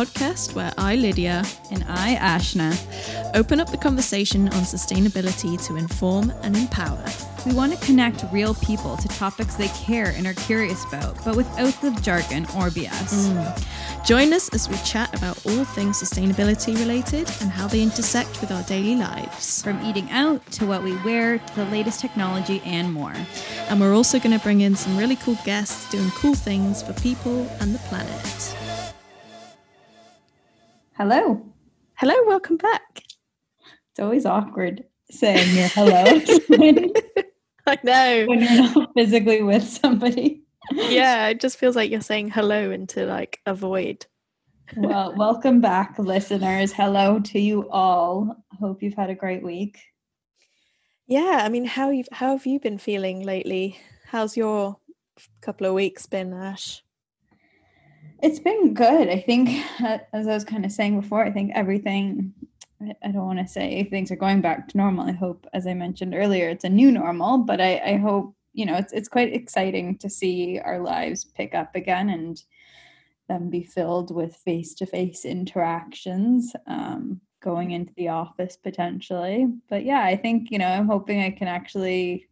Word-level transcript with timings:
podcast 0.00 0.54
where 0.54 0.72
I, 0.78 0.96
Lydia, 0.96 1.44
and 1.70 1.84
I, 1.86 2.16
Ashna, 2.16 2.72
open 3.36 3.60
up 3.60 3.70
the 3.70 3.76
conversation 3.76 4.48
on 4.48 4.62
sustainability 4.62 5.62
to 5.66 5.76
inform 5.76 6.32
and 6.42 6.56
empower. 6.56 7.04
We 7.44 7.52
want 7.52 7.78
to 7.78 7.86
connect 7.86 8.24
real 8.32 8.54
people 8.54 8.96
to 8.96 9.08
topics 9.08 9.56
they 9.56 9.68
care 9.68 10.14
and 10.16 10.26
are 10.26 10.32
curious 10.32 10.82
about, 10.86 11.22
but 11.22 11.36
without 11.36 11.74
the 11.82 11.90
jargon 12.00 12.44
or 12.56 12.70
BS. 12.70 13.28
Mm. 13.28 14.06
Join 14.06 14.32
us 14.32 14.48
as 14.54 14.70
we 14.70 14.76
chat 14.78 15.14
about 15.14 15.44
all 15.44 15.64
things 15.64 16.02
sustainability 16.02 16.74
related 16.78 17.30
and 17.42 17.50
how 17.50 17.66
they 17.66 17.82
intersect 17.82 18.40
with 18.40 18.50
our 18.50 18.62
daily 18.62 18.96
lives. 18.96 19.62
From 19.62 19.84
eating 19.84 20.10
out 20.10 20.44
to 20.52 20.64
what 20.64 20.82
we 20.82 20.96
wear 20.98 21.38
to 21.38 21.56
the 21.56 21.66
latest 21.66 22.00
technology 22.00 22.62
and 22.64 22.90
more. 22.90 23.14
And 23.68 23.78
we're 23.78 23.94
also 23.94 24.18
going 24.18 24.36
to 24.36 24.42
bring 24.42 24.62
in 24.62 24.76
some 24.76 24.96
really 24.96 25.16
cool 25.16 25.36
guests 25.44 25.90
doing 25.90 26.10
cool 26.12 26.34
things 26.34 26.82
for 26.82 26.94
people 26.94 27.46
and 27.60 27.74
the 27.74 27.78
planet. 27.80 28.59
Hello. 31.00 31.40
Hello, 31.94 32.12
welcome 32.26 32.58
back. 32.58 33.02
It's 33.90 34.00
always 34.00 34.26
awkward 34.26 34.84
saying 35.10 35.56
your 35.56 35.68
hello 35.68 36.04
I 37.66 37.78
know. 37.82 38.24
when 38.28 38.42
you're 38.42 38.74
not 38.74 38.90
physically 38.94 39.42
with 39.42 39.62
somebody. 39.62 40.42
Yeah, 40.72 41.28
it 41.28 41.40
just 41.40 41.56
feels 41.56 41.74
like 41.74 41.90
you're 41.90 42.02
saying 42.02 42.32
hello 42.32 42.70
into 42.70 43.06
like 43.06 43.40
a 43.46 43.54
void. 43.54 44.04
well, 44.76 45.14
welcome 45.16 45.62
back, 45.62 45.98
listeners. 45.98 46.70
Hello 46.70 47.18
to 47.18 47.40
you 47.40 47.70
all. 47.70 48.36
Hope 48.60 48.82
you've 48.82 48.92
had 48.92 49.08
a 49.08 49.14
great 49.14 49.42
week. 49.42 49.78
Yeah, 51.06 51.40
I 51.42 51.48
mean, 51.48 51.64
how 51.64 51.88
you 51.88 52.04
how 52.12 52.32
have 52.32 52.44
you 52.44 52.60
been 52.60 52.76
feeling 52.76 53.22
lately? 53.22 53.80
How's 54.04 54.36
your 54.36 54.76
couple 55.40 55.66
of 55.66 55.72
weeks 55.72 56.04
been, 56.04 56.34
Ash? 56.34 56.82
It's 58.22 58.38
been 58.38 58.74
good. 58.74 59.08
I 59.08 59.20
think, 59.20 59.48
as 60.12 60.26
I 60.26 60.34
was 60.34 60.44
kind 60.44 60.64
of 60.64 60.72
saying 60.72 61.00
before, 61.00 61.24
I 61.24 61.30
think 61.30 61.52
everything 61.54 62.34
I 62.80 63.10
don't 63.10 63.26
want 63.26 63.38
to 63.38 63.46
say 63.46 63.84
things 63.84 64.10
are 64.10 64.16
going 64.16 64.40
back 64.40 64.68
to 64.68 64.76
normal. 64.76 65.06
I 65.06 65.12
hope, 65.12 65.46
as 65.52 65.66
I 65.66 65.74
mentioned 65.74 66.14
earlier, 66.14 66.48
it's 66.48 66.64
a 66.64 66.68
new 66.68 66.90
normal, 66.90 67.38
but 67.38 67.60
I, 67.60 67.78
I 67.78 67.96
hope, 67.96 68.34
you 68.54 68.64
know, 68.64 68.76
it's, 68.76 68.92
it's 68.92 69.08
quite 69.08 69.34
exciting 69.34 69.98
to 69.98 70.08
see 70.08 70.58
our 70.58 70.80
lives 70.80 71.24
pick 71.24 71.54
up 71.54 71.74
again 71.74 72.08
and 72.08 72.42
them 73.28 73.50
be 73.50 73.62
filled 73.62 74.14
with 74.14 74.34
face 74.36 74.74
to 74.74 74.86
face 74.86 75.24
interactions, 75.24 76.54
um, 76.66 77.20
going 77.42 77.70
into 77.72 77.92
the 77.96 78.08
office 78.08 78.56
potentially. 78.56 79.46
But 79.68 79.84
yeah, 79.84 80.02
I 80.02 80.16
think, 80.16 80.50
you 80.50 80.58
know, 80.58 80.66
I'm 80.66 80.86
hoping 80.86 81.20
I 81.20 81.30
can 81.30 81.48
actually 81.48 82.28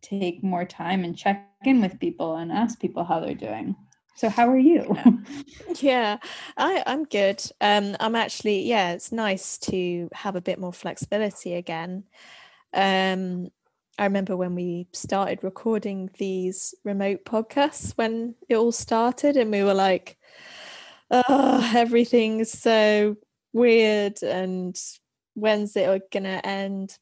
take 0.00 0.42
more 0.42 0.64
time 0.64 1.04
and 1.04 1.16
check 1.16 1.46
in 1.64 1.80
with 1.80 2.00
people 2.00 2.36
and 2.36 2.50
ask 2.50 2.80
people 2.80 3.04
how 3.04 3.20
they're 3.20 3.34
doing. 3.34 3.76
So 4.14 4.28
how 4.28 4.48
are 4.48 4.58
you? 4.58 4.96
yeah, 5.80 6.18
I, 6.56 6.82
I'm 6.86 7.04
good. 7.04 7.42
Um, 7.60 7.96
I'm 7.98 8.14
actually, 8.14 8.62
yeah, 8.62 8.92
it's 8.92 9.10
nice 9.10 9.58
to 9.58 10.08
have 10.12 10.36
a 10.36 10.40
bit 10.40 10.58
more 10.58 10.72
flexibility 10.72 11.54
again. 11.54 12.04
Um, 12.74 13.48
I 13.98 14.04
remember 14.04 14.36
when 14.36 14.54
we 14.54 14.86
started 14.92 15.42
recording 15.42 16.10
these 16.18 16.74
remote 16.84 17.24
podcasts 17.24 17.92
when 17.96 18.34
it 18.48 18.56
all 18.56 18.72
started, 18.72 19.36
and 19.36 19.50
we 19.50 19.62
were 19.62 19.74
like, 19.74 20.18
oh, 21.10 21.72
everything's 21.74 22.50
so 22.50 23.16
weird, 23.52 24.22
and 24.22 24.76
when's 25.34 25.76
it 25.76 26.10
going 26.10 26.24
to 26.24 26.46
end? 26.46 26.96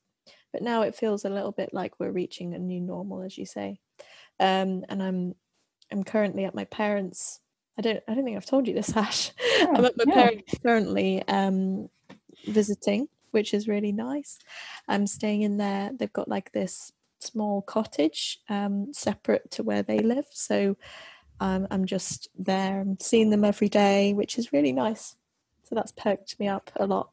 But 0.53 0.63
now 0.63 0.83
it 0.83 0.97
feels 0.97 1.25
a 1.25 1.31
little 1.31 1.53
bit 1.53 1.71
like 1.73 2.01
we're 2.01 2.11
reaching 2.11 2.55
a 2.55 2.59
new 2.59 2.81
normal, 2.81 3.23
as 3.23 3.39
you 3.39 3.47
say. 3.47 3.79
Um, 4.41 4.85
and 4.89 5.03
I'm 5.03 5.35
am 5.91 6.05
currently 6.05 6.45
at 6.45 6.55
my 6.55 6.65
parents. 6.65 7.41
I 7.79 7.83
don't. 7.83 8.03
I 8.09 8.15
don't 8.15 8.25
think 8.25 8.37
I've 8.37 8.47
told 8.47 8.67
you 8.67 8.75
this, 8.75 8.97
Ash. 8.97 9.33
Oh, 9.61 9.75
I'm 9.75 9.85
at 9.85 9.97
my 9.97 10.05
yeah. 10.07 10.15
parents 10.15 10.55
currently 10.63 11.23
um, 11.29 11.89
visiting, 12.47 13.09
which 13.31 13.55
is 13.55 13.69
really 13.69 13.93
nice. 13.93 14.39
I'm 14.89 15.07
staying 15.07 15.43
in 15.43 15.57
there. 15.57 15.91
They've 15.95 16.13
got 16.13 16.29
like 16.29 16.53
this 16.53 16.93
small 17.21 17.63
cottage 17.63 18.39
um, 18.49 18.93
separate 18.93 19.51
to 19.53 19.63
where 19.63 19.83
they 19.83 19.99
live, 19.99 20.27
so 20.31 20.77
um, 21.41 21.67
I'm 21.71 21.87
just 21.87 22.29
there. 22.39 22.81
I'm 22.81 22.99
seeing 23.01 23.31
them 23.31 23.45
every 23.45 23.69
day, 23.69 24.13
which 24.13 24.39
is 24.39 24.53
really 24.53 24.73
nice. 24.73 25.17
So 25.65 25.75
that's 25.75 25.93
perked 25.93 26.39
me 26.39 26.49
up 26.49 26.71
a 26.77 26.87
lot. 26.87 27.11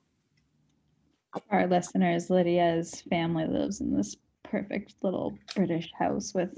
Our 1.51 1.67
listeners, 1.67 2.29
Lydia's 2.29 3.01
family 3.09 3.45
lives 3.45 3.81
in 3.81 3.95
this 3.95 4.15
perfect 4.43 4.95
little 5.03 5.37
British 5.55 5.91
house 5.97 6.33
with 6.33 6.57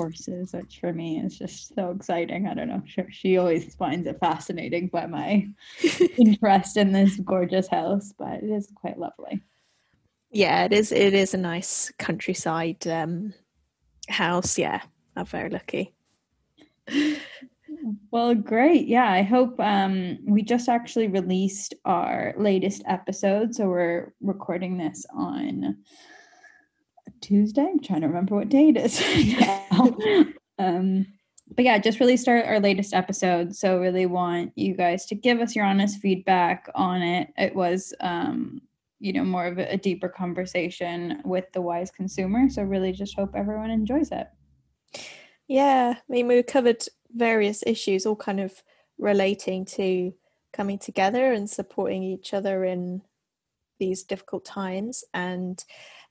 horses, 0.00 0.52
which 0.54 0.78
for 0.80 0.92
me 0.92 1.18
is 1.18 1.38
just 1.38 1.74
so 1.74 1.90
exciting. 1.90 2.46
I 2.46 2.54
don't 2.54 2.68
know. 2.68 2.82
She, 2.86 3.02
she 3.10 3.36
always 3.36 3.74
finds 3.74 4.06
it 4.06 4.18
fascinating 4.18 4.88
by 4.88 5.06
my 5.06 5.46
interest 6.18 6.78
in 6.78 6.92
this 6.92 7.18
gorgeous 7.20 7.68
house, 7.68 8.14
but 8.18 8.42
it 8.42 8.50
is 8.50 8.72
quite 8.74 8.98
lovely. 8.98 9.42
Yeah, 10.30 10.64
it 10.64 10.72
is. 10.72 10.90
It 10.90 11.12
is 11.12 11.34
a 11.34 11.38
nice 11.38 11.92
countryside 11.98 12.86
um, 12.86 13.34
house. 14.08 14.56
Yeah, 14.56 14.80
I'm 15.16 15.26
very 15.26 15.50
lucky. 15.50 15.94
Well, 18.10 18.34
great. 18.34 18.88
Yeah, 18.88 19.10
I 19.10 19.22
hope 19.22 19.58
um, 19.58 20.18
we 20.26 20.42
just 20.42 20.68
actually 20.68 21.06
released 21.06 21.72
our 21.86 22.34
latest 22.36 22.82
episode. 22.86 23.54
So 23.54 23.68
we're 23.68 24.12
recording 24.20 24.76
this 24.76 25.06
on 25.16 25.78
Tuesday. 27.30 27.62
I'm 27.62 27.78
trying 27.78 28.00
to 28.00 28.08
remember 28.08 28.34
what 28.34 28.48
day 28.48 28.70
it 28.70 28.76
is 28.76 29.00
um, 30.58 31.06
but 31.54 31.64
yeah, 31.64 31.78
just 31.78 32.00
released 32.00 32.26
our, 32.26 32.42
our 32.42 32.58
latest 32.58 32.92
episode. 32.92 33.54
So 33.54 33.78
really 33.78 34.06
want 34.06 34.52
you 34.56 34.74
guys 34.74 35.06
to 35.06 35.14
give 35.14 35.38
us 35.38 35.54
your 35.54 35.64
honest 35.64 36.00
feedback 36.00 36.68
on 36.74 37.02
it. 37.02 37.28
It 37.38 37.54
was 37.54 37.94
um, 38.00 38.60
you 38.98 39.12
know, 39.12 39.22
more 39.22 39.46
of 39.46 39.58
a, 39.58 39.74
a 39.74 39.76
deeper 39.76 40.08
conversation 40.08 41.22
with 41.24 41.44
the 41.52 41.60
wise 41.60 41.92
consumer. 41.92 42.50
So 42.50 42.62
really 42.62 42.90
just 42.90 43.14
hope 43.16 43.30
everyone 43.36 43.70
enjoys 43.70 44.10
it. 44.10 44.26
Yeah. 45.46 45.94
I 45.96 46.12
mean 46.12 46.26
we 46.26 46.42
covered 46.42 46.84
various 47.14 47.62
issues, 47.64 48.06
all 48.06 48.16
kind 48.16 48.40
of 48.40 48.60
relating 48.98 49.64
to 49.66 50.12
coming 50.52 50.80
together 50.80 51.32
and 51.32 51.48
supporting 51.48 52.02
each 52.02 52.34
other 52.34 52.64
in 52.64 53.02
these 53.78 54.02
difficult 54.02 54.44
times 54.44 55.04
and 55.14 55.64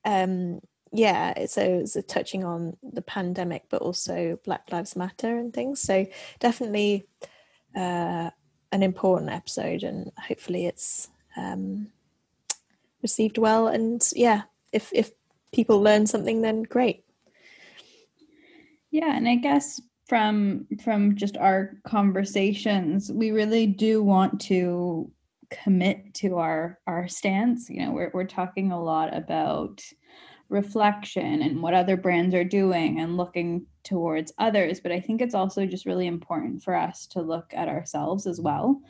um 0.06 0.60
yeah 0.92 1.46
so 1.46 1.62
it's 1.62 1.98
touching 2.08 2.44
on 2.44 2.76
the 2.82 3.02
pandemic 3.02 3.64
but 3.70 3.82
also 3.82 4.40
black 4.44 4.72
lives 4.72 4.96
matter 4.96 5.38
and 5.38 5.54
things. 5.54 5.82
So 5.82 6.06
definitely 6.40 7.08
uh, 7.76 8.32
an 8.72 8.84
important 8.84 9.32
episode 9.32 9.84
and 9.84 10.12
hopefully 10.18 10.66
it's 10.66 11.10
um, 11.38 11.88
received 13.02 13.38
well. 13.38 13.68
And 13.68 14.06
yeah 14.16 14.44
if 14.72 14.92
if 14.94 15.12
people 15.52 15.82
learn 15.82 16.06
something 16.08 16.42
then 16.42 16.64
great. 16.64 17.04
Yeah 18.92 19.16
and 19.16 19.28
i 19.30 19.36
guess 19.36 19.80
from 20.08 20.66
from 20.84 21.16
just 21.16 21.38
our 21.38 21.78
conversations 21.86 23.12
we 23.12 23.30
really 23.30 23.68
do 23.68 24.02
want 24.02 24.42
to 24.42 25.12
commit 25.50 26.14
to 26.16 26.38
our 26.38 26.80
our 26.88 27.08
stance. 27.08 27.70
You 27.70 27.86
know 27.86 27.92
we're, 27.92 28.12
we're 28.14 28.26
talking 28.26 28.72
a 28.72 28.82
lot 28.82 29.16
about 29.16 29.84
reflection 30.50 31.42
and 31.42 31.62
what 31.62 31.74
other 31.74 31.96
brands 31.96 32.34
are 32.36 32.44
doing 32.44 33.00
and 33.00 33.18
looking 33.18 33.66
towards 33.84 34.34
others. 34.38 34.80
But 34.80 34.92
i 34.92 35.00
think 35.00 35.22
it's 35.22 35.36
also 35.36 35.66
just 35.66 35.86
really 35.86 36.08
important 36.08 36.64
for 36.64 36.76
us 36.76 37.06
to 37.08 37.22
look 37.22 37.54
at 37.54 37.70
ourselves 37.70 38.28
as 38.28 38.42
well. 38.42 38.82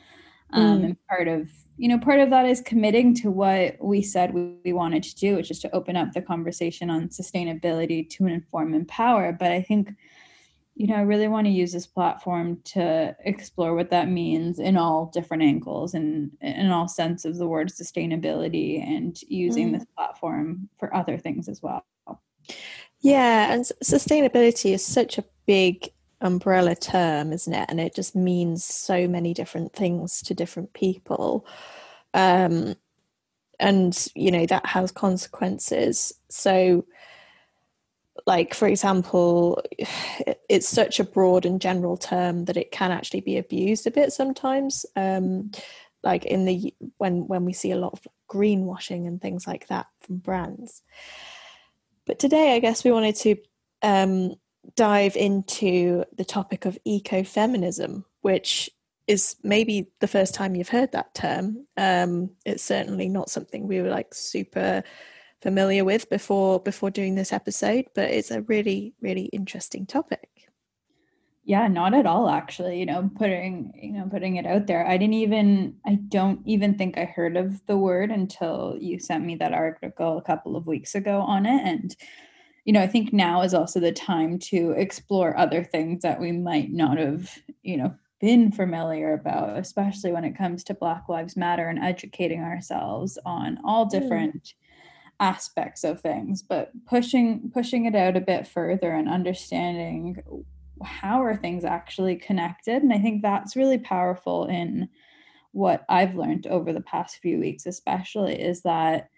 Um, 0.52 0.80
mm. 0.80 0.84
and 0.84 0.96
part 1.08 1.28
of 1.28 1.48
you 1.76 1.88
know 1.88 1.98
part 1.98 2.18
of 2.18 2.30
that 2.30 2.44
is 2.44 2.60
committing 2.60 3.14
to 3.16 3.30
what 3.30 3.76
we 3.80 4.02
said 4.02 4.34
we, 4.34 4.56
we 4.64 4.72
wanted 4.72 5.04
to 5.04 5.14
do 5.14 5.36
which 5.36 5.50
is 5.50 5.60
to 5.60 5.72
open 5.72 5.96
up 5.96 6.12
the 6.12 6.20
conversation 6.20 6.90
on 6.90 7.08
sustainability 7.08 8.10
to 8.10 8.26
inform 8.26 8.74
and 8.74 8.82
empower 8.82 9.32
but 9.32 9.52
i 9.52 9.62
think 9.62 9.90
you 10.80 10.86
know, 10.86 10.94
I 10.94 11.02
really 11.02 11.28
want 11.28 11.46
to 11.46 11.52
use 11.52 11.72
this 11.72 11.86
platform 11.86 12.58
to 12.64 13.14
explore 13.26 13.74
what 13.74 13.90
that 13.90 14.08
means 14.08 14.58
in 14.58 14.78
all 14.78 15.10
different 15.12 15.42
angles 15.42 15.92
and 15.92 16.30
in 16.40 16.70
all 16.70 16.88
sense 16.88 17.26
of 17.26 17.36
the 17.36 17.46
word 17.46 17.68
sustainability 17.68 18.82
and 18.82 19.20
using 19.28 19.68
mm. 19.68 19.72
this 19.74 19.84
platform 19.94 20.70
for 20.78 20.96
other 20.96 21.18
things 21.18 21.50
as 21.50 21.62
well. 21.62 21.84
Yeah, 23.00 23.52
and 23.52 23.66
sustainability 23.84 24.72
is 24.72 24.82
such 24.82 25.18
a 25.18 25.24
big 25.44 25.90
umbrella 26.22 26.74
term, 26.74 27.34
isn't 27.34 27.52
it? 27.52 27.66
And 27.68 27.78
it 27.78 27.94
just 27.94 28.16
means 28.16 28.64
so 28.64 29.06
many 29.06 29.34
different 29.34 29.74
things 29.74 30.22
to 30.22 30.32
different 30.32 30.72
people. 30.72 31.46
Um, 32.14 32.74
and, 33.58 34.08
you 34.14 34.30
know, 34.30 34.46
that 34.46 34.64
has 34.64 34.92
consequences. 34.92 36.14
So, 36.30 36.86
like 38.26 38.54
for 38.54 38.68
example 38.68 39.62
it's 40.48 40.68
such 40.68 41.00
a 41.00 41.04
broad 41.04 41.46
and 41.46 41.60
general 41.60 41.96
term 41.96 42.44
that 42.46 42.56
it 42.56 42.70
can 42.70 42.90
actually 42.90 43.20
be 43.20 43.36
abused 43.36 43.86
a 43.86 43.90
bit 43.90 44.12
sometimes 44.12 44.86
um, 44.96 45.50
like 46.02 46.24
in 46.24 46.44
the 46.44 46.74
when 46.98 47.26
when 47.26 47.44
we 47.44 47.52
see 47.52 47.70
a 47.70 47.78
lot 47.78 47.92
of 47.92 48.06
greenwashing 48.28 49.06
and 49.06 49.20
things 49.20 49.46
like 49.46 49.66
that 49.68 49.86
from 50.00 50.18
brands 50.18 50.82
but 52.06 52.18
today 52.18 52.54
i 52.54 52.58
guess 52.58 52.84
we 52.84 52.92
wanted 52.92 53.16
to 53.16 53.36
um, 53.82 54.34
dive 54.76 55.16
into 55.16 56.04
the 56.16 56.24
topic 56.24 56.64
of 56.64 56.78
ecofeminism 56.86 58.04
which 58.20 58.70
is 59.10 59.34
maybe 59.42 59.90
the 59.98 60.06
first 60.06 60.34
time 60.34 60.54
you've 60.54 60.68
heard 60.68 60.92
that 60.92 61.12
term. 61.14 61.66
Um, 61.76 62.30
it's 62.46 62.62
certainly 62.62 63.08
not 63.08 63.28
something 63.28 63.66
we 63.66 63.82
were 63.82 63.88
like 63.88 64.14
super 64.14 64.84
familiar 65.42 65.84
with 65.84 66.08
before 66.10 66.60
before 66.60 66.90
doing 66.90 67.14
this 67.14 67.32
episode, 67.32 67.86
but 67.94 68.10
it's 68.10 68.30
a 68.30 68.42
really 68.42 68.94
really 69.00 69.26
interesting 69.26 69.86
topic. 69.86 70.28
Yeah, 71.44 71.66
not 71.68 71.94
at 71.94 72.06
all 72.06 72.28
actually, 72.28 72.78
you 72.78 72.86
know, 72.86 73.10
putting, 73.16 73.72
you 73.74 73.92
know, 73.92 74.06
putting 74.08 74.36
it 74.36 74.46
out 74.46 74.66
there. 74.66 74.86
I 74.86 74.96
didn't 74.96 75.14
even 75.14 75.76
I 75.86 75.94
don't 75.94 76.40
even 76.46 76.76
think 76.76 76.96
I 76.98 77.04
heard 77.04 77.36
of 77.36 77.64
the 77.66 77.76
word 77.76 78.10
until 78.10 78.76
you 78.80 78.98
sent 78.98 79.24
me 79.24 79.34
that 79.36 79.52
article 79.52 80.18
a 80.18 80.22
couple 80.22 80.56
of 80.56 80.66
weeks 80.66 80.94
ago 80.94 81.20
on 81.20 81.46
it 81.46 81.62
and 81.66 81.96
you 82.64 82.74
know, 82.74 82.82
I 82.82 82.86
think 82.86 83.12
now 83.12 83.42
is 83.42 83.54
also 83.54 83.80
the 83.80 83.90
time 83.90 84.38
to 84.50 84.72
explore 84.72 85.36
other 85.36 85.64
things 85.64 86.02
that 86.02 86.20
we 86.20 86.30
might 86.30 86.70
not 86.70 86.98
have, 86.98 87.38
you 87.62 87.76
know, 87.76 87.94
been 88.20 88.52
familiar 88.52 89.14
about, 89.14 89.58
especially 89.58 90.12
when 90.12 90.24
it 90.24 90.36
comes 90.36 90.62
to 90.64 90.74
Black 90.74 91.08
Lives 91.08 91.36
Matter 91.36 91.68
and 91.68 91.78
educating 91.78 92.42
ourselves 92.42 93.18
on 93.24 93.58
all 93.64 93.86
mm. 93.86 93.90
different. 93.90 94.54
Aspects 95.20 95.84
of 95.84 96.00
things, 96.00 96.42
but 96.42 96.72
pushing 96.86 97.50
pushing 97.52 97.84
it 97.84 97.94
out 97.94 98.16
a 98.16 98.20
bit 98.20 98.46
further 98.46 98.90
and 98.90 99.08
understanding 99.08 100.22
how 100.82 101.22
are 101.22 101.36
things 101.36 101.64
actually 101.64 102.16
connected. 102.16 102.82
And 102.82 102.92
I 102.92 102.98
think 102.98 103.22
that's 103.22 103.54
really 103.54 103.78
powerful 103.78 104.46
in 104.46 104.88
what 105.52 105.84
I've 105.88 106.14
learned 106.14 106.46
over 106.46 106.72
the 106.72 106.80
past 106.80 107.18
few 107.18 107.38
weeks, 107.38 107.66
especially 107.66 108.40
is 108.40 108.62
that 108.62 109.10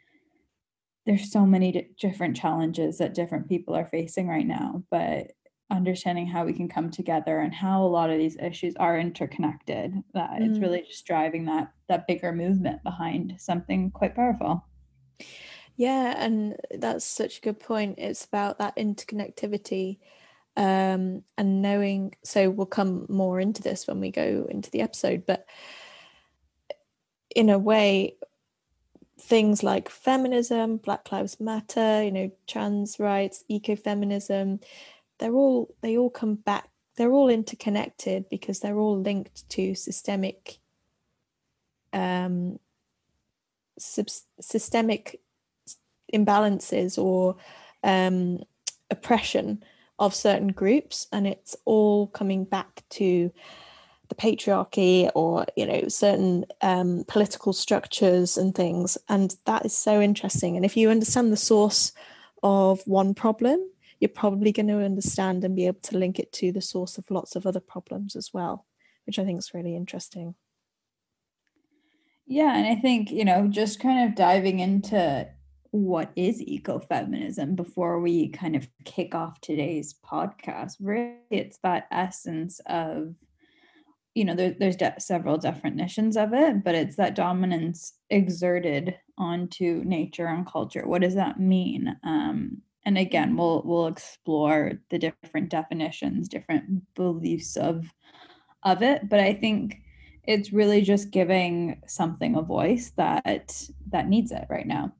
there's 1.06 1.30
so 1.30 1.46
many 1.46 1.90
different 2.00 2.36
challenges 2.36 2.98
that 2.98 3.14
different 3.14 3.48
people 3.48 3.74
are 3.74 3.86
facing 3.86 4.28
right 4.28 4.46
now, 4.46 4.82
but 4.90 5.32
understanding 5.70 6.26
how 6.26 6.44
we 6.44 6.52
can 6.52 6.68
come 6.68 6.90
together 6.90 7.38
and 7.38 7.54
how 7.54 7.82
a 7.82 7.88
lot 7.88 8.10
of 8.10 8.18
these 8.18 8.36
issues 8.36 8.74
are 8.76 8.98
interconnected 8.98 9.94
that 10.12 10.30
mm. 10.32 10.48
it's 10.48 10.58
really 10.58 10.82
just 10.82 11.06
driving 11.06 11.46
that 11.46 11.72
that 11.88 12.06
bigger 12.06 12.30
movement 12.30 12.82
behind 12.82 13.34
something 13.38 13.90
quite 13.90 14.14
powerful 14.14 14.62
yeah 15.76 16.14
and 16.16 16.56
that's 16.70 17.04
such 17.04 17.38
a 17.38 17.40
good 17.40 17.60
point. 17.60 17.98
It's 17.98 18.24
about 18.24 18.58
that 18.58 18.76
interconnectivity 18.76 19.98
um, 20.56 21.22
and 21.38 21.62
knowing 21.62 22.14
so 22.24 22.50
we'll 22.50 22.66
come 22.66 23.06
more 23.08 23.40
into 23.40 23.62
this 23.62 23.86
when 23.86 24.00
we 24.00 24.10
go 24.10 24.46
into 24.50 24.70
the 24.70 24.82
episode 24.82 25.24
but 25.26 25.46
in 27.34 27.48
a 27.48 27.58
way 27.58 28.16
things 29.18 29.62
like 29.62 29.88
feminism 29.88 30.76
black 30.76 31.10
lives 31.10 31.40
matter 31.40 32.02
you 32.02 32.12
know 32.12 32.30
trans 32.46 32.98
rights 32.98 33.44
ecofeminism 33.50 34.62
they're 35.18 35.32
all 35.32 35.74
they 35.80 35.96
all 35.96 36.10
come 36.10 36.34
back 36.34 36.68
they're 36.96 37.12
all 37.12 37.30
interconnected 37.30 38.28
because 38.28 38.60
they're 38.60 38.78
all 38.78 39.00
linked 39.00 39.48
to 39.48 39.74
systemic 39.74 40.58
um, 41.94 42.58
sub- 43.78 44.08
systemic 44.40 45.20
imbalances 46.12 46.98
or 46.98 47.36
um, 47.84 48.42
oppression 48.90 49.62
of 49.98 50.14
certain 50.14 50.48
groups 50.48 51.06
and 51.12 51.26
it's 51.26 51.56
all 51.64 52.08
coming 52.08 52.44
back 52.44 52.82
to 52.90 53.30
the 54.08 54.14
patriarchy 54.14 55.10
or 55.14 55.46
you 55.56 55.64
know 55.64 55.88
certain 55.88 56.44
um, 56.60 57.04
political 57.08 57.52
structures 57.52 58.36
and 58.36 58.54
things 58.54 58.98
and 59.08 59.36
that 59.46 59.64
is 59.64 59.74
so 59.74 60.00
interesting 60.00 60.56
and 60.56 60.64
if 60.64 60.76
you 60.76 60.90
understand 60.90 61.32
the 61.32 61.36
source 61.36 61.92
of 62.42 62.82
one 62.86 63.14
problem 63.14 63.60
you're 64.02 64.08
probably 64.08 64.50
going 64.50 64.66
to 64.66 64.84
understand 64.84 65.44
and 65.44 65.54
be 65.54 65.68
able 65.68 65.78
to 65.80 65.96
link 65.96 66.18
it 66.18 66.32
to 66.32 66.50
the 66.50 66.60
source 66.60 66.98
of 66.98 67.08
lots 67.08 67.36
of 67.36 67.46
other 67.46 67.60
problems 67.60 68.16
as 68.16 68.34
well, 68.34 68.66
which 69.06 69.16
I 69.16 69.24
think 69.24 69.38
is 69.38 69.54
really 69.54 69.76
interesting. 69.76 70.34
Yeah, 72.26 72.52
and 72.56 72.66
I 72.66 72.74
think, 72.80 73.12
you 73.12 73.24
know, 73.24 73.46
just 73.46 73.78
kind 73.78 74.08
of 74.08 74.16
diving 74.16 74.58
into 74.58 75.28
what 75.72 76.12
is 76.16 76.42
ecofeminism 76.42 77.56
before 77.56 78.00
we 78.00 78.28
kind 78.28 78.54
of 78.54 78.68
kick 78.84 79.14
off 79.14 79.40
today's 79.40 79.94
podcast, 80.04 80.76
really 80.80 81.16
it's 81.30 81.58
that 81.62 81.88
essence 81.90 82.60
of 82.66 83.14
you 84.14 84.24
know 84.24 84.34
there, 84.34 84.54
there's 84.58 84.76
de- 84.76 84.94
several 84.98 85.38
definitions 85.38 86.18
of 86.18 86.34
it 86.34 86.62
but 86.62 86.74
it's 86.74 86.96
that 86.96 87.14
dominance 87.14 87.94
exerted 88.10 88.94
onto 89.18 89.82
nature 89.84 90.26
and 90.26 90.46
culture. 90.46 90.86
What 90.86 91.00
does 91.00 91.14
that 91.14 91.40
mean? 91.40 91.96
Um, 92.04 92.62
and 92.84 92.98
again 92.98 93.36
we'll 93.36 93.62
we'll 93.64 93.86
explore 93.86 94.72
the 94.90 94.98
different 94.98 95.48
definitions 95.48 96.28
different 96.28 96.82
beliefs 96.94 97.56
of 97.56 97.86
of 98.62 98.82
it 98.82 99.08
but 99.08 99.20
i 99.20 99.32
think 99.32 99.80
it's 100.24 100.52
really 100.52 100.82
just 100.82 101.10
giving 101.10 101.80
something 101.86 102.36
a 102.36 102.42
voice 102.42 102.92
that 102.96 103.62
that 103.90 104.08
needs 104.08 104.32
it 104.32 104.46
right 104.48 104.66
now 104.66 104.92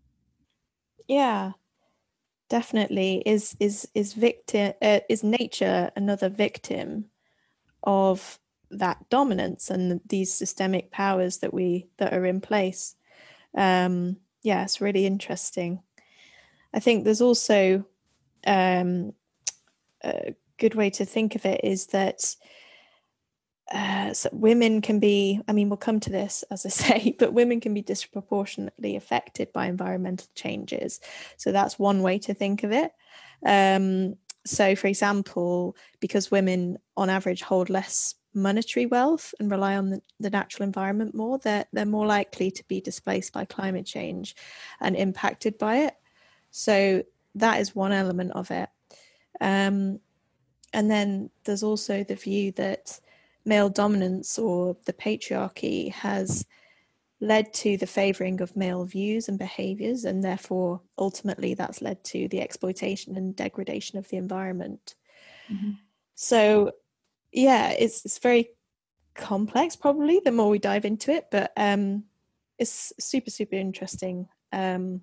yeah 1.13 1.53
definitely. 2.49 3.23
Is 3.25 3.57
is 3.61 3.89
is 3.95 4.13
victim 4.13 4.75
uh, 4.83 5.01
is 5.09 5.25
nature 5.25 5.91
another 5.97 6.29
victim 6.29 7.07
of 7.83 8.39
that 8.71 9.09
dominance 9.11 9.71
and 9.71 10.01
these 10.07 10.33
systemic 10.33 10.91
powers 10.91 11.39
that 11.39 11.55
we 11.55 11.89
that 11.99 12.13
are 12.13 12.27
in 12.27 12.41
place? 12.41 12.95
Um 13.57 14.19
yeah 14.43 14.63
it's 14.65 14.81
really 14.81 15.07
interesting. 15.07 15.81
I 16.75 16.81
think 16.81 17.05
there's 17.05 17.21
also 17.21 17.85
um, 18.47 19.13
a 20.05 20.35
good 20.59 20.75
way 20.75 20.91
to 20.91 21.05
think 21.05 21.35
of 21.35 21.45
it 21.45 21.61
is 21.65 21.87
that 21.89 22.35
uh, 23.73 24.13
so 24.13 24.29
women 24.33 24.83
can 24.83 25.01
be, 25.01 25.41
I 25.49 25.53
mean, 25.53 25.71
we'll 25.71 25.79
come 25.79 25.99
to 26.01 26.11
this 26.11 26.45
as 26.51 26.67
I 26.67 26.69
say, 26.69 27.17
but 27.19 27.33
women 27.33 27.61
can 27.61 27.75
be 27.75 27.83
disproportionately 27.83 28.97
affected 28.97 29.53
by 29.53 29.67
environmental 29.67 30.29
changes. 30.35 31.01
So 31.37 31.53
that's 31.53 31.79
one 31.79 32.03
way 32.03 32.19
to 32.21 32.35
think 32.35 32.63
of 32.63 32.73
it. 32.73 32.93
Um, 33.45 34.17
so, 34.45 34.75
for 34.75 34.89
example, 34.89 35.77
because 36.01 36.31
women 36.31 36.79
on 36.97 37.09
average 37.09 37.43
hold 37.43 37.71
less 37.71 38.15
monetary 38.35 38.87
wealth 38.87 39.35
and 39.39 39.51
rely 39.51 39.77
on 39.77 39.91
the, 39.91 40.03
the, 40.19 40.31
natural 40.31 40.67
environment 40.67 41.15
more, 41.15 41.39
they're, 41.39 41.67
they're 41.73 41.85
more 41.85 42.07
likely 42.07 42.51
to 42.51 42.65
be 42.67 42.81
displaced 42.81 43.33
by 43.33 43.45
climate 43.45 43.87
change 43.87 44.35
and 44.81 44.97
impacted 44.97 45.59
by 45.59 45.79
it. 45.79 45.95
So 46.51 47.05
that 47.37 47.61
is 47.61 47.75
one 47.75 47.93
element 47.93 48.33
of 48.33 48.51
it. 48.51 48.69
Um, 49.41 50.01
and 50.73 50.91
then 50.91 51.31
there's 51.45 51.63
also 51.63 52.03
the 52.03 52.15
view 52.15 52.53
that 52.53 52.99
male 53.45 53.69
dominance 53.69 54.39
or 54.39 54.77
the 54.87 54.93
patriarchy 54.93 55.93
has 55.93 56.47
led 57.21 57.55
to 57.55 57.77
the 57.77 57.87
favoring 57.87 58.41
of 58.41 58.57
male 58.57 58.85
views 58.85 59.29
and 59.29 59.39
behaviors, 59.39 60.05
and 60.05 60.25
therefore, 60.25 60.81
ultimately, 60.99 61.55
that's 61.55 61.81
led 61.81 62.03
to 62.05 62.29
the 62.29 62.41
exploitation 62.41 63.17
and 63.17 63.37
degradation 63.37 63.99
of 63.99 64.09
the 64.09 64.17
environment. 64.17 64.97
Mm-hmm. 65.51 65.73
So, 66.15 66.73
yeah, 67.33 67.71
it's 67.71 68.05
it's 68.05 68.19
very 68.19 68.51
complex, 69.15 69.77
probably 69.77 70.21
the 70.25 70.33
more 70.33 70.49
we 70.49 70.59
dive 70.59 70.85
into 70.85 71.13
it, 71.13 71.27
but 71.31 71.53
um, 71.57 72.05
it's 72.59 72.93
super 72.99 73.31
super 73.31 73.57
interesting. 73.57 74.29
Um, 74.53 75.03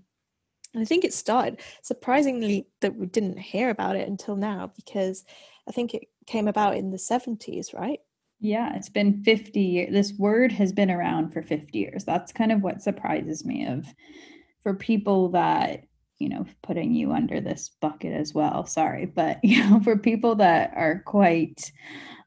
and 0.73 0.83
I 0.83 0.85
think 0.85 1.03
it 1.03 1.13
started 1.13 1.61
surprisingly 1.81 2.67
that 2.81 2.95
we 2.95 3.07
didn't 3.07 3.39
hear 3.39 3.69
about 3.69 3.95
it 3.95 4.07
until 4.07 4.35
now 4.35 4.71
because 4.75 5.23
I 5.67 5.71
think 5.71 5.93
it 5.93 6.03
came 6.27 6.47
about 6.47 6.77
in 6.77 6.91
the 6.91 6.97
70s, 6.97 7.73
right? 7.73 7.99
Yeah, 8.39 8.75
it's 8.75 8.89
been 8.89 9.23
50 9.23 9.59
years. 9.59 9.91
This 9.91 10.13
word 10.17 10.51
has 10.53 10.71
been 10.71 10.89
around 10.89 11.31
for 11.33 11.41
50 11.41 11.77
years. 11.77 12.05
That's 12.05 12.31
kind 12.31 12.51
of 12.51 12.61
what 12.61 12.81
surprises 12.81 13.43
me 13.43 13.65
of 13.67 13.85
for 14.63 14.73
people 14.73 15.29
that, 15.29 15.83
you 16.19 16.29
know, 16.29 16.45
putting 16.63 16.93
you 16.93 17.11
under 17.11 17.41
this 17.41 17.69
bucket 17.81 18.13
as 18.13 18.33
well. 18.33 18.65
Sorry, 18.65 19.05
but 19.05 19.39
you 19.43 19.69
know, 19.69 19.81
for 19.81 19.97
people 19.97 20.35
that 20.35 20.71
are 20.75 21.03
quite 21.05 21.71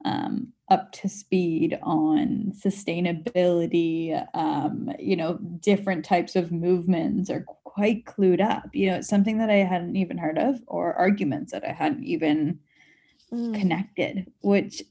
um, 0.04 0.52
up 0.70 0.92
to 0.92 1.08
speed 1.08 1.78
on 1.82 2.52
sustainability, 2.62 4.26
um, 4.34 4.90
you 4.98 5.16
know, 5.16 5.38
different 5.60 6.04
types 6.04 6.36
of 6.36 6.52
movements 6.52 7.30
are 7.30 7.44
quite 7.64 8.04
clued 8.04 8.40
up. 8.40 8.68
You 8.74 8.90
know, 8.90 8.96
it's 8.96 9.08
something 9.08 9.38
that 9.38 9.48
I 9.48 9.64
hadn't 9.64 9.96
even 9.96 10.18
heard 10.18 10.38
of, 10.38 10.60
or 10.66 10.92
arguments 10.94 11.52
that 11.52 11.64
I 11.64 11.72
hadn't 11.72 12.04
even 12.04 12.58
mm. 13.32 13.58
connected, 13.58 14.30
which 14.42 14.82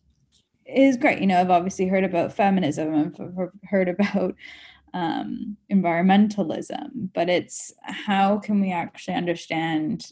is 0.74 0.98
great. 0.98 1.20
You 1.20 1.28
know, 1.28 1.40
I've 1.40 1.50
obviously 1.50 1.88
heard 1.88 2.04
about 2.04 2.34
feminism, 2.34 3.14
I've 3.20 3.50
heard 3.64 3.90
about 3.90 4.36
um, 4.94 5.58
environmentalism, 5.72 7.10
but 7.14 7.30
it's 7.30 7.74
how 7.84 8.40
can 8.40 8.60
we 8.60 8.72
actually 8.72 9.16
understand 9.16 10.12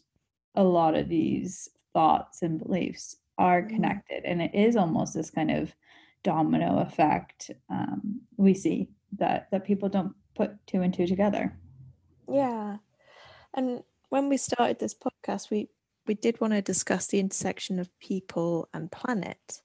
a 0.56 0.64
lot 0.64 0.96
of 0.96 1.10
these 1.10 1.70
thoughts 1.94 2.42
and 2.42 2.60
beliefs 2.60 3.16
are 3.38 3.62
mm. 3.62 3.70
connected, 3.70 4.24
and 4.26 4.42
it 4.42 4.52
is 4.54 4.76
almost 4.76 5.14
this 5.14 5.30
kind 5.30 5.52
of 5.52 5.74
domino 6.22 6.80
effect 6.80 7.50
um, 7.70 8.20
we 8.36 8.54
see 8.54 8.90
that 9.18 9.48
that 9.52 9.64
people 9.66 9.88
don't 9.88 10.14
put 10.36 10.52
two 10.68 10.82
and 10.82 10.94
two 10.94 11.08
together. 11.08 11.58
Yeah. 12.32 12.78
And 13.54 13.84
when 14.10 14.30
we 14.30 14.38
started 14.38 14.80
this 14.80 14.96
podcast, 14.96 15.50
we 15.50 15.70
we 16.08 16.16
did 16.16 16.42
want 16.42 16.54
to 16.54 16.62
discuss 16.62 17.08
the 17.08 17.20
intersection 17.20 17.80
of 17.80 17.98
people 18.00 18.68
and 18.74 18.92
planet. 18.92 19.62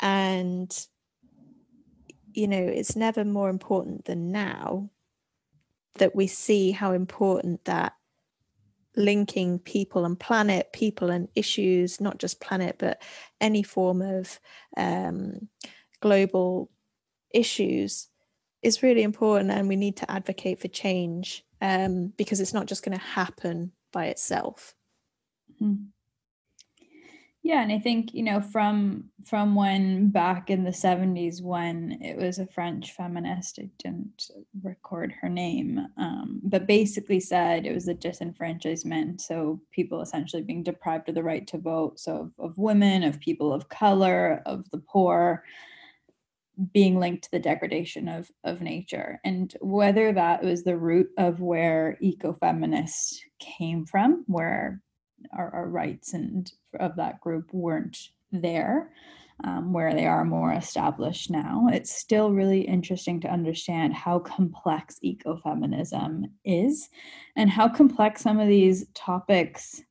And 0.00 0.86
you 2.36 2.46
know, 2.46 2.62
it's 2.62 2.94
never 2.94 3.24
more 3.24 3.48
important 3.48 4.04
than 4.04 4.30
now 4.30 4.90
that 5.94 6.14
we 6.14 6.26
see 6.26 6.70
how 6.70 6.92
important 6.92 7.64
that 7.64 7.94
linking 8.94 9.58
people 9.58 10.04
and 10.04 10.20
planet, 10.20 10.72
people 10.74 11.10
and 11.10 11.28
issues, 11.34 12.00
not 12.00 12.18
just 12.18 12.40
planet, 12.40 12.76
but 12.78 13.02
any 13.40 13.62
form 13.62 14.02
of 14.02 14.38
um, 14.76 15.48
global 16.00 16.70
issues 17.32 18.08
is 18.62 18.82
really 18.82 19.02
important. 19.02 19.50
And 19.50 19.66
we 19.68 19.76
need 19.76 19.96
to 19.98 20.10
advocate 20.10 20.60
for 20.60 20.68
change 20.68 21.42
um, 21.62 22.12
because 22.18 22.40
it's 22.40 22.54
not 22.54 22.66
just 22.66 22.84
going 22.84 22.98
to 22.98 23.04
happen 23.04 23.72
by 23.92 24.06
itself. 24.06 24.74
Mm-hmm. 25.60 25.84
Yeah, 27.46 27.62
and 27.62 27.70
I 27.70 27.78
think 27.78 28.12
you 28.12 28.24
know 28.24 28.40
from 28.40 29.04
from 29.24 29.54
when 29.54 30.08
back 30.08 30.50
in 30.50 30.64
the 30.64 30.72
seventies 30.72 31.40
when 31.40 31.96
it 32.02 32.16
was 32.16 32.40
a 32.40 32.46
French 32.48 32.90
feminist, 32.90 33.60
I 33.62 33.70
didn't 33.78 34.32
record 34.64 35.14
her 35.20 35.28
name, 35.28 35.78
um, 35.96 36.40
but 36.42 36.66
basically 36.66 37.20
said 37.20 37.64
it 37.64 37.72
was 37.72 37.86
a 37.86 37.94
disenfranchisement. 37.94 39.20
So 39.20 39.60
people 39.70 40.02
essentially 40.02 40.42
being 40.42 40.64
deprived 40.64 41.08
of 41.08 41.14
the 41.14 41.22
right 41.22 41.46
to 41.46 41.58
vote. 41.58 42.00
So 42.00 42.32
of, 42.36 42.50
of 42.50 42.58
women, 42.58 43.04
of 43.04 43.20
people 43.20 43.52
of 43.52 43.68
color, 43.68 44.42
of 44.44 44.68
the 44.72 44.78
poor, 44.78 45.44
being 46.72 46.98
linked 46.98 47.22
to 47.24 47.30
the 47.30 47.38
degradation 47.38 48.08
of 48.08 48.28
of 48.42 48.60
nature, 48.60 49.20
and 49.24 49.54
whether 49.60 50.12
that 50.12 50.42
was 50.42 50.64
the 50.64 50.76
root 50.76 51.10
of 51.16 51.40
where 51.40 51.96
ecofeminists 52.02 53.18
came 53.38 53.86
from, 53.86 54.24
where 54.26 54.82
our, 55.36 55.54
our 55.54 55.68
rights 55.68 56.12
and 56.12 56.50
of 56.78 56.96
that 56.96 57.20
group 57.20 57.52
weren't 57.52 57.98
there 58.32 58.90
um, 59.44 59.72
where 59.72 59.94
they 59.94 60.06
are 60.06 60.24
more 60.24 60.52
established 60.52 61.30
now. 61.30 61.68
It's 61.72 61.94
still 61.94 62.30
really 62.32 62.62
interesting 62.62 63.20
to 63.20 63.30
understand 63.30 63.94
how 63.94 64.18
complex 64.20 64.98
ecofeminism 65.04 66.24
is 66.44 66.88
and 67.36 67.50
how 67.50 67.68
complex 67.68 68.22
some 68.22 68.40
of 68.40 68.48
these 68.48 68.86
topics 68.94 69.82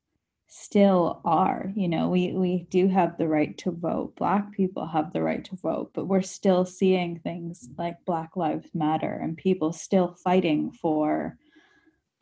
still 0.48 1.22
are. 1.26 1.72
You 1.76 1.90
know 1.90 2.10
we 2.10 2.32
we 2.32 2.66
do 2.70 2.88
have 2.88 3.18
the 3.18 3.28
right 3.28 3.58
to 3.60 3.72
vote. 3.72 4.16
Black 4.16 4.52
people 4.54 4.88
have 4.88 5.14
the 5.14 5.22
right 5.22 5.44
to 5.46 5.56
vote 5.58 5.92
but 5.94 6.08
we're 6.08 6.22
still 6.22 6.66
seeing 6.66 7.20
things 7.20 7.70
like 7.78 7.98
black 8.06 8.36
lives 8.36 8.70
matter 8.74 9.20
and 9.22 9.38
people 9.38 9.74
still 9.74 10.16
fighting 10.24 10.72
for 10.72 11.38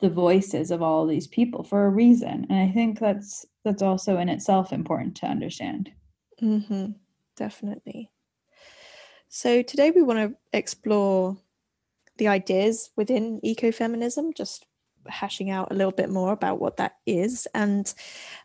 the 0.00 0.10
voices 0.10 0.70
of 0.70 0.82
all 0.82 1.06
these 1.06 1.26
people 1.26 1.62
for 1.62 1.86
a 1.86 1.90
reason. 1.90 2.46
And 2.50 2.58
i 2.58 2.72
think 2.72 2.98
that's 2.98 3.46
that's 3.64 3.82
also 3.82 4.18
in 4.18 4.28
itself 4.28 4.72
important 4.72 5.16
to 5.16 5.26
understand. 5.26 5.90
Mm-hmm. 6.42 6.92
definitely. 7.36 8.10
So 9.28 9.62
today 9.62 9.90
we 9.90 10.02
want 10.02 10.18
to 10.18 10.36
explore 10.52 11.36
the 12.18 12.28
ideas 12.28 12.90
within 12.96 13.40
ecofeminism 13.40 14.36
just 14.36 14.66
hashing 15.06 15.50
out 15.50 15.70
a 15.70 15.74
little 15.74 15.92
bit 15.92 16.10
more 16.10 16.32
about 16.32 16.60
what 16.60 16.76
that 16.76 16.96
is 17.06 17.46
and 17.54 17.92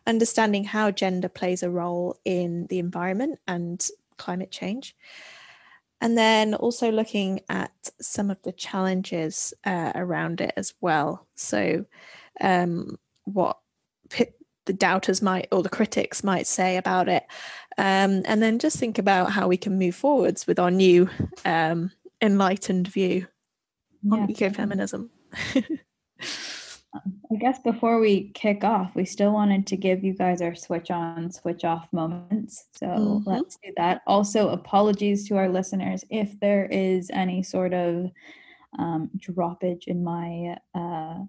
understanding 0.07 0.63
how 0.63 0.91
gender 0.91 1.29
plays 1.29 1.63
a 1.63 1.69
role 1.69 2.19
in 2.25 2.67
the 2.67 2.79
environment 2.79 3.39
and 3.47 3.87
climate 4.17 4.51
change 4.51 4.95
and 6.01 6.17
then 6.17 6.53
also 6.53 6.91
looking 6.91 7.41
at 7.49 7.71
some 8.01 8.29
of 8.29 8.41
the 8.43 8.51
challenges 8.51 9.53
uh, 9.65 9.91
around 9.95 10.41
it 10.41 10.53
as 10.55 10.73
well. 10.81 11.27
So, 11.35 11.85
um, 12.41 12.97
what 13.25 13.57
the 14.65 14.73
doubters 14.73 15.21
might 15.21 15.47
or 15.51 15.63
the 15.63 15.69
critics 15.69 16.23
might 16.23 16.47
say 16.47 16.77
about 16.77 17.09
it, 17.09 17.23
um, 17.77 18.21
and 18.25 18.41
then 18.41 18.59
just 18.59 18.77
think 18.77 18.97
about 18.97 19.31
how 19.31 19.47
we 19.47 19.57
can 19.57 19.77
move 19.77 19.95
forwards 19.95 20.47
with 20.47 20.59
our 20.59 20.71
new 20.71 21.09
um, 21.45 21.91
enlightened 22.21 22.87
view 22.87 23.27
yeah. 24.03 24.13
on 24.13 24.27
ecofeminism. 24.27 25.09
I 26.95 27.35
guess 27.35 27.59
before 27.59 27.99
we 27.99 28.31
kick 28.33 28.63
off, 28.63 28.95
we 28.95 29.05
still 29.05 29.31
wanted 29.31 29.67
to 29.67 29.77
give 29.77 30.03
you 30.03 30.13
guys 30.13 30.41
our 30.41 30.55
switch 30.55 30.89
on, 30.89 31.31
switch 31.31 31.63
off 31.63 31.87
moments. 31.91 32.65
So 32.71 32.87
mm-hmm. 32.87 33.29
let's 33.29 33.57
do 33.63 33.71
that. 33.77 34.01
Also, 34.07 34.49
apologies 34.49 35.27
to 35.27 35.37
our 35.37 35.49
listeners 35.49 36.03
if 36.09 36.39
there 36.39 36.65
is 36.65 37.11
any 37.13 37.43
sort 37.43 37.73
of 37.73 38.09
um, 38.79 39.09
droppage 39.17 39.87
in 39.87 40.03
my 40.03 40.57
uh, 40.73 41.25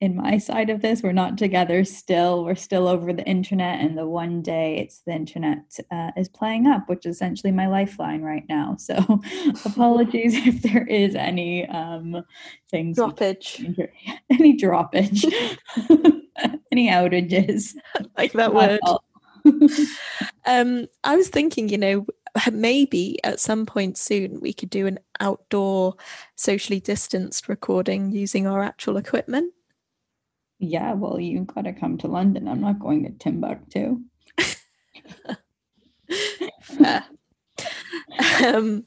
in 0.00 0.14
my 0.16 0.38
side 0.38 0.70
of 0.70 0.82
this 0.82 1.02
we're 1.02 1.12
not 1.12 1.36
together 1.36 1.84
still 1.84 2.44
we're 2.44 2.54
still 2.54 2.86
over 2.86 3.12
the 3.12 3.24
internet 3.24 3.80
and 3.80 3.98
the 3.98 4.06
one 4.06 4.40
day 4.40 4.78
it's 4.78 5.02
the 5.06 5.12
internet 5.12 5.58
uh, 5.90 6.10
is 6.16 6.28
playing 6.28 6.66
up 6.66 6.88
which 6.88 7.06
is 7.06 7.16
essentially 7.16 7.52
my 7.52 7.66
lifeline 7.66 8.22
right 8.22 8.44
now. 8.48 8.76
So 8.84 9.20
apologies 9.64 10.34
if 10.46 10.60
there 10.62 10.86
is 10.86 11.14
any 11.14 11.66
um 11.68 12.22
things 12.70 12.98
droppage. 12.98 13.88
any 14.30 14.56
droppage. 14.56 15.24
Any 16.72 16.88
outages. 16.88 17.74
Like 18.18 18.32
that 18.32 18.52
word. 18.52 18.80
um 20.46 20.86
i 21.04 21.16
was 21.16 21.28
thinking 21.28 21.68
you 21.68 21.78
know 21.78 22.06
maybe 22.52 23.18
at 23.24 23.38
some 23.38 23.66
point 23.66 23.96
soon 23.96 24.40
we 24.40 24.52
could 24.52 24.70
do 24.70 24.86
an 24.86 24.98
outdoor 25.20 25.94
socially 26.36 26.80
distanced 26.80 27.48
recording 27.48 28.10
using 28.10 28.46
our 28.46 28.62
actual 28.62 28.96
equipment 28.96 29.52
yeah, 30.64 30.92
well, 30.94 31.20
you've 31.20 31.46
got 31.46 31.62
to 31.62 31.72
come 31.72 31.98
to 31.98 32.08
London. 32.08 32.48
I'm 32.48 32.60
not 32.60 32.80
going 32.80 33.04
to 33.04 33.10
Timbuktu. 33.10 34.00
um, 38.44 38.86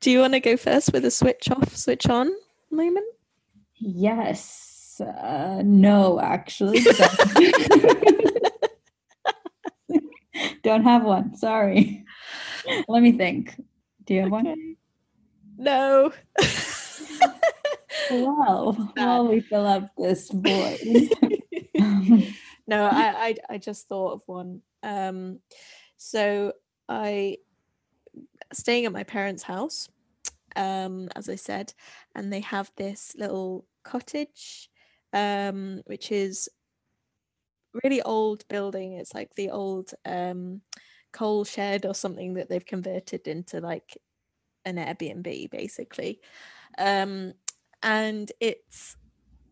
do 0.00 0.10
you 0.10 0.20
want 0.20 0.34
to 0.34 0.40
go 0.40 0.56
first 0.56 0.92
with 0.92 1.04
a 1.04 1.10
switch 1.10 1.50
off, 1.50 1.76
switch 1.76 2.08
on 2.08 2.30
moment? 2.70 3.06
Yes. 3.76 5.00
Uh, 5.00 5.62
no, 5.64 6.20
actually. 6.20 6.80
Don't 10.62 10.84
have 10.84 11.04
one. 11.04 11.34
Sorry. 11.36 12.04
Let 12.88 13.02
me 13.02 13.12
think. 13.12 13.54
Do 14.04 14.14
you 14.14 14.22
have 14.22 14.32
okay. 14.32 14.48
one? 14.48 14.76
No. 15.56 16.12
Wow. 18.10 18.72
While 18.94 19.28
we 19.28 19.40
fill 19.40 19.66
up 19.66 19.90
this 19.96 20.30
void. 20.30 20.78
no, 22.66 22.84
I, 22.84 23.28
I 23.28 23.34
I 23.50 23.58
just 23.58 23.88
thought 23.88 24.14
of 24.14 24.22
one. 24.26 24.62
Um, 24.82 25.40
so 25.96 26.52
I 26.88 27.38
staying 28.52 28.86
at 28.86 28.92
my 28.92 29.04
parents' 29.04 29.42
house, 29.42 29.88
um, 30.56 31.08
as 31.14 31.28
I 31.28 31.36
said, 31.36 31.72
and 32.14 32.32
they 32.32 32.40
have 32.40 32.70
this 32.76 33.14
little 33.16 33.66
cottage, 33.84 34.70
um, 35.12 35.82
which 35.86 36.10
is 36.10 36.48
really 37.84 38.02
old 38.02 38.46
building. 38.48 38.94
It's 38.94 39.14
like 39.14 39.34
the 39.34 39.50
old 39.50 39.92
um 40.04 40.62
coal 41.12 41.44
shed 41.44 41.86
or 41.86 41.94
something 41.94 42.34
that 42.34 42.48
they've 42.48 42.64
converted 42.64 43.26
into 43.26 43.60
like 43.60 43.96
an 44.64 44.76
Airbnb 44.76 45.50
basically. 45.50 46.20
Um, 46.76 47.32
and 47.82 48.30
it's 48.40 48.96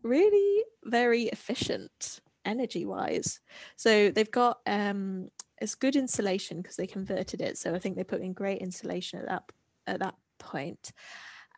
really 0.03 0.63
very 0.83 1.23
efficient 1.23 2.21
energy 2.45 2.85
wise. 2.85 3.39
So 3.75 4.09
they've 4.11 4.31
got 4.31 4.59
um 4.65 5.29
it's 5.59 5.75
good 5.75 5.95
insulation 5.95 6.61
because 6.61 6.75
they 6.75 6.87
converted 6.87 7.41
it. 7.41 7.57
So 7.57 7.73
I 7.73 7.79
think 7.79 7.95
they 7.95 8.03
put 8.03 8.21
in 8.21 8.33
great 8.33 8.61
insulation 8.61 9.19
at 9.19 9.27
that 9.27 9.43
at 9.85 9.99
that 9.99 10.15
point. 10.39 10.91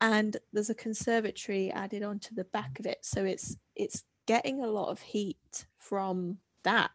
And 0.02 0.38
there's 0.54 0.70
a 0.70 0.76
conservatory 0.76 1.72
added 1.72 2.04
onto 2.04 2.34
the 2.34 2.46
back 2.46 2.80
of 2.80 2.86
it. 2.86 3.00
So 3.04 3.26
it's 3.26 3.58
it's 3.76 4.04
getting 4.26 4.64
a 4.64 4.68
lot 4.68 4.90
of 4.90 5.02
heat 5.02 5.66
from 5.78 6.38
that. 6.64 6.92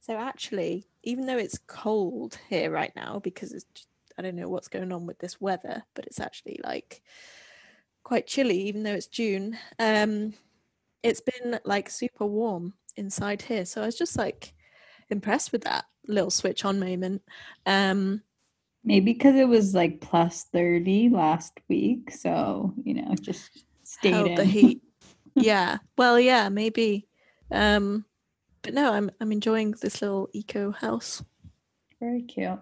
So 0.00 0.16
actually, 0.16 0.86
even 1.02 1.26
though 1.26 1.38
it's 1.38 1.58
cold 1.66 2.38
here 2.48 2.70
right 2.70 2.92
now, 2.94 3.20
because 3.22 3.52
it's 3.52 3.86
I 4.18 4.22
don't 4.22 4.36
know 4.36 4.48
what's 4.48 4.68
going 4.68 4.92
on 4.92 5.06
with 5.06 5.18
this 5.18 5.40
weather, 5.40 5.82
but 5.94 6.06
it's 6.06 6.20
actually 6.20 6.60
like 6.62 7.02
quite 8.04 8.26
chilly, 8.26 8.60
even 8.62 8.82
though 8.84 8.92
it's 8.94 9.06
June. 9.06 9.58
Um, 9.78 10.34
it's 11.02 11.20
been 11.20 11.58
like 11.64 11.90
super 11.90 12.26
warm 12.26 12.74
inside 12.96 13.42
here. 13.42 13.64
So 13.64 13.82
I 13.82 13.86
was 13.86 13.98
just 13.98 14.16
like 14.16 14.54
impressed 15.10 15.50
with 15.52 15.64
that 15.64 15.86
little 16.06 16.30
switch 16.30 16.64
on 16.64 16.78
moment. 16.78 17.22
Um, 17.66 18.22
Maybe 18.84 19.14
because 19.14 19.34
it 19.34 19.48
was 19.48 19.74
like 19.74 20.00
plus 20.00 20.44
30 20.52 21.08
last 21.08 21.58
week. 21.68 22.10
So, 22.10 22.74
you 22.84 22.94
know, 22.94 23.14
just 23.20 23.64
stayed 23.82 24.26
in. 24.26 24.34
the 24.34 24.44
heat. 24.44 24.82
yeah. 25.34 25.78
Well, 25.96 26.20
yeah, 26.20 26.50
maybe. 26.50 27.08
Um, 27.50 28.04
but 28.62 28.74
no, 28.74 28.92
I'm 28.92 29.10
I'm 29.20 29.32
enjoying 29.32 29.72
this 29.80 30.02
little 30.02 30.28
eco 30.32 30.72
house. 30.72 31.22
Very 32.00 32.22
cute. 32.22 32.58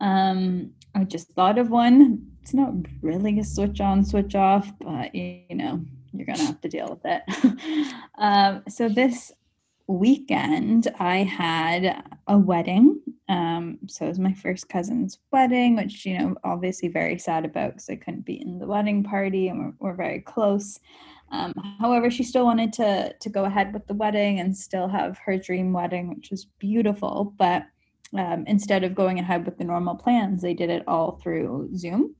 Um, 0.00 0.72
I 0.94 1.04
just 1.04 1.28
thought 1.32 1.58
of 1.58 1.70
one. 1.70 2.35
It's 2.46 2.54
not 2.54 2.74
really 3.02 3.40
a 3.40 3.44
switch 3.44 3.80
on, 3.80 4.04
switch 4.04 4.36
off, 4.36 4.70
but 4.78 5.12
you 5.12 5.42
know, 5.50 5.80
you're 6.12 6.26
gonna 6.26 6.44
have 6.44 6.60
to 6.60 6.68
deal 6.68 6.88
with 6.88 7.00
it. 7.04 7.92
um, 8.18 8.62
so 8.68 8.88
this 8.88 9.32
weekend, 9.88 10.86
I 11.00 11.24
had 11.24 12.04
a 12.28 12.38
wedding 12.38 13.00
Um, 13.28 13.80
so 13.88 14.04
it 14.04 14.10
was 14.10 14.20
my 14.20 14.32
first 14.32 14.68
cousin's 14.68 15.18
wedding, 15.32 15.74
which, 15.74 16.06
you 16.06 16.16
know, 16.20 16.36
obviously 16.44 16.86
very 16.86 17.18
sad 17.18 17.44
about 17.44 17.72
because 17.72 17.90
I 17.90 17.96
couldn't 17.96 18.24
be 18.24 18.40
in 18.40 18.60
the 18.60 18.66
wedding 18.68 19.02
party 19.02 19.48
and 19.48 19.58
we're, 19.58 19.74
we're 19.80 19.96
very 19.96 20.20
close. 20.20 20.78
Um, 21.32 21.52
however, 21.80 22.12
she 22.12 22.22
still 22.22 22.44
wanted 22.44 22.72
to 22.74 23.12
to 23.12 23.28
go 23.28 23.46
ahead 23.46 23.74
with 23.74 23.88
the 23.88 23.94
wedding 23.94 24.38
and 24.38 24.56
still 24.56 24.86
have 24.86 25.18
her 25.18 25.36
dream 25.36 25.72
wedding, 25.72 26.10
which 26.10 26.30
was 26.30 26.44
beautiful. 26.60 27.34
But 27.36 27.64
um, 28.16 28.44
instead 28.46 28.84
of 28.84 28.94
going 28.94 29.18
ahead 29.18 29.44
with 29.44 29.58
the 29.58 29.64
normal 29.64 29.96
plans, 29.96 30.42
they 30.42 30.54
did 30.54 30.70
it 30.70 30.84
all 30.86 31.18
through 31.20 31.70
Zoom. 31.74 32.14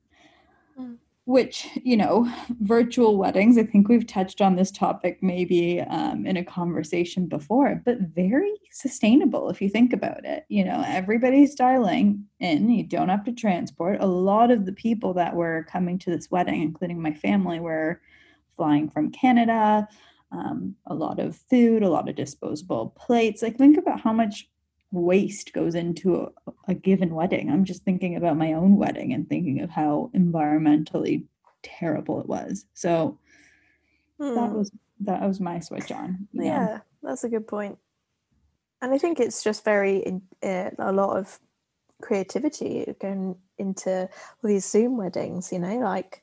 Which 1.26 1.66
you 1.82 1.96
know, 1.96 2.32
virtual 2.60 3.18
weddings. 3.18 3.58
I 3.58 3.64
think 3.64 3.88
we've 3.88 4.06
touched 4.06 4.40
on 4.40 4.54
this 4.54 4.70
topic 4.70 5.18
maybe 5.22 5.80
um, 5.80 6.24
in 6.24 6.36
a 6.36 6.44
conversation 6.44 7.26
before, 7.26 7.82
but 7.84 7.98
very 8.00 8.52
sustainable 8.70 9.50
if 9.50 9.60
you 9.60 9.68
think 9.68 9.92
about 9.92 10.24
it. 10.24 10.46
You 10.48 10.64
know, 10.64 10.84
everybody's 10.86 11.56
dialing 11.56 12.24
in. 12.38 12.70
You 12.70 12.84
don't 12.84 13.08
have 13.08 13.24
to 13.24 13.32
transport. 13.32 13.98
A 14.00 14.06
lot 14.06 14.52
of 14.52 14.66
the 14.66 14.72
people 14.72 15.12
that 15.14 15.34
were 15.34 15.66
coming 15.68 15.98
to 15.98 16.10
this 16.10 16.30
wedding, 16.30 16.62
including 16.62 17.02
my 17.02 17.12
family, 17.12 17.58
were 17.58 18.00
flying 18.56 18.88
from 18.88 19.10
Canada, 19.10 19.88
um, 20.30 20.76
a 20.86 20.94
lot 20.94 21.18
of 21.18 21.36
food, 21.36 21.82
a 21.82 21.90
lot 21.90 22.08
of 22.08 22.14
disposable 22.14 22.94
plates. 22.96 23.42
Like, 23.42 23.58
think 23.58 23.78
about 23.78 24.00
how 24.00 24.12
much 24.12 24.48
waste 24.92 25.52
goes 25.52 25.74
into 25.74 26.16
a, 26.46 26.52
a 26.68 26.74
given 26.74 27.14
wedding. 27.14 27.50
I'm 27.50 27.64
just 27.64 27.84
thinking 27.84 28.16
about 28.16 28.36
my 28.36 28.52
own 28.52 28.76
wedding 28.76 29.12
and 29.12 29.28
thinking 29.28 29.60
of 29.60 29.70
how 29.70 30.10
environmentally 30.14 31.24
terrible 31.62 32.20
it 32.20 32.28
was. 32.28 32.66
So 32.74 33.18
hmm. 34.20 34.34
that 34.34 34.52
was 34.52 34.70
that 35.00 35.20
was 35.22 35.40
my 35.40 35.60
switch 35.60 35.92
on. 35.92 36.28
Yeah, 36.32 36.80
that's 37.02 37.24
a 37.24 37.28
good 37.28 37.46
point. 37.46 37.78
And 38.82 38.92
I 38.92 38.98
think 38.98 39.20
it's 39.20 39.42
just 39.42 39.64
very 39.64 40.20
uh, 40.42 40.70
a 40.78 40.92
lot 40.92 41.16
of 41.16 41.38
creativity 42.02 42.94
going 43.00 43.36
into 43.58 44.02
all 44.02 44.48
these 44.48 44.70
Zoom 44.70 44.96
weddings. 44.96 45.52
You 45.52 45.58
know, 45.58 45.78
like 45.78 46.22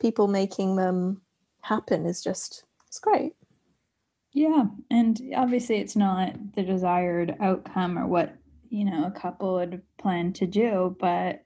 people 0.00 0.28
making 0.28 0.76
them 0.76 1.22
happen 1.62 2.06
is 2.06 2.22
just 2.22 2.64
it's 2.86 2.98
great. 2.98 3.34
Yeah, 4.32 4.64
and 4.90 5.20
obviously 5.34 5.78
it's 5.78 5.96
not 5.96 6.54
the 6.54 6.62
desired 6.62 7.36
outcome 7.40 7.98
or 7.98 8.06
what 8.06 8.36
you 8.68 8.84
know 8.84 9.04
a 9.04 9.10
couple 9.10 9.54
would 9.54 9.82
plan 9.98 10.32
to 10.34 10.46
do, 10.46 10.96
but 11.00 11.44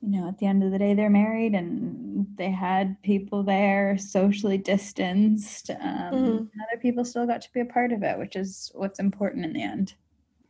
you 0.00 0.10
know 0.10 0.28
at 0.28 0.38
the 0.38 0.46
end 0.46 0.62
of 0.62 0.70
the 0.70 0.78
day 0.78 0.94
they're 0.94 1.10
married 1.10 1.54
and 1.54 2.26
they 2.36 2.50
had 2.50 3.00
people 3.02 3.42
there 3.42 3.98
socially 3.98 4.58
distanced 4.58 5.70
um, 5.70 5.76
mm-hmm. 6.12 6.44
other 6.60 6.80
people 6.80 7.04
still 7.04 7.26
got 7.26 7.42
to 7.42 7.52
be 7.52 7.60
a 7.60 7.64
part 7.64 7.92
of 7.92 8.02
it 8.02 8.18
which 8.18 8.36
is 8.36 8.70
what's 8.74 9.00
important 9.00 9.44
in 9.44 9.52
the 9.52 9.62
end. 9.62 9.94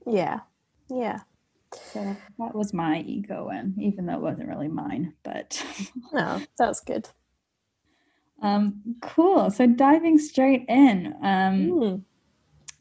Yeah 0.06 0.40
yeah. 0.90 1.20
So 1.92 2.16
that 2.38 2.54
was 2.54 2.72
my 2.72 3.00
ego 3.00 3.50
and 3.52 3.78
even 3.78 4.06
though 4.06 4.14
it 4.14 4.22
wasn't 4.22 4.48
really 4.48 4.68
mine 4.68 5.14
but 5.22 5.64
no 6.12 6.40
that's 6.58 6.80
good 6.80 7.08
um, 8.42 8.80
cool. 9.02 9.50
So 9.50 9.66
diving 9.66 10.18
straight 10.18 10.64
in, 10.68 11.14
um, 11.23 11.71
mm. 11.71 12.02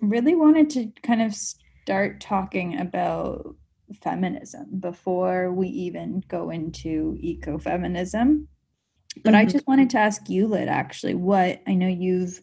really 0.02 0.36
wanted 0.36 0.70
to 0.72 0.92
kind 1.02 1.22
of 1.22 1.34
start 1.34 2.22
talking 2.22 2.80
about 2.80 3.56
feminism 4.02 4.66
before 4.80 5.52
we 5.54 5.68
even 5.68 6.24
go 6.28 6.50
into 6.50 7.18
ecofeminism. 7.24 8.46
But 9.24 9.34
mm-hmm. 9.34 9.36
I 9.36 9.46
just 9.46 9.68
wanted 9.68 9.90
to 9.92 10.00
ask 10.00 10.30
you, 10.30 10.48
Lit, 10.48 10.68
actually, 10.68 11.16
what 11.16 11.62
I 11.66 11.74
know 11.74 11.88
you've 11.88 12.40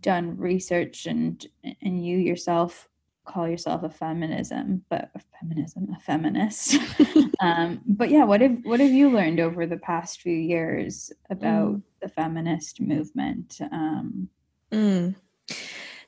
done 0.00 0.36
research 0.36 1.06
and 1.06 1.44
and 1.80 2.04
you 2.04 2.18
yourself 2.18 2.88
call 3.24 3.48
yourself 3.48 3.82
a 3.82 3.90
feminism, 3.90 4.84
but 4.88 5.10
a 5.14 5.20
feminism, 5.38 5.88
a 5.94 6.00
feminist. 6.00 6.76
um, 7.40 7.80
but 7.86 8.10
yeah, 8.10 8.24
what 8.24 8.40
have 8.40 8.58
what 8.64 8.80
have 8.80 8.90
you 8.90 9.10
learned 9.10 9.40
over 9.40 9.66
the 9.66 9.76
past 9.76 10.20
few 10.20 10.36
years 10.36 11.12
about 11.30 11.72
mm. 11.72 11.82
the 12.02 12.08
feminist 12.08 12.80
movement? 12.80 13.58
Um, 13.72 14.28
mm. 14.70 15.14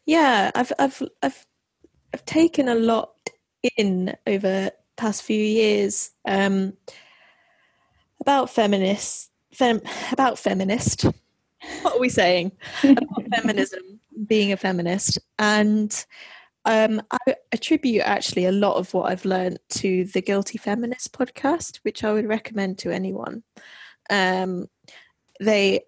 Yeah, 0.04 0.50
I've 0.54 0.72
I've 0.78 1.02
I've 1.22 1.46
I've 2.12 2.24
taken 2.24 2.68
a 2.68 2.74
lot 2.74 3.12
in 3.76 4.14
over 4.26 4.70
past 4.96 5.22
few 5.22 5.42
years 5.42 6.10
um, 6.26 6.74
about 8.20 8.50
feminists, 8.50 9.30
fem, 9.52 9.80
about 10.12 10.38
feminist. 10.38 11.04
What 11.82 11.96
are 11.96 12.00
we 12.00 12.08
saying 12.08 12.52
about 12.82 13.28
feminism? 13.34 14.00
Being 14.26 14.52
a 14.52 14.56
feminist 14.56 15.18
and 15.38 16.06
um, 16.66 17.00
I 17.12 17.36
attribute 17.52 18.02
actually 18.02 18.44
a 18.46 18.52
lot 18.52 18.76
of 18.76 18.92
what 18.92 19.10
I've 19.10 19.24
learned 19.24 19.60
to 19.70 20.04
the 20.06 20.20
Guilty 20.20 20.58
Feminist 20.58 21.12
podcast, 21.12 21.76
which 21.78 22.02
I 22.02 22.12
would 22.12 22.26
recommend 22.26 22.78
to 22.78 22.90
anyone. 22.90 23.44
Um, 24.10 24.66
they, 25.40 25.84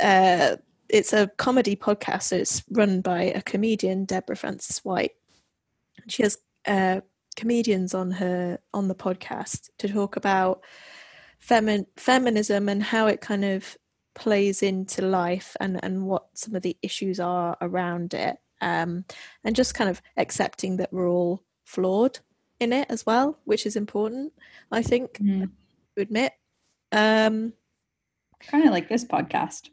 uh, 0.00 0.56
it's 0.88 1.12
a 1.12 1.26
comedy 1.36 1.74
podcast, 1.74 2.22
so 2.22 2.36
it's 2.36 2.62
run 2.70 3.00
by 3.00 3.22
a 3.24 3.42
comedian, 3.42 4.04
Deborah 4.04 4.36
Frances-White. 4.36 5.12
She 6.06 6.22
has 6.22 6.38
uh, 6.64 7.00
comedians 7.34 7.92
on 7.92 8.12
her 8.12 8.60
on 8.72 8.86
the 8.86 8.94
podcast 8.94 9.70
to 9.78 9.88
talk 9.88 10.14
about 10.14 10.62
femi- 11.44 11.86
feminism 11.96 12.68
and 12.68 12.84
how 12.84 13.08
it 13.08 13.20
kind 13.20 13.44
of 13.44 13.76
plays 14.14 14.62
into 14.62 15.02
life 15.02 15.56
and 15.60 15.82
and 15.82 16.06
what 16.06 16.26
some 16.34 16.54
of 16.54 16.62
the 16.62 16.76
issues 16.82 17.20
are 17.20 17.56
around 17.60 18.14
it 18.14 18.38
um, 18.60 19.04
and 19.44 19.56
just 19.56 19.74
kind 19.74 19.90
of 19.90 20.00
accepting 20.16 20.76
that 20.76 20.92
we're 20.92 21.08
all 21.08 21.42
flawed 21.64 22.18
in 22.60 22.72
it 22.72 22.86
as 22.90 23.04
well, 23.04 23.38
which 23.44 23.66
is 23.66 23.76
important, 23.76 24.32
I 24.70 24.82
think, 24.82 25.18
mm. 25.18 25.50
to 25.96 26.02
admit. 26.02 26.32
Um, 26.92 27.52
kind 28.40 28.64
of 28.64 28.70
like 28.70 28.88
this 28.88 29.04
podcast. 29.04 29.70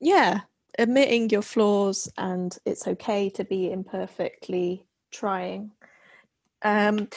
Yeah, 0.00 0.40
admitting 0.78 1.30
your 1.30 1.42
flaws 1.42 2.08
and 2.16 2.56
it's 2.64 2.86
okay 2.86 3.30
to 3.30 3.44
be 3.44 3.70
imperfectly 3.70 4.86
trying. 5.10 5.72
Um, 6.62 7.08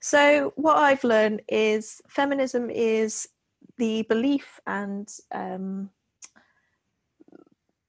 so, 0.00 0.52
what 0.56 0.76
I've 0.76 1.04
learned 1.04 1.42
is 1.48 2.00
feminism 2.08 2.70
is 2.70 3.28
the 3.78 4.02
belief 4.02 4.60
and 4.66 5.08
um, 5.32 5.90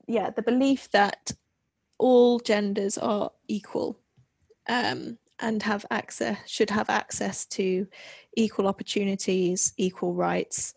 yeah, 0.08 0.32
the 0.32 0.42
belief 0.42 0.90
that 0.92 1.32
all 1.98 2.40
genders 2.40 2.98
are 2.98 3.32
equal 3.48 4.00
um, 4.68 5.18
and 5.40 5.64
have 5.64 5.86
access 5.92 6.38
should 6.46 6.70
have 6.70 6.90
access 6.90 7.46
to 7.46 7.88
equal 8.36 8.68
opportunities, 8.68 9.74
equal 9.78 10.14
rights, 10.14 10.74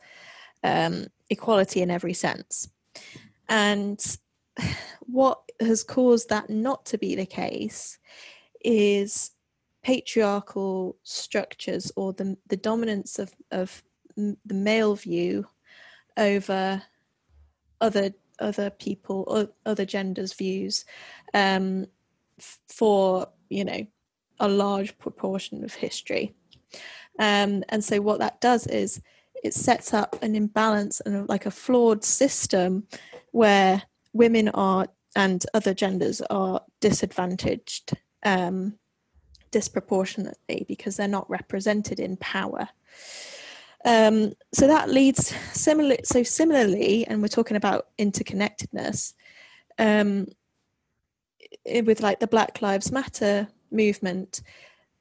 um, 0.64 1.06
equality 1.30 1.82
in 1.82 1.90
every 1.90 2.14
sense. 2.14 2.68
And 3.48 4.00
what 5.00 5.40
has 5.60 5.84
caused 5.84 6.28
that 6.28 6.50
not 6.50 6.84
to 6.86 6.98
be 6.98 7.14
the 7.14 7.26
case 7.26 7.98
is 8.64 9.30
patriarchal 9.82 10.96
structures 11.04 11.92
or 11.94 12.12
the, 12.12 12.36
the 12.48 12.56
dominance 12.56 13.18
of, 13.18 13.32
of 13.52 13.82
the 14.16 14.36
male 14.54 14.96
view 14.96 15.46
over 16.16 16.82
other 17.80 18.12
other 18.38 18.70
people 18.70 19.24
or 19.26 19.48
other 19.64 19.84
genders 19.84 20.32
views 20.32 20.84
um, 21.34 21.86
for 22.68 23.28
you 23.48 23.64
know 23.64 23.86
a 24.40 24.48
large 24.48 24.96
proportion 24.98 25.64
of 25.64 25.74
history. 25.74 26.34
Um, 27.18 27.64
and 27.70 27.82
so 27.82 28.00
what 28.00 28.18
that 28.18 28.40
does 28.40 28.66
is 28.66 29.00
it 29.42 29.54
sets 29.54 29.94
up 29.94 30.22
an 30.22 30.34
imbalance 30.34 31.00
and 31.00 31.28
like 31.28 31.46
a 31.46 31.50
flawed 31.50 32.04
system 32.04 32.86
where 33.32 33.82
women 34.12 34.48
are 34.50 34.88
and 35.14 35.46
other 35.54 35.72
genders 35.72 36.20
are 36.28 36.62
disadvantaged 36.80 37.94
um, 38.24 38.78
disproportionately 39.50 40.66
because 40.68 40.96
they're 40.96 41.08
not 41.08 41.28
represented 41.30 41.98
in 41.98 42.16
power 42.18 42.68
um, 43.86 44.32
so 44.52 44.66
that 44.66 44.90
leads 44.90 45.32
similar. 45.52 45.96
So 46.04 46.24
similarly, 46.24 47.06
and 47.06 47.22
we're 47.22 47.28
talking 47.28 47.56
about 47.56 47.86
interconnectedness 47.98 49.14
um, 49.78 50.26
with 51.64 52.00
like 52.00 52.18
the 52.18 52.26
Black 52.26 52.60
Lives 52.60 52.90
Matter 52.90 53.48
movement. 53.70 54.42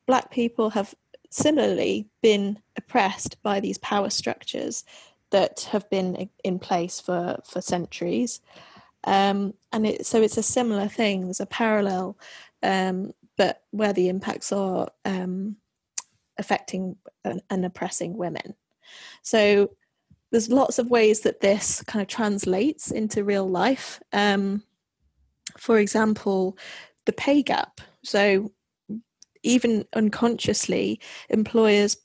Black 0.05 0.29
people 0.29 0.69
have 0.69 0.93
similarly 1.31 2.07
been 2.21 2.59
oppressed 2.77 3.41
by 3.41 3.59
these 3.59 3.79
power 3.79 4.11
structures 4.11 4.83
that 5.31 5.61
have 5.71 5.89
been 5.89 6.29
in 6.43 6.59
place 6.59 6.99
for 6.99 7.39
for 7.43 7.61
centuries. 7.61 8.39
Um, 9.03 9.55
and 9.71 9.87
it, 9.87 10.05
so 10.05 10.21
it's 10.21 10.37
a 10.37 10.43
similar 10.43 10.87
thing. 10.87 11.23
There's 11.25 11.39
a 11.39 11.47
parallel, 11.47 12.17
um, 12.61 13.13
but 13.35 13.63
where 13.71 13.93
the 13.93 14.09
impacts 14.09 14.51
are 14.51 14.89
um, 15.05 15.57
affecting 16.37 16.97
and, 17.23 17.41
and, 17.49 17.65
oppressing 17.65 18.17
women. 18.17 18.55
So 19.21 19.71
there's 20.31 20.49
lots 20.49 20.79
of 20.79 20.89
ways 20.89 21.21
that 21.21 21.41
this 21.41 21.81
kind 21.83 22.01
of 22.01 22.07
translates 22.07 22.91
into 22.91 23.23
real 23.23 23.49
life. 23.49 24.01
Um, 24.11 24.63
for 25.57 25.79
example, 25.79 26.57
the 27.05 27.13
pay 27.13 27.41
gap. 27.41 27.81
So 28.03 28.51
even 29.43 29.85
unconsciously, 29.93 30.99
employers 31.29 31.97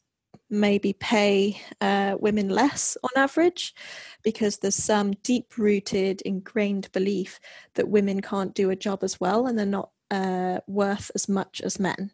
maybe 0.51 0.93
pay 0.93 1.61
uh, 1.81 2.17
women 2.21 2.49
less 2.49 2.97
on 3.03 3.11
average 3.23 3.75
because 4.23 4.59
there's 4.59 4.75
some 4.75 5.13
deep 5.23 5.57
rooted, 5.57 6.21
ingrained 6.23 6.91
belief 6.93 7.41
that 7.75 7.89
women 7.89 8.21
can't 8.21 8.55
do 8.55 8.71
a 8.71 8.77
job 8.77 9.03
as 9.03 9.21
well 9.21 9.47
and 9.47 9.59
they're 9.59 9.67
not 9.67 9.91
uh, 10.11 10.59
worth 10.67 11.11
as 11.15 11.29
much 11.29 11.61
as 11.61 11.79
men. 11.79 12.11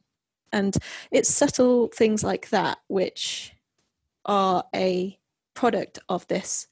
And 0.53 0.77
it's 1.11 1.33
subtle 1.33 1.89
things 1.89 2.23
like 2.23 2.51
that 2.51 2.79
which 2.89 3.53
are 4.27 4.65
a 4.75 5.19
product 5.55 5.99
of 6.09 6.27
this 6.29 6.67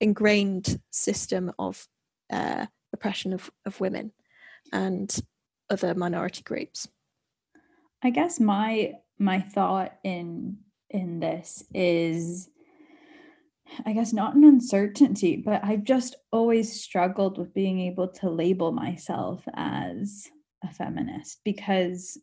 ingrained 0.00 0.80
system 0.90 1.52
of 1.58 1.86
uh, 2.30 2.66
oppression 2.92 3.32
of, 3.32 3.50
of 3.64 3.80
women 3.80 4.12
and 4.72 5.20
other 5.70 5.94
minority 5.94 6.42
groups. 6.42 6.88
I 8.02 8.10
guess 8.10 8.40
my 8.40 8.94
my 9.18 9.40
thought 9.40 9.94
in 10.04 10.58
in 10.90 11.20
this 11.20 11.64
is 11.74 12.48
I 13.84 13.92
guess 13.94 14.12
not 14.12 14.34
an 14.34 14.44
uncertainty, 14.44 15.36
but 15.36 15.64
I've 15.64 15.84
just 15.84 16.14
always 16.30 16.80
struggled 16.80 17.36
with 17.36 17.52
being 17.52 17.80
able 17.80 18.08
to 18.08 18.30
label 18.30 18.70
myself 18.70 19.42
as 19.54 20.28
a 20.62 20.72
feminist 20.72 21.40
because 21.44 22.18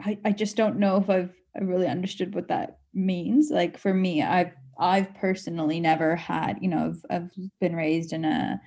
I, 0.00 0.18
I 0.24 0.32
just 0.32 0.56
don't 0.56 0.78
know 0.78 0.98
if 0.98 1.08
I've 1.08 1.34
I 1.56 1.60
really 1.62 1.86
understood 1.88 2.34
what 2.34 2.48
that 2.48 2.78
means. 2.94 3.50
Like 3.50 3.78
for 3.78 3.94
me, 3.94 4.22
I've 4.22 4.52
I've 4.78 5.14
personally 5.14 5.80
never 5.80 6.16
had, 6.16 6.58
you 6.60 6.68
know, 6.68 6.94
I've, 7.10 7.22
I've 7.22 7.30
been 7.60 7.76
raised 7.76 8.12
in 8.12 8.24
a 8.24 8.60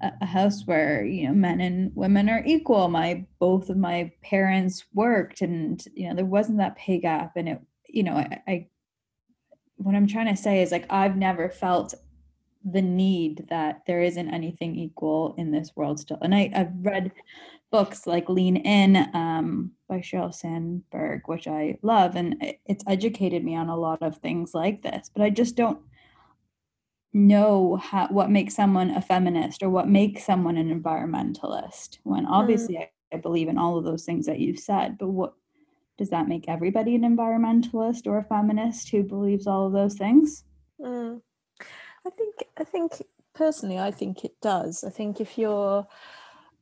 a 0.00 0.26
house 0.26 0.62
where 0.64 1.04
you 1.04 1.26
know 1.26 1.34
men 1.34 1.60
and 1.60 1.90
women 1.96 2.28
are 2.28 2.42
equal. 2.46 2.88
My 2.88 3.26
both 3.40 3.68
of 3.68 3.76
my 3.76 4.12
parents 4.22 4.84
worked 4.94 5.40
and 5.40 5.84
you 5.94 6.08
know 6.08 6.14
there 6.14 6.24
wasn't 6.24 6.58
that 6.58 6.76
pay 6.76 6.98
gap. 6.98 7.32
And 7.36 7.48
it 7.48 7.60
you 7.88 8.02
know 8.02 8.14
I, 8.14 8.42
I 8.46 8.66
what 9.76 9.94
i'm 9.94 10.06
trying 10.06 10.26
to 10.26 10.40
say 10.40 10.60
is 10.62 10.72
like 10.72 10.86
i've 10.90 11.16
never 11.16 11.48
felt 11.48 11.94
the 12.64 12.82
need 12.82 13.46
that 13.48 13.82
there 13.86 14.02
isn't 14.02 14.28
anything 14.34 14.76
equal 14.76 15.34
in 15.38 15.52
this 15.52 15.70
world 15.76 16.00
still. 16.00 16.18
And 16.20 16.34
I, 16.34 16.50
i've 16.54 16.72
read 16.82 17.12
books 17.70 18.06
like 18.06 18.28
lean 18.28 18.56
in 18.56 18.96
um, 19.14 19.72
by 19.88 19.98
sheryl 19.98 20.34
sandberg 20.34 21.22
which 21.26 21.46
i 21.46 21.76
love 21.82 22.16
and 22.16 22.36
it's 22.66 22.84
educated 22.86 23.44
me 23.44 23.54
on 23.54 23.68
a 23.68 23.76
lot 23.76 24.02
of 24.02 24.16
things 24.18 24.54
like 24.54 24.82
this 24.82 25.10
but 25.14 25.22
i 25.22 25.30
just 25.30 25.56
don't 25.56 25.80
know 27.12 27.76
how, 27.76 28.06
what 28.08 28.30
makes 28.30 28.54
someone 28.54 28.90
a 28.90 29.00
feminist 29.00 29.62
or 29.62 29.70
what 29.70 29.88
makes 29.88 30.24
someone 30.24 30.56
an 30.56 30.68
environmentalist 30.68 31.98
when 32.04 32.26
obviously 32.26 32.74
mm. 32.74 32.80
I, 32.80 32.90
I, 33.14 33.18
believe 33.18 33.48
in 33.48 33.56
all 33.56 33.78
of 33.78 33.84
those 33.84 34.04
things 34.04 34.26
that 34.26 34.38
you've 34.38 34.58
said 34.58 34.98
but 34.98 35.08
what 35.08 35.34
does 35.96 36.10
that 36.10 36.28
make 36.28 36.48
everybody 36.48 36.94
an 36.94 37.02
environmentalist 37.02 38.06
or 38.06 38.18
a 38.18 38.24
feminist 38.24 38.90
who 38.90 39.02
believes 39.02 39.46
all 39.46 39.66
of 39.66 39.72
those 39.72 39.94
things 39.94 40.44
mm. 40.80 41.20
i 42.06 42.10
think 42.10 42.34
i 42.58 42.64
think 42.64 43.02
personally 43.34 43.78
i 43.78 43.90
think 43.90 44.24
it 44.24 44.34
does 44.42 44.84
i 44.84 44.90
think 44.90 45.20
if 45.20 45.38
you're 45.38 45.86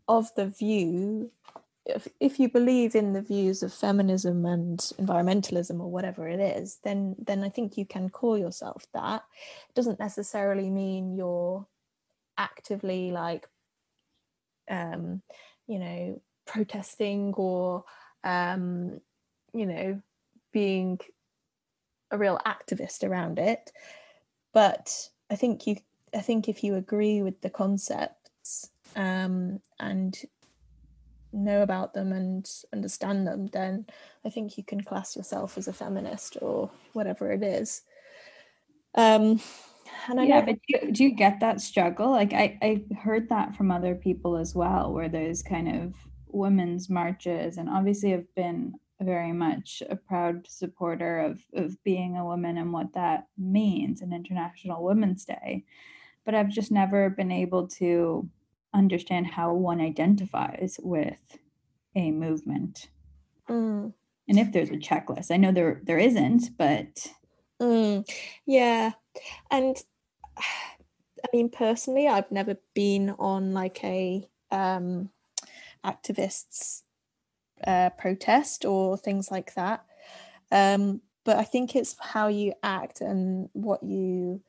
of 0.08 0.34
the 0.34 0.46
view 0.46 1.30
if, 1.86 2.08
if 2.18 2.40
you 2.40 2.48
believe 2.48 2.94
in 2.94 3.12
the 3.12 3.22
views 3.22 3.62
of 3.62 3.72
feminism 3.72 4.44
and 4.44 4.78
environmentalism 5.00 5.80
or 5.80 5.88
whatever 5.90 6.26
it 6.28 6.40
is, 6.40 6.78
then 6.82 7.14
then 7.18 7.44
I 7.44 7.48
think 7.48 7.78
you 7.78 7.86
can 7.86 8.10
call 8.10 8.36
yourself 8.36 8.84
that. 8.92 9.22
It 9.68 9.74
doesn't 9.74 10.00
necessarily 10.00 10.68
mean 10.68 11.16
you're 11.16 11.64
actively 12.36 13.12
like 13.12 13.48
um, 14.68 15.22
you 15.68 15.78
know, 15.78 16.20
protesting 16.44 17.32
or 17.34 17.84
um, 18.24 19.00
you 19.54 19.66
know, 19.66 20.02
being 20.52 20.98
a 22.10 22.18
real 22.18 22.40
activist 22.44 23.08
around 23.08 23.38
it. 23.38 23.70
But 24.52 25.08
I 25.30 25.36
think 25.36 25.66
you 25.66 25.76
I 26.12 26.20
think 26.20 26.48
if 26.48 26.64
you 26.64 26.74
agree 26.74 27.22
with 27.22 27.40
the 27.42 27.50
concepts 27.50 28.25
um, 28.96 29.60
and 29.78 30.16
know 31.32 31.62
about 31.62 31.92
them 31.94 32.12
and 32.12 32.50
understand 32.72 33.26
them, 33.26 33.46
then 33.48 33.86
I 34.24 34.30
think 34.30 34.56
you 34.56 34.64
can 34.64 34.80
class 34.82 35.14
yourself 35.14 35.58
as 35.58 35.68
a 35.68 35.72
feminist 35.72 36.38
or 36.40 36.70
whatever 36.94 37.30
it 37.30 37.42
is. 37.42 37.82
Um, 38.94 39.40
and 40.08 40.18
I 40.20 40.24
yeah, 40.24 40.40
know- 40.40 40.46
but 40.46 40.54
do 40.66 40.86
you, 40.86 40.92
do 40.92 41.04
you 41.04 41.14
get 41.14 41.40
that 41.40 41.60
struggle? 41.60 42.10
Like 42.10 42.32
I, 42.32 42.58
I 42.62 42.84
heard 42.96 43.28
that 43.28 43.54
from 43.54 43.70
other 43.70 43.94
people 43.94 44.36
as 44.36 44.54
well, 44.54 44.92
where 44.92 45.08
there's 45.08 45.42
kind 45.42 45.68
of 45.84 45.94
women's 46.28 46.88
marches, 46.88 47.58
and 47.58 47.68
obviously 47.68 48.14
I've 48.14 48.34
been 48.34 48.74
very 49.02 49.32
much 49.32 49.82
a 49.90 49.96
proud 49.96 50.46
supporter 50.48 51.20
of 51.20 51.40
of 51.52 51.82
being 51.84 52.16
a 52.16 52.24
woman 52.24 52.56
and 52.56 52.72
what 52.72 52.94
that 52.94 53.26
means 53.36 54.00
in 54.00 54.12
International 54.12 54.82
Women's 54.82 55.24
Day, 55.26 55.64
but 56.24 56.34
I've 56.34 56.48
just 56.48 56.72
never 56.72 57.10
been 57.10 57.30
able 57.30 57.68
to 57.68 58.28
understand 58.76 59.26
how 59.26 59.52
one 59.54 59.80
identifies 59.80 60.78
with 60.82 61.38
a 61.94 62.10
movement. 62.10 62.88
Mm. 63.48 63.92
And 64.28 64.38
if 64.38 64.52
there's 64.52 64.70
a 64.70 64.76
checklist, 64.76 65.30
I 65.30 65.36
know 65.36 65.52
there 65.52 65.80
there 65.84 65.98
isn't, 65.98 66.56
but 66.58 67.12
mm. 67.60 68.08
yeah, 68.44 68.92
and 69.50 69.76
I 70.38 71.28
mean 71.32 71.48
personally, 71.48 72.08
I've 72.08 72.30
never 72.30 72.56
been 72.74 73.10
on 73.18 73.52
like 73.52 73.82
a 73.82 74.28
um, 74.50 75.10
activists 75.84 76.82
uh, 77.66 77.90
protest 77.90 78.64
or 78.64 78.96
things 78.96 79.30
like 79.30 79.54
that. 79.54 79.84
Um, 80.52 81.00
but 81.24 81.36
I 81.36 81.44
think 81.44 81.74
it's 81.74 81.96
how 81.98 82.28
you 82.28 82.52
act 82.62 83.00
and 83.00 83.48
what 83.52 83.82
you 83.82 84.42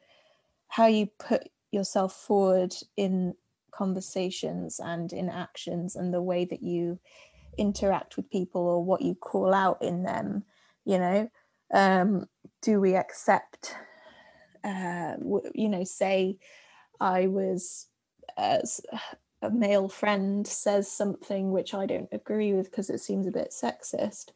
how 0.67 0.87
you 0.87 1.07
put 1.17 1.49
yourself 1.71 2.13
forward 2.13 2.73
in 2.95 3.33
conversations 3.77 4.79
and 4.83 5.13
in 5.13 5.29
actions 5.29 5.95
and 5.95 6.13
the 6.13 6.21
way 6.21 6.45
that 6.45 6.63
you 6.63 6.99
interact 7.57 8.17
with 8.17 8.29
people 8.29 8.61
or 8.61 8.83
what 8.83 9.01
you 9.01 9.15
call 9.15 9.53
out 9.53 9.81
in 9.81 10.03
them 10.03 10.43
you 10.85 10.97
know? 10.97 11.29
Um, 11.73 12.27
do 12.61 12.79
we 12.79 12.95
accept 12.95 13.75
uh, 14.63 15.13
you 15.53 15.69
know 15.69 15.83
say 15.83 16.37
i 16.99 17.27
was 17.27 17.87
as 18.37 18.81
a 19.41 19.49
male 19.49 19.87
friend 19.87 20.45
says 20.47 20.91
something 20.91 21.51
which 21.51 21.73
i 21.73 21.85
don't 21.85 22.09
agree 22.11 22.53
with 22.53 22.69
because 22.69 22.89
it 22.89 22.99
seems 22.99 23.27
a 23.27 23.31
bit 23.31 23.53
sexist 23.53 24.31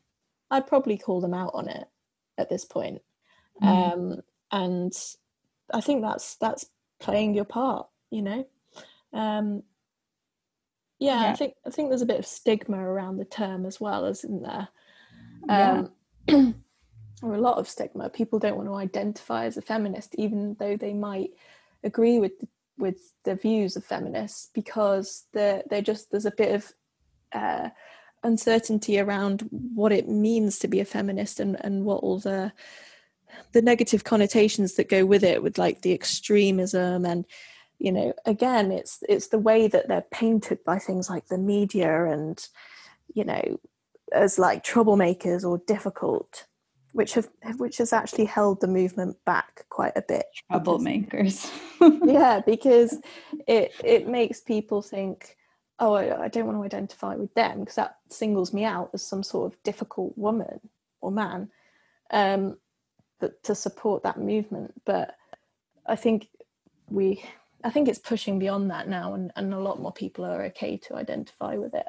i'd 0.51 0.67
probably 0.67 0.97
call 0.97 1.21
them 1.21 1.33
out 1.33 1.51
on 1.53 1.67
it 1.67 1.87
at 2.37 2.49
this 2.49 2.65
point. 2.65 3.01
Mm. 3.61 3.93
um, 3.93 4.21
and 4.51 4.93
i 5.73 5.81
think 5.81 6.01
that's 6.01 6.35
that's 6.35 6.65
playing 6.99 7.33
your 7.33 7.45
part 7.45 7.87
you 8.11 8.21
know 8.21 8.45
um, 9.13 9.63
yeah, 10.99 11.23
yeah, 11.23 11.31
I 11.31 11.35
think 11.35 11.53
I 11.65 11.69
think 11.71 11.89
there's 11.89 12.03
a 12.03 12.07
bit 12.07 12.19
of 12.19 12.25
stigma 12.25 12.77
around 12.77 13.17
the 13.17 13.25
term 13.25 13.65
as 13.65 13.81
well, 13.81 14.05
isn't 14.05 14.43
there? 14.43 14.67
Um, 15.49 15.91
yeah. 16.27 16.51
or 17.23 17.33
a 17.33 17.41
lot 17.41 17.57
of 17.57 17.67
stigma. 17.67 18.09
People 18.09 18.39
don't 18.39 18.57
want 18.57 18.69
to 18.69 18.75
identify 18.75 19.45
as 19.45 19.57
a 19.57 19.61
feminist, 19.61 20.15
even 20.15 20.55
though 20.59 20.77
they 20.77 20.93
might 20.93 21.31
agree 21.83 22.19
with 22.19 22.39
the, 22.39 22.47
with 22.77 23.13
the 23.23 23.35
views 23.35 23.75
of 23.75 23.83
feminists, 23.83 24.49
because 24.53 25.25
they're 25.33 25.63
they're 25.69 25.81
just 25.81 26.11
there's 26.11 26.27
a 26.27 26.31
bit 26.31 26.53
of 26.53 26.73
uh, 27.33 27.69
uncertainty 28.23 28.99
around 28.99 29.47
what 29.51 29.91
it 29.91 30.07
means 30.07 30.59
to 30.59 30.67
be 30.67 30.79
a 30.79 30.85
feminist 30.85 31.39
and 31.39 31.57
and 31.61 31.83
what 31.83 32.03
all 32.03 32.19
the 32.19 32.51
the 33.53 33.61
negative 33.61 34.03
connotations 34.03 34.75
that 34.75 34.89
go 34.89 35.05
with 35.05 35.23
it, 35.23 35.41
with 35.41 35.57
like 35.57 35.81
the 35.81 35.93
extremism 35.93 37.05
and 37.05 37.25
you 37.81 37.91
know 37.91 38.13
again 38.25 38.71
it's 38.71 39.03
it's 39.09 39.29
the 39.29 39.39
way 39.39 39.67
that 39.67 39.87
they're 39.87 40.05
painted 40.11 40.63
by 40.63 40.77
things 40.77 41.09
like 41.09 41.27
the 41.27 41.37
media 41.37 42.05
and 42.05 42.47
you 43.15 43.23
know 43.23 43.59
as 44.13 44.37
like 44.37 44.63
troublemakers 44.63 45.43
or 45.43 45.57
difficult 45.65 46.45
which 46.93 47.13
have 47.13 47.27
which 47.57 47.77
has 47.79 47.91
actually 47.91 48.25
held 48.25 48.61
the 48.61 48.67
movement 48.67 49.17
back 49.25 49.65
quite 49.69 49.93
a 49.95 50.03
bit 50.07 50.25
troublemakers. 50.51 51.49
Yeah 52.05 52.41
because 52.45 52.97
it 53.47 53.71
it 53.83 54.07
makes 54.07 54.41
people 54.41 54.83
think 54.83 55.37
oh 55.79 55.93
I, 55.93 56.25
I 56.25 56.27
don't 56.27 56.45
want 56.45 56.59
to 56.59 56.63
identify 56.65 57.15
with 57.15 57.33
them 57.33 57.61
because 57.61 57.75
that 57.75 57.97
singles 58.09 58.53
me 58.53 58.63
out 58.63 58.91
as 58.93 59.01
some 59.01 59.23
sort 59.23 59.51
of 59.51 59.63
difficult 59.63 60.15
woman 60.17 60.59
or 60.99 61.11
man 61.11 61.49
um 62.11 62.57
but 63.19 63.41
to 63.43 63.55
support 63.55 64.03
that 64.03 64.19
movement. 64.19 64.73
But 64.85 65.15
i 65.87 65.95
think 65.95 66.27
we 66.89 67.23
I 67.63 67.69
think 67.69 67.87
it's 67.87 67.99
pushing 67.99 68.39
beyond 68.39 68.71
that 68.71 68.87
now, 68.87 69.13
and, 69.13 69.31
and 69.35 69.53
a 69.53 69.59
lot 69.59 69.81
more 69.81 69.91
people 69.91 70.25
are 70.25 70.43
okay 70.45 70.77
to 70.77 70.95
identify 70.95 71.55
with 71.55 71.73
it. 71.73 71.87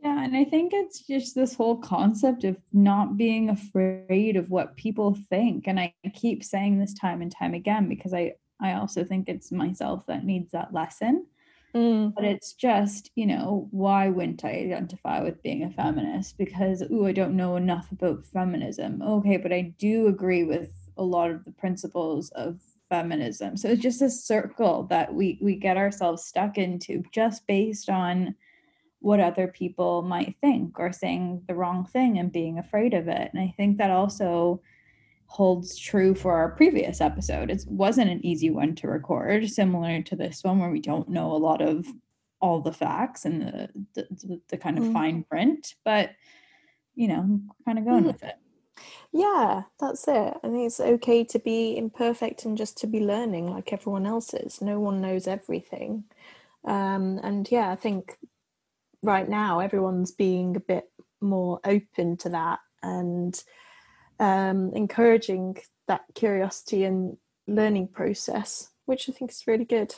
Yeah, 0.00 0.22
and 0.22 0.36
I 0.36 0.44
think 0.44 0.72
it's 0.72 1.00
just 1.00 1.34
this 1.34 1.54
whole 1.54 1.76
concept 1.76 2.44
of 2.44 2.56
not 2.72 3.16
being 3.16 3.50
afraid 3.50 4.36
of 4.36 4.48
what 4.48 4.76
people 4.76 5.18
think. 5.28 5.66
And 5.66 5.80
I 5.80 5.92
keep 6.14 6.44
saying 6.44 6.78
this 6.78 6.94
time 6.94 7.20
and 7.20 7.32
time 7.32 7.54
again 7.54 7.88
because 7.88 8.14
I 8.14 8.34
I 8.60 8.74
also 8.74 9.04
think 9.04 9.28
it's 9.28 9.52
myself 9.52 10.06
that 10.06 10.24
needs 10.24 10.52
that 10.52 10.72
lesson 10.72 11.26
Mm. 11.74 12.14
But 12.14 12.24
it's 12.24 12.54
just, 12.54 13.10
you 13.14 13.26
know, 13.26 13.68
why 13.70 14.08
wouldn't 14.08 14.44
I 14.44 14.50
identify 14.50 15.22
with 15.22 15.42
being 15.42 15.64
a 15.64 15.70
feminist? 15.70 16.38
Because, 16.38 16.82
oh, 16.90 17.06
I 17.06 17.12
don't 17.12 17.36
know 17.36 17.56
enough 17.56 17.92
about 17.92 18.24
feminism. 18.24 19.02
Okay, 19.02 19.36
but 19.36 19.52
I 19.52 19.74
do 19.78 20.08
agree 20.08 20.44
with 20.44 20.72
a 20.96 21.02
lot 21.02 21.30
of 21.30 21.44
the 21.44 21.52
principles 21.52 22.30
of 22.30 22.60
feminism. 22.88 23.56
So 23.56 23.68
it's 23.68 23.82
just 23.82 24.02
a 24.02 24.10
circle 24.10 24.84
that 24.90 25.12
we 25.12 25.38
we 25.40 25.56
get 25.56 25.76
ourselves 25.76 26.24
stuck 26.24 26.58
into 26.58 27.02
just 27.12 27.46
based 27.46 27.88
on 27.88 28.34
what 29.00 29.20
other 29.20 29.46
people 29.46 30.02
might 30.02 30.34
think 30.40 30.78
or 30.78 30.92
saying 30.92 31.42
the 31.46 31.54
wrong 31.54 31.84
thing 31.84 32.18
and 32.18 32.32
being 32.32 32.58
afraid 32.58 32.94
of 32.94 33.06
it. 33.08 33.30
And 33.32 33.40
I 33.40 33.54
think 33.56 33.78
that 33.78 33.90
also 33.90 34.60
holds 35.26 35.76
true 35.78 36.14
for 36.14 36.34
our 36.34 36.50
previous 36.50 37.00
episode. 37.00 37.50
It 37.50 37.62
wasn't 37.68 38.10
an 38.10 38.24
easy 38.24 38.50
one 38.50 38.74
to 38.76 38.88
record, 38.88 39.48
similar 39.48 40.02
to 40.02 40.16
this 40.16 40.42
one 40.42 40.58
where 40.58 40.70
we 40.70 40.80
don't 40.80 41.08
know 41.08 41.32
a 41.32 41.36
lot 41.36 41.60
of 41.60 41.86
all 42.40 42.60
the 42.60 42.72
facts 42.72 43.24
and 43.24 43.42
the 43.42 43.68
the, 43.94 44.40
the 44.48 44.56
kind 44.56 44.78
of 44.78 44.84
mm. 44.84 44.92
fine 44.92 45.24
print, 45.24 45.74
but 45.84 46.10
you 46.94 47.08
know, 47.08 47.40
kind 47.64 47.78
of 47.78 47.84
going 47.84 48.04
mm. 48.04 48.08
with 48.08 48.22
it. 48.24 48.36
Yeah, 49.12 49.62
that's 49.80 50.06
it. 50.06 50.34
I 50.42 50.48
think 50.48 50.66
it's 50.66 50.80
okay 50.80 51.24
to 51.24 51.38
be 51.38 51.76
imperfect 51.76 52.44
and 52.44 52.58
just 52.58 52.76
to 52.78 52.86
be 52.86 53.00
learning 53.00 53.50
like 53.50 53.72
everyone 53.72 54.06
else 54.06 54.34
is. 54.34 54.60
No 54.60 54.80
one 54.80 55.00
knows 55.00 55.26
everything. 55.26 56.04
Um, 56.64 57.18
and 57.22 57.50
yeah, 57.50 57.70
I 57.70 57.76
think 57.76 58.18
right 59.02 59.28
now 59.28 59.60
everyone's 59.60 60.12
being 60.12 60.56
a 60.56 60.60
bit 60.60 60.84
more 61.20 61.60
open 61.64 62.16
to 62.18 62.28
that 62.30 62.60
and 62.82 63.42
um, 64.20 64.72
encouraging 64.74 65.56
that 65.86 66.02
curiosity 66.14 66.84
and 66.84 67.16
learning 67.46 67.88
process, 67.88 68.68
which 68.84 69.08
I 69.08 69.12
think 69.12 69.30
is 69.30 69.46
really 69.46 69.64
good. 69.64 69.94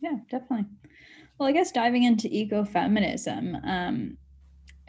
Yeah, 0.00 0.16
definitely. 0.30 0.66
Well, 1.38 1.48
I 1.48 1.52
guess 1.52 1.72
diving 1.72 2.02
into 2.02 2.28
ecofeminism, 2.28 3.66
um, 3.66 4.18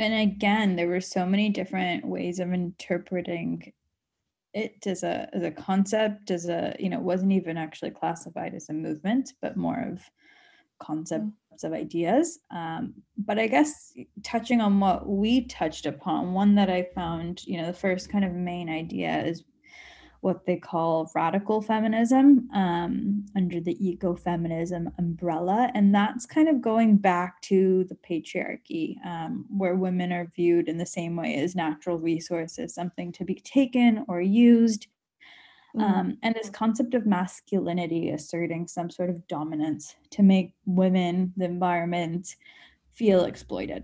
and 0.01 0.31
again, 0.31 0.75
there 0.75 0.87
were 0.87 1.01
so 1.01 1.25
many 1.25 1.49
different 1.49 2.05
ways 2.05 2.39
of 2.39 2.53
interpreting 2.53 3.73
it 4.53 4.85
as 4.85 5.03
a 5.03 5.29
as 5.33 5.43
a 5.43 5.51
concept, 5.51 6.31
as 6.31 6.49
a 6.49 6.75
you 6.79 6.89
know, 6.89 6.99
wasn't 6.99 7.31
even 7.31 7.57
actually 7.57 7.91
classified 7.91 8.53
as 8.53 8.69
a 8.69 8.73
movement, 8.73 9.33
but 9.41 9.57
more 9.57 9.81
of 9.91 10.01
concept 10.79 11.25
mm 11.25 11.31
of 11.63 11.73
ideas. 11.73 12.39
Um, 12.49 12.95
but 13.17 13.37
I 13.37 13.45
guess 13.45 13.93
touching 14.23 14.61
on 14.61 14.79
what 14.79 15.07
we 15.07 15.45
touched 15.45 15.85
upon, 15.85 16.33
one 16.33 16.55
that 16.55 16.71
I 16.71 16.87
found, 16.95 17.45
you 17.45 17.57
know, 17.57 17.67
the 17.67 17.73
first 17.73 18.09
kind 18.09 18.25
of 18.25 18.31
main 18.31 18.67
idea 18.67 19.23
is 19.23 19.43
what 20.21 20.45
they 20.45 20.55
call 20.55 21.11
radical 21.13 21.61
feminism 21.61 22.49
um, 22.53 23.25
under 23.35 23.59
the 23.59 23.75
ecofeminism 23.75 24.91
umbrella. 24.97 25.69
And 25.73 25.93
that's 25.93 26.25
kind 26.25 26.47
of 26.47 26.61
going 26.61 26.97
back 26.97 27.41
to 27.43 27.83
the 27.85 27.95
patriarchy, 27.95 29.03
um, 29.05 29.45
where 29.49 29.75
women 29.75 30.11
are 30.13 30.31
viewed 30.35 30.69
in 30.69 30.77
the 30.77 30.85
same 30.85 31.15
way 31.15 31.35
as 31.35 31.55
natural 31.55 31.97
resources, 31.97 32.73
something 32.73 33.11
to 33.13 33.25
be 33.25 33.35
taken 33.35 34.05
or 34.07 34.21
used 34.21 34.87
Mm. 35.75 35.81
Um, 35.81 36.17
and 36.21 36.35
this 36.35 36.49
concept 36.49 36.93
of 36.93 37.05
masculinity 37.05 38.09
asserting 38.09 38.67
some 38.67 38.89
sort 38.89 39.09
of 39.09 39.27
dominance 39.27 39.95
to 40.11 40.23
make 40.23 40.53
women, 40.65 41.33
the 41.37 41.45
environment, 41.45 42.35
feel 42.91 43.23
exploited. 43.23 43.83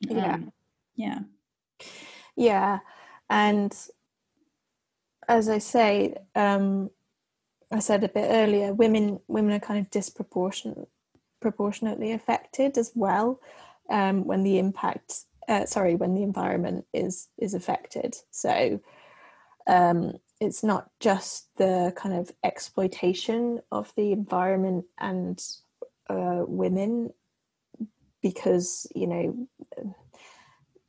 Yeah. 0.00 0.34
Um, 0.34 0.52
yeah. 0.96 1.18
Yeah. 2.36 2.78
And 3.28 3.76
as 5.30 5.48
I 5.48 5.58
say, 5.58 6.16
um, 6.34 6.90
I 7.70 7.78
said 7.78 8.02
a 8.02 8.08
bit 8.08 8.26
earlier, 8.28 8.74
women 8.74 9.20
women 9.28 9.52
are 9.52 9.60
kind 9.60 9.78
of 9.78 9.90
disproportionate 9.90 10.88
proportionately 11.40 12.12
affected 12.12 12.76
as 12.76 12.92
well 12.94 13.40
um, 13.88 14.24
when 14.24 14.42
the 14.42 14.58
impact 14.58 15.24
uh, 15.48 15.64
sorry 15.66 15.94
when 15.94 16.14
the 16.14 16.24
environment 16.24 16.84
is 16.92 17.28
is 17.38 17.54
affected. 17.54 18.16
So 18.32 18.80
um, 19.68 20.14
it's 20.40 20.64
not 20.64 20.90
just 20.98 21.56
the 21.56 21.92
kind 21.96 22.16
of 22.16 22.32
exploitation 22.42 23.60
of 23.70 23.92
the 23.96 24.10
environment 24.10 24.86
and 24.98 25.40
uh, 26.08 26.42
women 26.46 27.12
because 28.20 28.88
you 28.96 29.06
know 29.06 29.46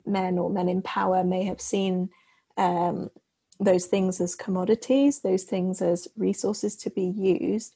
men 0.03 0.39
or 0.39 0.49
men 0.49 0.67
in 0.67 0.81
power 0.81 1.23
may 1.23 1.43
have 1.43 1.61
seen 1.61 2.09
um, 2.57 3.11
those 3.61 3.85
things 3.85 4.19
as 4.19 4.35
commodities 4.35 5.19
those 5.19 5.43
things 5.43 5.81
as 5.81 6.07
resources 6.17 6.75
to 6.75 6.89
be 6.89 7.05
used. 7.05 7.75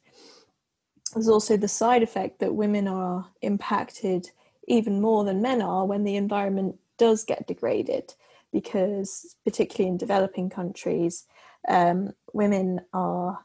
There's 1.14 1.30
also 1.30 1.56
the 1.56 1.68
side 1.68 2.04
effect 2.04 2.40
that 2.40 2.56
women 2.56 2.88
are 2.88 3.28
impacted 3.42 4.32
even 4.68 5.00
more 5.00 5.24
than 5.24 5.42
men 5.42 5.62
are 5.62 5.86
when 5.86 6.04
the 6.04 6.16
environment 6.16 6.76
does 6.98 7.24
get 7.24 7.48
degraded 7.48 8.14
because 8.52 9.36
particularly 9.44 9.90
in 9.90 9.98
developing 9.98 10.50
countries 10.50 11.26
um, 11.68 12.14
women 12.34 12.82
are 12.94 13.40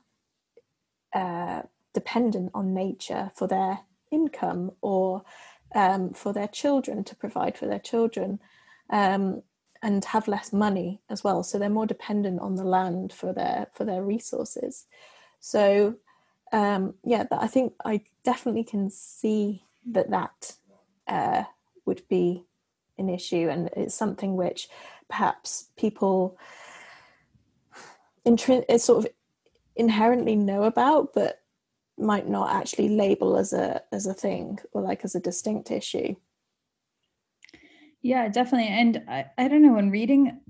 uh, 1.14 1.62
dependent 1.92 2.50
on 2.54 2.74
nature 2.74 3.30
for 3.34 3.46
their 3.46 3.80
income 4.10 4.72
or 4.80 5.22
um, 5.74 6.12
for 6.12 6.32
their 6.32 6.48
children 6.48 7.04
to 7.04 7.14
provide 7.14 7.56
for 7.56 7.66
their 7.66 7.78
children. 7.78 8.40
Um, 8.90 9.42
and 9.82 10.04
have 10.04 10.28
less 10.28 10.52
money 10.52 11.00
as 11.08 11.24
well 11.24 11.42
so 11.42 11.58
they're 11.58 11.70
more 11.70 11.86
dependent 11.86 12.40
on 12.40 12.56
the 12.56 12.64
land 12.64 13.12
for 13.12 13.32
their 13.32 13.66
for 13.72 13.84
their 13.84 14.02
resources 14.02 14.86
so 15.40 15.94
um, 16.52 16.94
yeah 17.04 17.24
i 17.32 17.46
think 17.46 17.72
i 17.84 18.00
definitely 18.24 18.64
can 18.64 18.90
see 18.90 19.64
that 19.86 20.10
that 20.10 20.54
uh, 21.08 21.44
would 21.86 22.02
be 22.08 22.44
an 22.98 23.08
issue 23.08 23.48
and 23.48 23.70
it's 23.76 23.94
something 23.94 24.36
which 24.36 24.68
perhaps 25.08 25.70
people 25.76 26.38
intrin- 28.26 28.80
sort 28.80 29.04
of 29.04 29.12
inherently 29.76 30.36
know 30.36 30.64
about, 30.64 31.14
but 31.14 31.42
might 31.98 32.28
not 32.28 32.50
actually 32.50 32.88
label 32.88 33.36
as 33.36 33.52
a 33.52 33.82
as 33.92 34.06
a 34.06 34.14
thing 34.14 34.58
or 34.72 34.80
like 34.80 35.04
as 35.04 35.14
a 35.14 35.20
distinct 35.20 35.70
issue. 35.70 36.14
Yeah, 38.02 38.28
definitely. 38.28 38.68
And 38.68 39.02
I, 39.08 39.26
I 39.36 39.48
don't 39.48 39.62
know 39.62 39.74
when 39.74 39.90
reading 39.90 40.40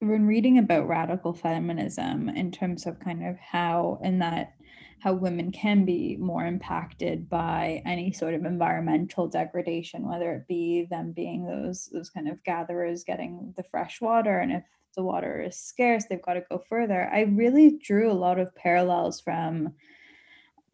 when 0.00 0.26
reading 0.26 0.56
about 0.58 0.88
radical 0.88 1.34
feminism 1.34 2.30
in 2.30 2.50
terms 2.50 2.86
of 2.86 2.98
kind 3.00 3.26
of 3.26 3.36
how 3.36 4.00
and 4.02 4.22
that 4.22 4.54
how 5.00 5.12
women 5.14 5.50
can 5.50 5.84
be 5.84 6.16
more 6.18 6.44
impacted 6.44 7.28
by 7.28 7.82
any 7.86 8.12
sort 8.12 8.34
of 8.34 8.44
environmental 8.44 9.26
degradation, 9.28 10.06
whether 10.06 10.32
it 10.32 10.46
be 10.46 10.86
them 10.90 11.12
being 11.12 11.46
those 11.46 11.88
those 11.92 12.10
kind 12.10 12.28
of 12.28 12.42
gatherers 12.44 13.04
getting 13.04 13.54
the 13.56 13.62
fresh 13.64 14.00
water, 14.00 14.38
and 14.38 14.52
if 14.52 14.64
the 14.96 15.02
water 15.02 15.40
is 15.40 15.56
scarce, 15.56 16.04
they've 16.06 16.22
got 16.22 16.34
to 16.34 16.44
go 16.50 16.62
further. 16.68 17.08
I 17.12 17.22
really 17.22 17.78
drew 17.82 18.10
a 18.10 18.12
lot 18.12 18.38
of 18.38 18.54
parallels 18.54 19.20
from 19.20 19.72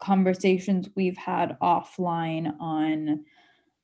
conversations 0.00 0.88
we've 0.94 1.16
had 1.16 1.56
offline 1.62 2.54
on 2.60 3.24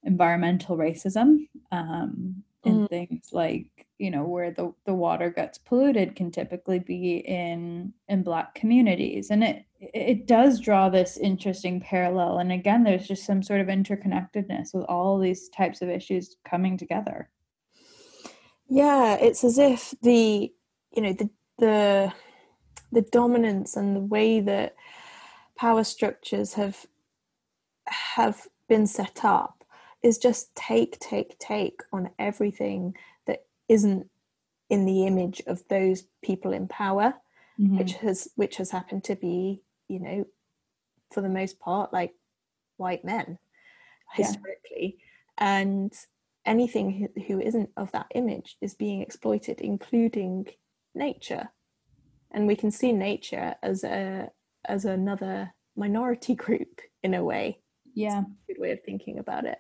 environmental 0.04 0.76
racism 0.76 1.48
um, 1.70 2.42
and 2.64 2.82
mm. 2.82 2.88
things 2.88 3.30
like 3.32 3.86
you 3.98 4.10
know 4.10 4.24
where 4.24 4.50
the, 4.50 4.72
the 4.84 4.94
water 4.94 5.30
gets 5.30 5.58
polluted 5.58 6.16
can 6.16 6.30
typically 6.30 6.78
be 6.78 7.18
in 7.18 7.92
in 8.08 8.22
black 8.22 8.54
communities. 8.54 9.30
And 9.30 9.44
it 9.44 9.64
it 9.80 10.26
does 10.26 10.60
draw 10.60 10.88
this 10.88 11.16
interesting 11.16 11.80
parallel. 11.80 12.38
And 12.38 12.52
again 12.52 12.84
there's 12.84 13.06
just 13.06 13.24
some 13.24 13.42
sort 13.42 13.60
of 13.60 13.68
interconnectedness 13.68 14.74
with 14.74 14.84
all 14.88 15.18
these 15.18 15.48
types 15.50 15.82
of 15.82 15.88
issues 15.88 16.36
coming 16.48 16.76
together. 16.76 17.30
Yeah 18.68 19.16
it's 19.20 19.44
as 19.44 19.58
if 19.58 19.94
the 20.02 20.52
you 20.94 21.02
know 21.02 21.12
the 21.12 21.30
the 21.58 22.12
the 22.90 23.02
dominance 23.02 23.76
and 23.76 23.96
the 23.96 24.00
way 24.00 24.40
that 24.40 24.74
power 25.56 25.84
structures 25.84 26.54
have 26.54 26.86
have 27.86 28.48
been 28.68 28.86
set 28.86 29.24
up 29.24 29.61
is 30.02 30.18
just 30.18 30.54
take 30.54 30.98
take 30.98 31.38
take 31.38 31.80
on 31.92 32.10
everything 32.18 32.94
that 33.26 33.44
isn't 33.68 34.08
in 34.68 34.84
the 34.86 35.06
image 35.06 35.42
of 35.46 35.62
those 35.68 36.04
people 36.22 36.52
in 36.52 36.66
power 36.66 37.14
mm-hmm. 37.60 37.78
which 37.78 37.92
has 37.94 38.28
which 38.36 38.56
has 38.56 38.70
happened 38.70 39.04
to 39.04 39.16
be 39.16 39.62
you 39.88 40.00
know 40.00 40.24
for 41.12 41.20
the 41.20 41.28
most 41.28 41.58
part 41.60 41.92
like 41.92 42.12
white 42.76 43.04
men 43.04 43.38
historically 44.14 44.98
yeah. 44.98 45.58
and 45.58 45.92
anything 46.44 47.08
who, 47.16 47.22
who 47.22 47.40
isn't 47.40 47.70
of 47.76 47.92
that 47.92 48.06
image 48.14 48.56
is 48.60 48.74
being 48.74 49.00
exploited, 49.00 49.60
including 49.60 50.46
nature. 50.94 51.48
And 52.30 52.46
we 52.46 52.56
can 52.56 52.70
see 52.70 52.92
nature 52.92 53.54
as 53.62 53.84
a 53.84 54.30
as 54.64 54.84
another 54.84 55.52
minority 55.76 56.34
group 56.44 56.80
in 57.02 57.14
a 57.14 57.24
way. 57.24 57.58
Yeah, 57.94 58.22
good 58.46 58.58
way 58.58 58.72
of 58.72 58.82
thinking 58.84 59.18
about 59.18 59.44
it. 59.44 59.58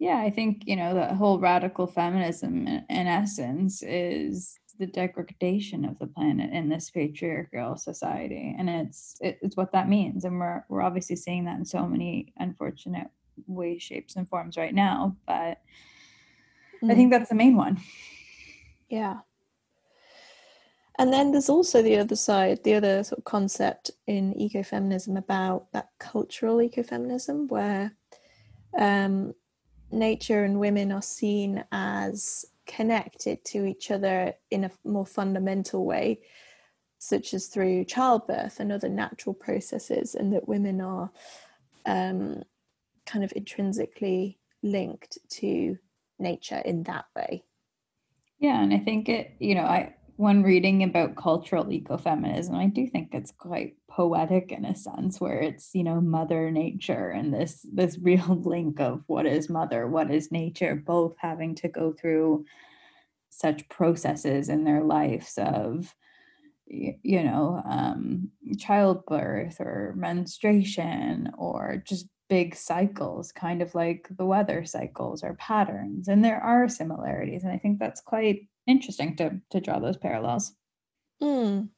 Yeah, 0.00 0.18
I 0.18 0.30
think 0.30 0.62
you 0.66 0.74
know 0.74 0.94
the 0.94 1.14
whole 1.14 1.38
radical 1.38 1.86
feminism, 1.86 2.66
in, 2.66 2.84
in 2.88 3.06
essence, 3.06 3.82
is 3.82 4.58
the 4.80 4.86
degradation 4.86 5.84
of 5.84 5.98
the 5.98 6.06
planet 6.06 6.50
in 6.52 6.70
this 6.70 6.90
patriarchal 6.90 7.76
society 7.76 8.56
and 8.58 8.68
it's 8.70 9.14
it, 9.20 9.38
it's 9.42 9.56
what 9.56 9.72
that 9.72 9.90
means 9.90 10.24
and 10.24 10.40
we're 10.40 10.64
we're 10.70 10.80
obviously 10.80 11.14
seeing 11.14 11.44
that 11.44 11.58
in 11.58 11.66
so 11.66 11.86
many 11.86 12.32
unfortunate 12.38 13.08
ways 13.46 13.82
shapes 13.82 14.16
and 14.16 14.26
forms 14.26 14.56
right 14.56 14.74
now 14.74 15.14
but 15.26 15.58
mm. 16.82 16.90
i 16.90 16.94
think 16.94 17.12
that's 17.12 17.28
the 17.28 17.34
main 17.34 17.56
one 17.56 17.78
yeah 18.88 19.18
and 20.98 21.12
then 21.12 21.30
there's 21.30 21.50
also 21.50 21.82
the 21.82 21.98
other 21.98 22.16
side 22.16 22.64
the 22.64 22.74
other 22.74 23.04
sort 23.04 23.18
of 23.18 23.24
concept 23.24 23.90
in 24.06 24.32
ecofeminism 24.32 25.18
about 25.18 25.70
that 25.72 25.90
cultural 25.98 26.56
ecofeminism 26.56 27.50
where 27.50 27.94
um, 28.78 29.34
nature 29.90 30.44
and 30.44 30.60
women 30.60 30.92
are 30.92 31.02
seen 31.02 31.64
as 31.72 32.44
connected 32.66 33.44
to 33.44 33.64
each 33.64 33.90
other 33.90 34.32
in 34.50 34.64
a 34.64 34.70
more 34.84 35.06
fundamental 35.06 35.84
way, 35.84 36.20
such 36.98 37.34
as 37.34 37.46
through 37.46 37.84
childbirth 37.84 38.60
and 38.60 38.70
other 38.70 38.88
natural 38.88 39.34
processes, 39.34 40.14
and 40.14 40.32
that 40.32 40.48
women 40.48 40.80
are 40.80 41.10
um, 41.86 42.42
kind 43.06 43.24
of 43.24 43.32
intrinsically 43.34 44.38
linked 44.62 45.18
to 45.28 45.76
nature 46.18 46.62
in 46.64 46.82
that 46.84 47.06
way. 47.16 47.42
Yeah, 48.38 48.62
and 48.62 48.72
I 48.72 48.78
think 48.78 49.08
it, 49.08 49.34
you 49.38 49.54
know, 49.54 49.64
I 49.64 49.94
when 50.20 50.42
reading 50.42 50.82
about 50.82 51.16
cultural 51.16 51.64
ecofeminism, 51.64 52.54
I 52.54 52.66
do 52.66 52.86
think 52.86 53.14
it's 53.14 53.32
quite 53.32 53.76
poetic 53.88 54.52
in 54.52 54.66
a 54.66 54.76
sense 54.76 55.18
where 55.18 55.40
it's, 55.40 55.70
you 55.72 55.82
know, 55.82 55.98
mother 55.98 56.50
nature 56.50 57.08
and 57.08 57.32
this 57.32 57.64
this 57.72 57.98
real 58.02 58.38
link 58.44 58.80
of 58.80 59.02
what 59.06 59.24
is 59.24 59.48
mother, 59.48 59.88
what 59.88 60.10
is 60.10 60.30
nature, 60.30 60.74
both 60.76 61.14
having 61.18 61.54
to 61.56 61.68
go 61.68 61.94
through 61.94 62.44
such 63.30 63.66
processes 63.70 64.50
in 64.50 64.64
their 64.64 64.84
lives 64.84 65.38
of 65.38 65.94
you 66.66 67.24
know 67.24 67.62
um, 67.64 68.30
childbirth 68.58 69.58
or 69.58 69.94
menstruation 69.96 71.32
or 71.38 71.82
just 71.84 72.06
big 72.30 72.54
cycles 72.54 73.32
kind 73.32 73.60
of 73.60 73.74
like 73.74 74.08
the 74.16 74.24
weather 74.24 74.64
cycles 74.64 75.22
or 75.22 75.34
patterns 75.34 76.08
and 76.08 76.24
there 76.24 76.40
are 76.40 76.68
similarities 76.68 77.42
and 77.42 77.52
i 77.52 77.58
think 77.58 77.78
that's 77.78 78.00
quite 78.00 78.48
interesting 78.70 79.16
to 79.16 79.40
to 79.50 79.60
draw 79.60 79.78
those 79.78 79.96
parallels. 79.96 80.54
Mm. 81.22 81.68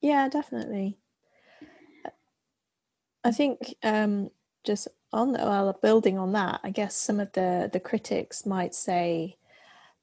Yeah, 0.00 0.28
definitely. 0.28 0.98
I 3.22 3.32
think 3.32 3.74
um, 3.82 4.30
just 4.64 4.88
on 5.12 5.32
the, 5.32 5.38
well, 5.38 5.78
building 5.82 6.18
on 6.18 6.32
that, 6.32 6.60
I 6.64 6.70
guess 6.70 6.96
some 6.96 7.20
of 7.20 7.32
the 7.32 7.68
the 7.72 7.80
critics 7.80 8.46
might 8.46 8.74
say 8.74 9.36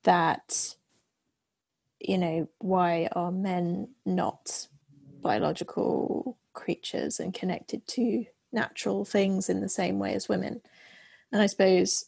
that 0.03 0.75
you 1.99 2.17
know 2.17 2.47
why 2.59 3.09
are 3.13 3.31
men 3.31 3.89
not 4.05 4.67
biological 5.21 6.37
creatures 6.53 7.19
and 7.19 7.33
connected 7.33 7.87
to 7.87 8.25
natural 8.51 9.05
things 9.05 9.49
in 9.49 9.61
the 9.61 9.69
same 9.69 9.99
way 9.99 10.13
as 10.13 10.29
women. 10.29 10.61
And 11.31 11.41
i 11.41 11.45
suppose 11.45 12.05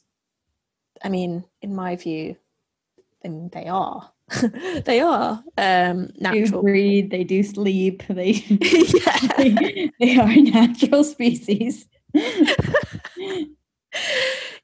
i 1.03 1.09
mean 1.09 1.43
in 1.61 1.75
my 1.75 1.95
view 1.95 2.35
then 3.21 3.49
they 3.51 3.67
are. 3.67 4.11
They 4.85 5.01
are 5.01 5.43
um 5.57 6.09
natural 6.19 6.35
they 6.35 6.41
do 6.41 6.61
breathe 6.61 7.11
they 7.11 7.23
do 7.23 7.43
sleep 7.43 8.03
they 8.09 8.31
yeah. 8.47 9.19
they, 9.37 9.91
they 9.99 10.17
are 10.17 10.35
natural 10.35 11.03
species. 11.03 11.87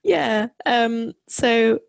Yeah 0.03 0.47
um 0.65 1.13
so 1.27 1.79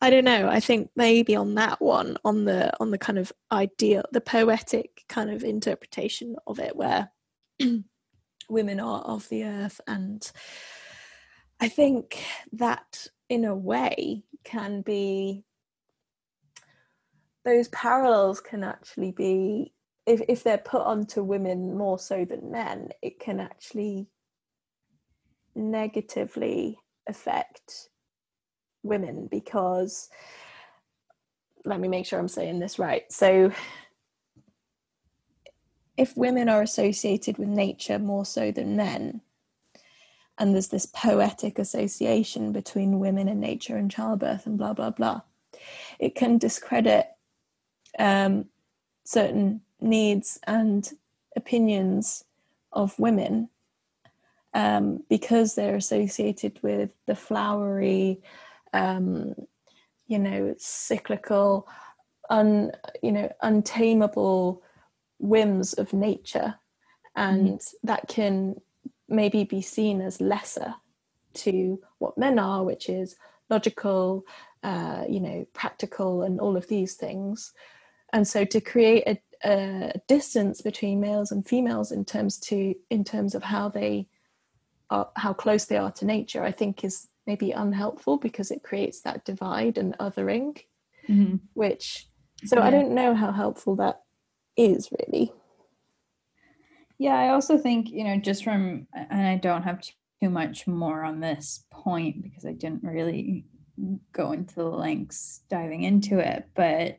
i 0.00 0.10
don't 0.10 0.24
know 0.24 0.48
i 0.48 0.58
think 0.58 0.90
maybe 0.96 1.36
on 1.36 1.54
that 1.54 1.80
one 1.80 2.16
on 2.24 2.44
the 2.44 2.72
on 2.80 2.90
the 2.90 2.98
kind 2.98 3.18
of 3.18 3.32
ideal 3.52 4.02
the 4.12 4.20
poetic 4.20 5.04
kind 5.08 5.30
of 5.30 5.44
interpretation 5.44 6.34
of 6.46 6.58
it 6.58 6.74
where 6.74 7.10
women 8.50 8.80
are 8.80 9.02
of 9.02 9.28
the 9.28 9.44
earth. 9.44 9.80
And 9.86 10.30
i 11.60 11.68
think 11.68 12.24
that 12.52 13.06
in 13.28 13.44
a 13.44 13.54
way 13.54 14.22
can 14.44 14.80
be 14.82 15.44
those 17.44 17.68
parallels 17.68 18.40
can 18.40 18.64
actually 18.64 19.12
be 19.12 19.72
if, 20.06 20.20
if 20.28 20.42
they're 20.42 20.58
put 20.58 20.82
onto 20.82 21.22
women 21.22 21.76
more 21.76 21.98
so 21.98 22.24
than 22.24 22.50
men 22.50 22.88
it 23.02 23.20
can 23.20 23.38
actually 23.38 24.08
negatively 25.54 26.78
affect 27.06 27.90
women 28.82 29.28
because 29.30 30.08
let 31.64 31.78
me 31.80 31.88
make 31.88 32.06
sure 32.06 32.18
i'm 32.18 32.28
saying 32.28 32.58
this 32.58 32.78
right. 32.78 33.02
So 33.12 33.52
if 36.00 36.16
women 36.16 36.48
are 36.48 36.62
associated 36.62 37.36
with 37.36 37.48
nature 37.48 37.98
more 37.98 38.24
so 38.24 38.50
than 38.50 38.74
men 38.74 39.20
and 40.38 40.54
there's 40.54 40.68
this 40.68 40.86
poetic 40.86 41.58
association 41.58 42.52
between 42.52 42.98
women 42.98 43.28
and 43.28 43.38
nature 43.38 43.76
and 43.76 43.90
childbirth 43.90 44.46
and 44.46 44.56
blah 44.56 44.72
blah 44.72 44.88
blah 44.90 45.20
it 45.98 46.14
can 46.14 46.38
discredit 46.38 47.06
um, 47.98 48.46
certain 49.04 49.60
needs 49.80 50.38
and 50.46 50.92
opinions 51.36 52.24
of 52.72 52.98
women 52.98 53.50
um, 54.54 55.02
because 55.10 55.54
they're 55.54 55.76
associated 55.76 56.58
with 56.62 56.90
the 57.06 57.14
flowery, 57.14 58.20
um, 58.72 59.34
you 60.06 60.18
know, 60.18 60.54
cyclical, 60.58 61.68
un, 62.30 62.72
you 63.02 63.12
know, 63.12 63.32
untamable 63.42 64.62
whims 65.20 65.72
of 65.74 65.92
nature, 65.92 66.56
and 67.14 67.58
mm. 67.58 67.74
that 67.82 68.08
can 68.08 68.60
maybe 69.08 69.44
be 69.44 69.60
seen 69.60 70.00
as 70.00 70.20
lesser 70.20 70.74
to 71.32 71.80
what 71.98 72.18
men 72.18 72.38
are, 72.38 72.64
which 72.64 72.88
is 72.88 73.16
logical, 73.48 74.24
uh, 74.62 75.04
you 75.08 75.20
know, 75.20 75.46
practical, 75.52 76.22
and 76.22 76.40
all 76.40 76.56
of 76.56 76.68
these 76.68 76.94
things 76.94 77.52
and 78.12 78.26
so 78.26 78.44
to 78.44 78.60
create 78.60 79.04
a, 79.06 79.20
a 79.44 80.00
distance 80.08 80.60
between 80.60 81.00
males 81.00 81.32
and 81.32 81.46
females 81.46 81.92
in 81.92 82.04
terms 82.04 82.38
to 82.38 82.74
in 82.90 83.04
terms 83.04 83.34
of 83.34 83.42
how 83.42 83.68
they 83.68 84.06
are 84.90 85.08
how 85.16 85.32
close 85.32 85.64
they 85.64 85.76
are 85.76 85.92
to 85.92 86.04
nature 86.04 86.42
i 86.42 86.50
think 86.50 86.84
is 86.84 87.08
maybe 87.26 87.52
unhelpful 87.52 88.16
because 88.16 88.50
it 88.50 88.62
creates 88.62 89.00
that 89.02 89.24
divide 89.24 89.78
and 89.78 89.96
othering 89.98 90.58
mm-hmm. 91.08 91.36
which 91.54 92.08
so 92.44 92.58
yeah. 92.58 92.66
i 92.66 92.70
don't 92.70 92.94
know 92.94 93.14
how 93.14 93.32
helpful 93.32 93.76
that 93.76 94.02
is 94.60 94.90
really 94.98 95.32
yeah 96.98 97.18
i 97.18 97.28
also 97.30 97.56
think 97.56 97.90
you 97.90 98.04
know 98.04 98.16
just 98.18 98.44
from 98.44 98.86
and 98.92 99.26
i 99.26 99.36
don't 99.36 99.62
have 99.62 99.80
too 99.80 100.30
much 100.30 100.66
more 100.66 101.02
on 101.02 101.20
this 101.20 101.64
point 101.70 102.22
because 102.22 102.44
i 102.44 102.52
didn't 102.52 102.82
really 102.82 103.44
go 104.12 104.32
into 104.32 104.54
the 104.54 104.64
lengths 104.64 105.40
diving 105.48 105.84
into 105.84 106.18
it 106.18 106.46
but 106.54 106.98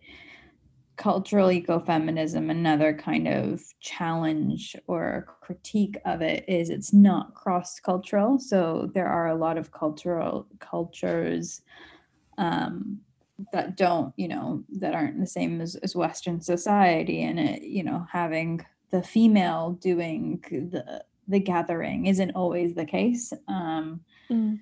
cultural 1.01 1.49
ecofeminism, 1.49 2.51
another 2.51 2.93
kind 2.93 3.27
of 3.27 3.63
challenge 3.79 4.75
or 4.85 5.25
critique 5.41 5.97
of 6.05 6.21
it 6.21 6.45
is 6.47 6.69
it's 6.69 6.93
not 6.93 7.33
cross 7.33 7.79
cultural. 7.79 8.37
So 8.37 8.91
there 8.93 9.07
are 9.07 9.29
a 9.29 9.35
lot 9.35 9.57
of 9.57 9.71
cultural 9.71 10.45
cultures 10.59 11.63
um, 12.37 12.99
that 13.53 13.77
don't, 13.77 14.13
you 14.17 14.27
know, 14.27 14.63
that 14.79 14.93
aren't 14.93 15.19
the 15.19 15.27
same 15.27 15.61
as, 15.61 15.75
as 15.77 15.95
Western 15.95 16.41
society. 16.41 17.23
And 17.23 17.39
it, 17.39 17.63
you 17.63 17.83
know, 17.83 18.05
having 18.11 18.65
the 18.91 19.03
female 19.03 19.71
doing 19.81 20.43
the 20.49 21.03
the 21.27 21.39
gathering 21.39 22.07
isn't 22.07 22.31
always 22.31 22.73
the 22.73 22.85
case. 22.85 23.31
Um, 23.47 24.01
mm 24.29 24.59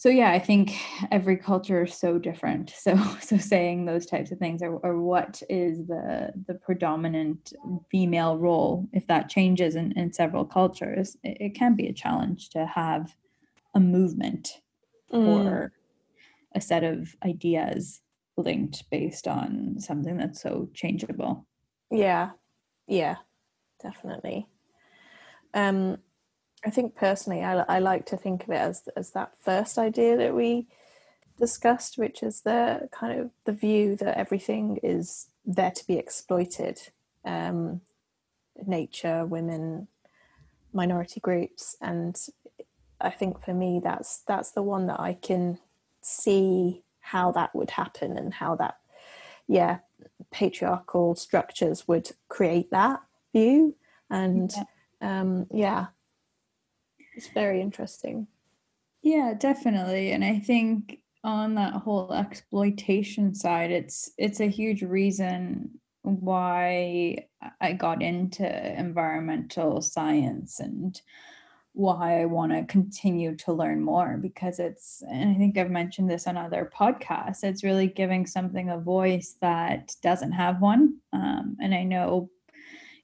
so 0.00 0.08
yeah 0.08 0.30
i 0.30 0.38
think 0.38 0.72
every 1.10 1.36
culture 1.36 1.84
is 1.84 1.94
so 1.94 2.18
different 2.18 2.70
so 2.76 2.96
so 3.20 3.36
saying 3.36 3.84
those 3.84 4.06
types 4.06 4.32
of 4.32 4.38
things 4.38 4.62
or, 4.62 4.80
or 4.82 4.98
what 4.98 5.42
is 5.50 5.86
the 5.86 6.32
the 6.46 6.54
predominant 6.54 7.52
female 7.90 8.38
role 8.38 8.88
if 8.92 9.06
that 9.06 9.28
changes 9.28 9.74
in, 9.74 9.92
in 9.92 10.12
several 10.12 10.44
cultures 10.44 11.16
it, 11.22 11.36
it 11.40 11.54
can 11.54 11.76
be 11.76 11.86
a 11.86 11.92
challenge 11.92 12.48
to 12.48 12.64
have 12.64 13.14
a 13.74 13.80
movement 13.80 14.60
mm. 15.12 15.26
or 15.26 15.72
a 16.54 16.60
set 16.60 16.82
of 16.82 17.14
ideas 17.24 18.00
linked 18.40 18.88
based 18.90 19.26
on 19.26 19.76
something 19.78 20.16
that's 20.16 20.40
so 20.40 20.68
changeable. 20.74 21.46
Yeah. 21.90 22.30
Yeah. 22.86 23.16
Definitely. 23.82 24.46
Um 25.54 25.98
I 26.64 26.68
think 26.68 26.94
personally, 26.94 27.42
I, 27.42 27.64
I 27.68 27.78
like 27.78 28.04
to 28.06 28.18
think 28.18 28.44
of 28.44 28.50
it 28.50 28.60
as 28.60 28.88
as 28.96 29.12
that 29.12 29.32
first 29.40 29.78
idea 29.78 30.16
that 30.16 30.34
we 30.34 30.66
discussed, 31.38 31.96
which 31.96 32.22
is 32.22 32.42
the 32.42 32.88
kind 32.92 33.18
of 33.18 33.30
the 33.44 33.52
view 33.52 33.96
that 33.96 34.18
everything 34.18 34.78
is 34.82 35.28
there 35.44 35.70
to 35.70 35.86
be 35.86 35.94
exploited. 35.94 36.78
Um, 37.24 37.80
nature, 38.66 39.24
women, 39.24 39.88
minority 40.72 41.20
groups, 41.20 41.76
and 41.80 42.16
I 43.00 43.10
think 43.10 43.42
for 43.42 43.54
me, 43.54 43.80
that's 43.82 44.18
that's 44.26 44.52
the 44.52 44.62
one 44.62 44.86
that 44.86 45.00
I 45.00 45.14
can 45.14 45.58
see 46.02 46.82
how 47.10 47.32
that 47.32 47.54
would 47.54 47.70
happen 47.70 48.16
and 48.16 48.32
how 48.32 48.54
that 48.54 48.76
yeah 49.48 49.78
patriarchal 50.30 51.16
structures 51.16 51.88
would 51.88 52.10
create 52.28 52.70
that 52.70 53.00
view. 53.34 53.74
And 54.10 54.52
yeah. 55.02 55.20
um 55.20 55.46
yeah 55.52 55.86
it's 57.16 57.28
very 57.28 57.60
interesting. 57.60 58.28
Yeah 59.02 59.34
definitely. 59.38 60.12
And 60.12 60.24
i 60.24 60.38
think 60.38 61.00
on 61.22 61.54
that 61.56 61.74
whole 61.74 62.12
exploitation 62.14 63.34
side 63.34 63.70
it's 63.70 64.10
it's 64.16 64.40
a 64.40 64.46
huge 64.46 64.82
reason 64.82 65.68
why 66.02 67.26
i 67.60 67.72
got 67.74 68.00
into 68.00 68.46
environmental 68.78 69.82
science 69.82 70.60
and 70.60 71.02
why 71.72 72.20
I 72.20 72.24
want 72.24 72.52
to 72.52 72.64
continue 72.64 73.36
to 73.36 73.52
learn 73.52 73.80
more 73.80 74.18
because 74.20 74.58
it's, 74.58 75.02
and 75.08 75.30
I 75.30 75.34
think 75.34 75.56
I've 75.56 75.70
mentioned 75.70 76.10
this 76.10 76.26
on 76.26 76.36
other 76.36 76.70
podcasts, 76.76 77.44
it's 77.44 77.64
really 77.64 77.86
giving 77.86 78.26
something 78.26 78.68
a 78.68 78.78
voice 78.78 79.36
that 79.40 79.94
doesn't 80.02 80.32
have 80.32 80.60
one. 80.60 80.96
Um, 81.12 81.56
and 81.60 81.74
I 81.74 81.84
know, 81.84 82.30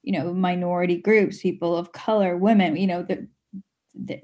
you 0.03 0.11
know, 0.13 0.33
minority 0.33 0.97
groups, 0.97 1.41
people 1.41 1.77
of 1.77 1.91
color, 1.91 2.37
women, 2.37 2.75
you 2.75 2.87
know, 2.87 3.03
that 3.03 3.21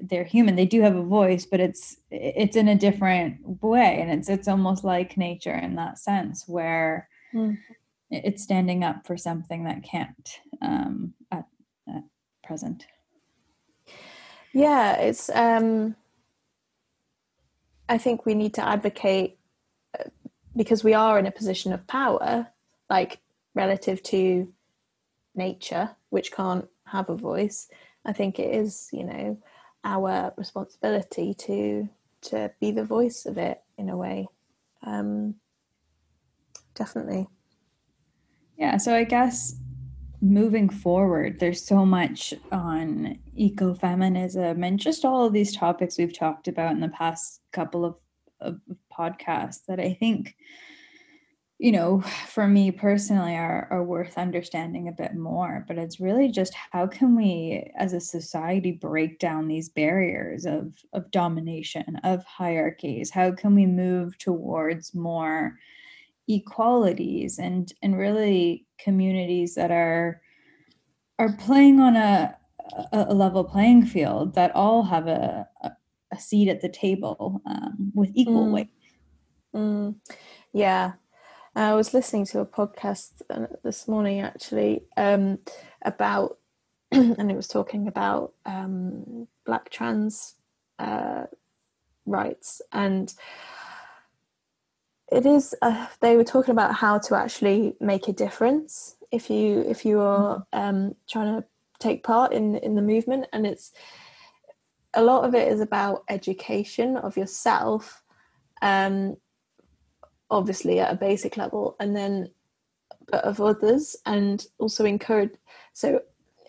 they're 0.00 0.24
human 0.24 0.54
they 0.54 0.66
do 0.66 0.80
have 0.80 0.94
a 0.94 1.02
voice 1.02 1.46
but 1.46 1.58
it's 1.58 1.96
it's 2.10 2.56
in 2.56 2.68
a 2.68 2.76
different 2.76 3.38
way 3.60 3.98
and 4.00 4.10
it's 4.10 4.28
it's 4.28 4.46
almost 4.46 4.84
like 4.84 5.16
nature 5.16 5.54
in 5.54 5.74
that 5.74 5.98
sense 5.98 6.44
where 6.46 7.08
mm. 7.34 7.56
it's 8.10 8.42
standing 8.42 8.84
up 8.84 9.04
for 9.06 9.16
something 9.16 9.64
that 9.64 9.82
can't 9.82 10.38
um 10.62 11.12
at, 11.32 11.46
at 11.88 12.04
present 12.44 12.86
yeah, 14.54 14.96
it's. 14.98 15.28
Um, 15.30 15.96
I 17.88 17.98
think 17.98 18.24
we 18.24 18.34
need 18.34 18.54
to 18.54 18.66
advocate 18.66 19.36
uh, 19.98 20.04
because 20.56 20.82
we 20.82 20.94
are 20.94 21.18
in 21.18 21.26
a 21.26 21.32
position 21.32 21.72
of 21.72 21.86
power, 21.86 22.46
like 22.88 23.18
relative 23.54 24.02
to 24.04 24.50
nature, 25.34 25.90
which 26.10 26.32
can't 26.32 26.66
have 26.86 27.10
a 27.10 27.16
voice. 27.16 27.68
I 28.06 28.12
think 28.12 28.38
it 28.38 28.54
is, 28.54 28.88
you 28.92 29.04
know, 29.04 29.38
our 29.82 30.32
responsibility 30.36 31.34
to 31.34 31.88
to 32.22 32.50
be 32.60 32.70
the 32.70 32.84
voice 32.84 33.26
of 33.26 33.36
it 33.36 33.60
in 33.76 33.88
a 33.88 33.96
way. 33.96 34.28
Um, 34.82 35.34
definitely. 36.74 37.26
Yeah. 38.56 38.76
So 38.76 38.94
I 38.94 39.04
guess 39.04 39.56
moving 40.24 40.68
forward, 40.70 41.38
there's 41.38 41.64
so 41.64 41.84
much 41.84 42.32
on 42.50 43.18
ecofeminism 43.38 44.66
and 44.66 44.80
just 44.80 45.04
all 45.04 45.26
of 45.26 45.32
these 45.32 45.54
topics 45.54 45.98
we've 45.98 46.16
talked 46.16 46.48
about 46.48 46.72
in 46.72 46.80
the 46.80 46.88
past 46.88 47.42
couple 47.52 47.84
of, 47.84 47.96
of 48.40 48.58
podcasts 48.96 49.66
that 49.68 49.78
I 49.78 49.92
think, 49.92 50.34
you 51.58 51.72
know, 51.72 52.00
for 52.28 52.46
me 52.46 52.70
personally 52.70 53.36
are, 53.36 53.68
are 53.70 53.84
worth 53.84 54.16
understanding 54.16 54.88
a 54.88 54.92
bit 54.92 55.14
more. 55.14 55.64
But 55.68 55.78
it's 55.78 56.00
really 56.00 56.28
just 56.30 56.54
how 56.72 56.86
can 56.86 57.14
we 57.14 57.70
as 57.76 57.92
a 57.92 58.00
society 58.00 58.72
break 58.72 59.18
down 59.18 59.46
these 59.46 59.68
barriers 59.68 60.46
of, 60.46 60.72
of 60.94 61.10
domination, 61.10 61.96
of 62.02 62.24
hierarchies? 62.24 63.10
How 63.10 63.30
can 63.30 63.54
we 63.54 63.66
move 63.66 64.16
towards 64.16 64.94
more 64.94 65.58
equalities 66.28 67.38
and 67.38 67.72
and 67.82 67.98
really 67.98 68.66
communities 68.78 69.54
that 69.54 69.70
are 69.70 70.20
are 71.18 71.32
playing 71.36 71.80
on 71.80 71.96
a 71.96 72.36
a, 72.92 73.14
level 73.14 73.44
playing 73.44 73.84
field 73.84 74.34
that 74.34 74.54
all 74.54 74.84
have 74.84 75.06
a 75.06 75.46
a, 75.62 75.72
seat 76.18 76.48
at 76.48 76.60
the 76.60 76.68
table 76.68 77.42
um, 77.44 77.90
with 77.92 78.08
equal 78.14 78.46
mm. 78.46 78.52
weight. 78.52 78.70
Mm. 79.52 79.96
Yeah, 80.52 80.92
I 81.56 81.74
was 81.74 81.92
listening 81.92 82.24
to 82.26 82.38
a 82.40 82.46
podcast 82.46 83.22
uh, 83.30 83.46
this 83.64 83.88
morning 83.88 84.20
actually 84.20 84.84
um, 84.96 85.38
about, 85.82 86.38
and 86.92 87.30
it 87.30 87.36
was 87.36 87.48
talking 87.48 87.88
about 87.88 88.34
um, 88.46 89.26
black 89.44 89.70
trans 89.70 90.34
uh, 90.78 91.24
rights 92.06 92.62
and 92.72 93.12
it 95.12 95.26
is 95.26 95.54
uh, 95.62 95.86
they 96.00 96.16
were 96.16 96.24
talking 96.24 96.52
about 96.52 96.74
how 96.74 96.98
to 96.98 97.14
actually 97.14 97.74
make 97.80 98.08
a 98.08 98.12
difference 98.12 98.96
if 99.10 99.30
you 99.30 99.60
if 99.60 99.84
you 99.84 100.00
are 100.00 100.38
mm-hmm. 100.52 100.60
um, 100.60 100.94
trying 101.08 101.40
to 101.40 101.46
take 101.78 102.02
part 102.02 102.32
in 102.32 102.56
in 102.56 102.74
the 102.74 102.82
movement 102.82 103.26
and 103.32 103.46
it's 103.46 103.72
a 104.94 105.02
lot 105.02 105.24
of 105.24 105.34
it 105.34 105.48
is 105.48 105.60
about 105.60 106.04
education 106.08 106.96
of 106.96 107.16
yourself 107.16 108.02
um, 108.62 109.16
obviously 110.30 110.80
at 110.80 110.92
a 110.92 110.96
basic 110.96 111.36
level 111.36 111.76
and 111.80 111.94
then 111.94 112.30
but 113.10 113.24
of 113.24 113.40
others 113.40 113.96
and 114.06 114.46
also 114.58 114.84
encourage 114.84 115.32
so 115.74 116.00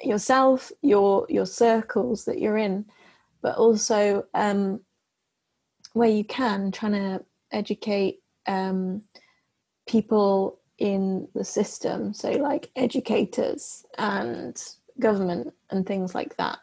yourself 0.04 0.72
your 0.82 1.26
your 1.30 1.46
circles 1.46 2.26
that 2.26 2.40
you're 2.40 2.58
in 2.58 2.86
but 3.42 3.58
also 3.58 4.26
um, 4.34 4.80
where 5.94 6.10
you 6.10 6.24
can 6.24 6.72
trying 6.72 6.94
to 6.94 7.24
educate 7.52 8.20
um, 8.48 9.02
people 9.88 10.60
in 10.78 11.28
the 11.34 11.44
system, 11.44 12.14
so 12.14 12.32
like 12.32 12.70
educators 12.76 13.86
and 13.98 14.62
government 15.00 15.54
and 15.70 15.86
things 15.86 16.14
like 16.14 16.36
that. 16.38 16.60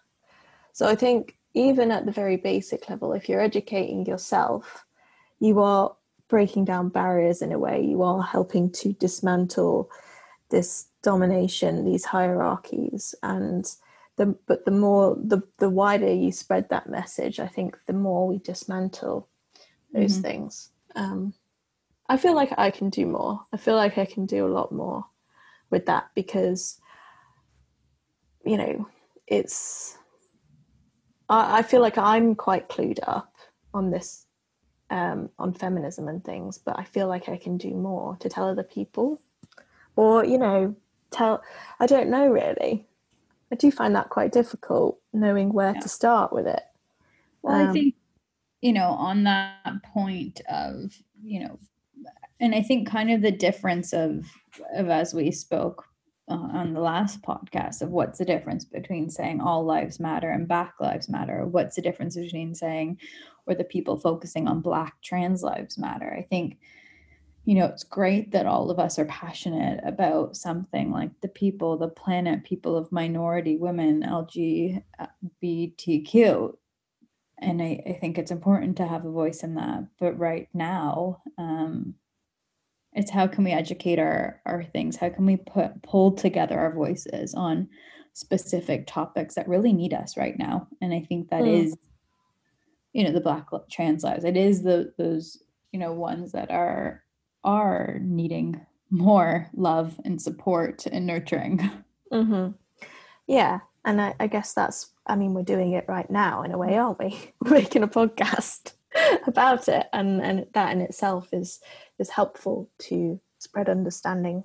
So 0.72 0.86
I 0.86 0.94
think 0.94 1.36
even 1.54 1.90
at 1.90 2.06
the 2.06 2.12
very 2.12 2.36
basic 2.36 2.88
level, 2.88 3.12
if 3.12 3.28
you're 3.28 3.40
educating 3.40 4.06
yourself, 4.06 4.84
you 5.38 5.60
are 5.60 5.94
breaking 6.28 6.64
down 6.64 6.88
barriers 6.88 7.42
in 7.42 7.52
a 7.52 7.58
way, 7.58 7.84
you 7.84 8.02
are 8.02 8.22
helping 8.22 8.70
to 8.70 8.92
dismantle 8.94 9.90
this 10.50 10.86
domination, 11.02 11.84
these 11.84 12.04
hierarchies, 12.04 13.14
and 13.22 13.74
the 14.16 14.34
but 14.46 14.64
the 14.64 14.70
more 14.70 15.16
the 15.22 15.42
the 15.58 15.70
wider 15.70 16.12
you 16.12 16.32
spread 16.32 16.68
that 16.68 16.88
message, 16.88 17.40
I 17.40 17.46
think 17.46 17.78
the 17.86 17.92
more 17.92 18.26
we 18.26 18.38
dismantle 18.38 19.28
those 19.92 20.12
mm-hmm. 20.12 20.22
things. 20.22 20.70
Um, 20.94 21.34
I 22.12 22.18
feel 22.18 22.34
like 22.34 22.52
I 22.58 22.70
can 22.70 22.90
do 22.90 23.06
more. 23.06 23.40
I 23.54 23.56
feel 23.56 23.74
like 23.74 23.96
I 23.96 24.04
can 24.04 24.26
do 24.26 24.44
a 24.44 24.52
lot 24.52 24.70
more 24.70 25.06
with 25.70 25.86
that 25.86 26.10
because, 26.14 26.78
you 28.44 28.58
know, 28.58 28.86
it's. 29.26 29.96
I, 31.30 31.60
I 31.60 31.62
feel 31.62 31.80
like 31.80 31.96
I'm 31.96 32.34
quite 32.34 32.68
clued 32.68 32.98
up 33.06 33.34
on 33.72 33.90
this, 33.90 34.26
um, 34.90 35.30
on 35.38 35.54
feminism 35.54 36.06
and 36.06 36.22
things, 36.22 36.58
but 36.58 36.78
I 36.78 36.84
feel 36.84 37.08
like 37.08 37.30
I 37.30 37.38
can 37.38 37.56
do 37.56 37.70
more 37.70 38.18
to 38.20 38.28
tell 38.28 38.46
other 38.46 38.62
people, 38.62 39.18
or 39.96 40.22
you 40.22 40.36
know, 40.36 40.76
tell. 41.10 41.42
I 41.80 41.86
don't 41.86 42.10
know 42.10 42.26
really. 42.26 42.86
I 43.50 43.54
do 43.54 43.70
find 43.70 43.96
that 43.96 44.10
quite 44.10 44.32
difficult 44.32 45.00
knowing 45.14 45.50
where 45.54 45.72
yeah. 45.74 45.80
to 45.80 45.88
start 45.88 46.30
with 46.30 46.46
it. 46.46 46.62
Well, 47.40 47.58
um, 47.58 47.70
I 47.70 47.72
think 47.72 47.94
you 48.60 48.74
know 48.74 48.88
on 48.90 49.24
that 49.24 49.82
point 49.94 50.42
of 50.50 50.92
you 51.22 51.40
know 51.40 51.58
and 52.42 52.54
I 52.56 52.60
think 52.60 52.88
kind 52.88 53.10
of 53.10 53.22
the 53.22 53.30
difference 53.30 53.94
of 53.94 54.26
of 54.74 54.90
as 54.90 55.14
we 55.14 55.30
spoke 55.30 55.86
uh, 56.28 56.34
on 56.34 56.74
the 56.74 56.80
last 56.80 57.22
podcast 57.22 57.80
of 57.80 57.90
what's 57.90 58.18
the 58.18 58.24
difference 58.24 58.64
between 58.64 59.08
saying 59.08 59.40
all 59.40 59.64
lives 59.64 59.98
matter 59.98 60.30
and 60.30 60.48
Black 60.48 60.74
lives 60.80 61.08
matter. 61.08 61.46
What's 61.46 61.76
the 61.76 61.82
difference 61.82 62.16
between 62.16 62.54
saying 62.54 62.98
or 63.46 63.54
the 63.54 63.64
people 63.64 63.96
focusing 63.96 64.46
on 64.48 64.60
Black 64.60 64.94
trans 65.02 65.42
lives 65.42 65.78
matter? 65.78 66.12
I 66.12 66.22
think 66.22 66.58
you 67.44 67.54
know 67.54 67.66
it's 67.66 67.84
great 67.84 68.32
that 68.32 68.46
all 68.46 68.70
of 68.70 68.78
us 68.78 68.98
are 68.98 69.04
passionate 69.06 69.80
about 69.84 70.36
something 70.36 70.90
like 70.90 71.10
the 71.20 71.28
people 71.28 71.76
the 71.76 71.88
planet 71.88 72.44
people 72.44 72.76
of 72.76 72.92
minority 72.92 73.56
women 73.56 74.02
lgbtq 74.02 74.84
and 77.38 77.60
I, 77.60 77.82
I 77.84 77.92
think 77.94 78.18
it's 78.18 78.30
important 78.30 78.76
to 78.76 78.86
have 78.86 79.04
a 79.04 79.10
voice 79.10 79.42
in 79.42 79.56
that 79.56 79.88
but 79.98 80.16
right 80.16 80.48
now 80.54 81.20
um, 81.36 81.96
it's 82.94 83.10
how 83.10 83.26
can 83.26 83.44
we 83.44 83.52
educate 83.52 83.98
our 83.98 84.40
our 84.46 84.64
things? 84.64 84.96
How 84.96 85.08
can 85.08 85.26
we 85.26 85.36
put 85.36 85.82
pull 85.82 86.12
together 86.12 86.58
our 86.58 86.72
voices 86.72 87.34
on 87.34 87.68
specific 88.12 88.86
topics 88.86 89.34
that 89.34 89.48
really 89.48 89.72
need 89.72 89.94
us 89.94 90.16
right 90.16 90.38
now? 90.38 90.68
And 90.80 90.92
i 90.92 91.00
think 91.00 91.30
that 91.30 91.42
mm. 91.42 91.64
is 91.64 91.76
you 92.92 93.04
know 93.04 93.12
the 93.12 93.20
black 93.20 93.48
trans 93.70 94.04
lives. 94.04 94.24
It 94.24 94.36
is 94.36 94.62
the 94.62 94.92
those 94.98 95.42
you 95.72 95.78
know 95.78 95.92
ones 95.92 96.32
that 96.32 96.50
are 96.50 97.02
are 97.44 97.98
needing 98.02 98.64
more 98.90 99.48
love 99.54 99.98
and 100.04 100.20
support 100.20 100.86
and 100.86 101.06
nurturing. 101.06 101.70
Mm-hmm. 102.12 102.52
yeah. 103.26 103.60
And 103.86 104.00
I, 104.00 104.14
I 104.20 104.26
guess 104.26 104.52
that's 104.52 104.90
i 105.06 105.16
mean 105.16 105.32
we're 105.32 105.42
doing 105.42 105.72
it 105.72 105.86
right 105.88 106.08
now 106.10 106.42
in 106.42 106.52
a 106.52 106.58
way 106.58 106.76
aren't 106.76 106.98
we? 106.98 107.18
We're 107.40 107.50
making 107.62 107.82
a 107.82 107.88
podcast 107.88 108.74
about 109.26 109.68
it. 109.68 109.86
And 109.92 110.20
and 110.22 110.46
that 110.54 110.72
in 110.72 110.80
itself 110.80 111.28
is 111.32 111.60
is 111.98 112.10
helpful 112.10 112.70
to 112.88 113.20
spread 113.38 113.68
understanding. 113.68 114.44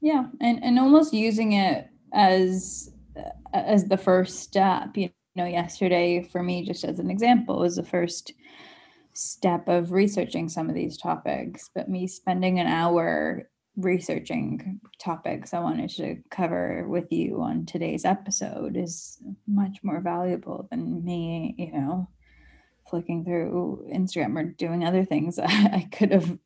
Yeah. 0.00 0.26
And 0.40 0.62
and 0.62 0.78
almost 0.78 1.12
using 1.12 1.52
it 1.52 1.88
as 2.12 2.92
uh, 3.16 3.30
as 3.52 3.86
the 3.86 3.96
first 3.96 4.40
step 4.40 4.96
you 4.96 5.10
know 5.34 5.46
yesterday 5.46 6.22
for 6.22 6.42
me 6.42 6.64
just 6.64 6.84
as 6.84 7.00
an 7.00 7.10
example 7.10 7.58
was 7.58 7.76
the 7.76 7.84
first 7.84 8.32
step 9.14 9.68
of 9.68 9.92
researching 9.92 10.48
some 10.48 10.68
of 10.68 10.74
these 10.74 10.98
topics, 10.98 11.70
but 11.74 11.88
me 11.88 12.06
spending 12.06 12.58
an 12.58 12.66
hour 12.66 13.48
researching 13.76 14.80
topics 15.00 15.52
I 15.52 15.58
wanted 15.60 15.90
to 15.90 16.16
cover 16.30 16.86
with 16.88 17.10
you 17.10 17.40
on 17.40 17.66
today's 17.66 18.04
episode 18.04 18.76
is 18.76 19.18
much 19.48 19.78
more 19.82 20.00
valuable 20.00 20.68
than 20.70 21.04
me, 21.04 21.54
you 21.58 21.72
know, 21.72 22.08
flicking 22.88 23.24
through 23.24 23.86
Instagram 23.92 24.38
or 24.38 24.44
doing 24.44 24.84
other 24.84 25.04
things 25.04 25.38
I 25.42 25.88
could 25.92 26.12
have 26.12 26.38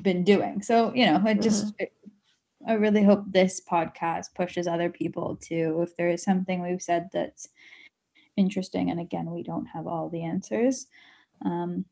been 0.00 0.24
doing. 0.24 0.62
So, 0.62 0.92
you 0.94 1.06
know, 1.06 1.22
I 1.24 1.34
just, 1.34 1.66
mm-hmm. 1.76 2.70
I 2.70 2.74
really 2.74 3.02
hope 3.02 3.24
this 3.26 3.60
podcast 3.60 4.34
pushes 4.34 4.66
other 4.66 4.90
people 4.90 5.36
to, 5.42 5.82
if 5.82 5.96
there 5.96 6.08
is 6.08 6.22
something 6.22 6.62
we've 6.62 6.82
said 6.82 7.10
that's 7.12 7.48
interesting, 8.36 8.90
and 8.90 8.98
again, 8.98 9.30
we 9.30 9.42
don't 9.42 9.66
have 9.66 9.86
all 9.86 10.08
the 10.08 10.22
answers, 10.22 10.86
um, 11.44 11.84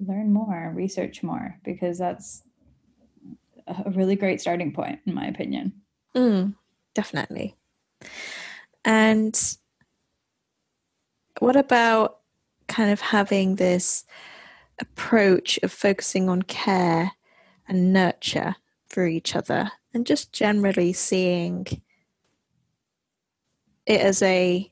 learn 0.00 0.32
more, 0.32 0.72
research 0.74 1.22
more, 1.22 1.58
because 1.64 1.98
that's 1.98 2.42
a 3.66 3.90
really 3.90 4.16
great 4.16 4.40
starting 4.40 4.72
point, 4.72 5.00
in 5.06 5.14
my 5.14 5.26
opinion. 5.26 5.72
Mm, 6.14 6.54
definitely. 6.94 7.56
And 8.84 9.38
what 11.38 11.56
about 11.56 12.20
kind 12.76 12.90
of 12.90 13.00
having 13.00 13.56
this 13.56 14.04
approach 14.80 15.58
of 15.62 15.72
focusing 15.72 16.28
on 16.28 16.42
care 16.42 17.12
and 17.68 17.92
nurture 17.92 18.56
for 18.88 19.06
each 19.06 19.34
other 19.34 19.70
and 19.94 20.06
just 20.06 20.32
generally 20.32 20.92
seeing 20.92 21.66
it 23.86 24.00
as 24.00 24.20
a 24.22 24.70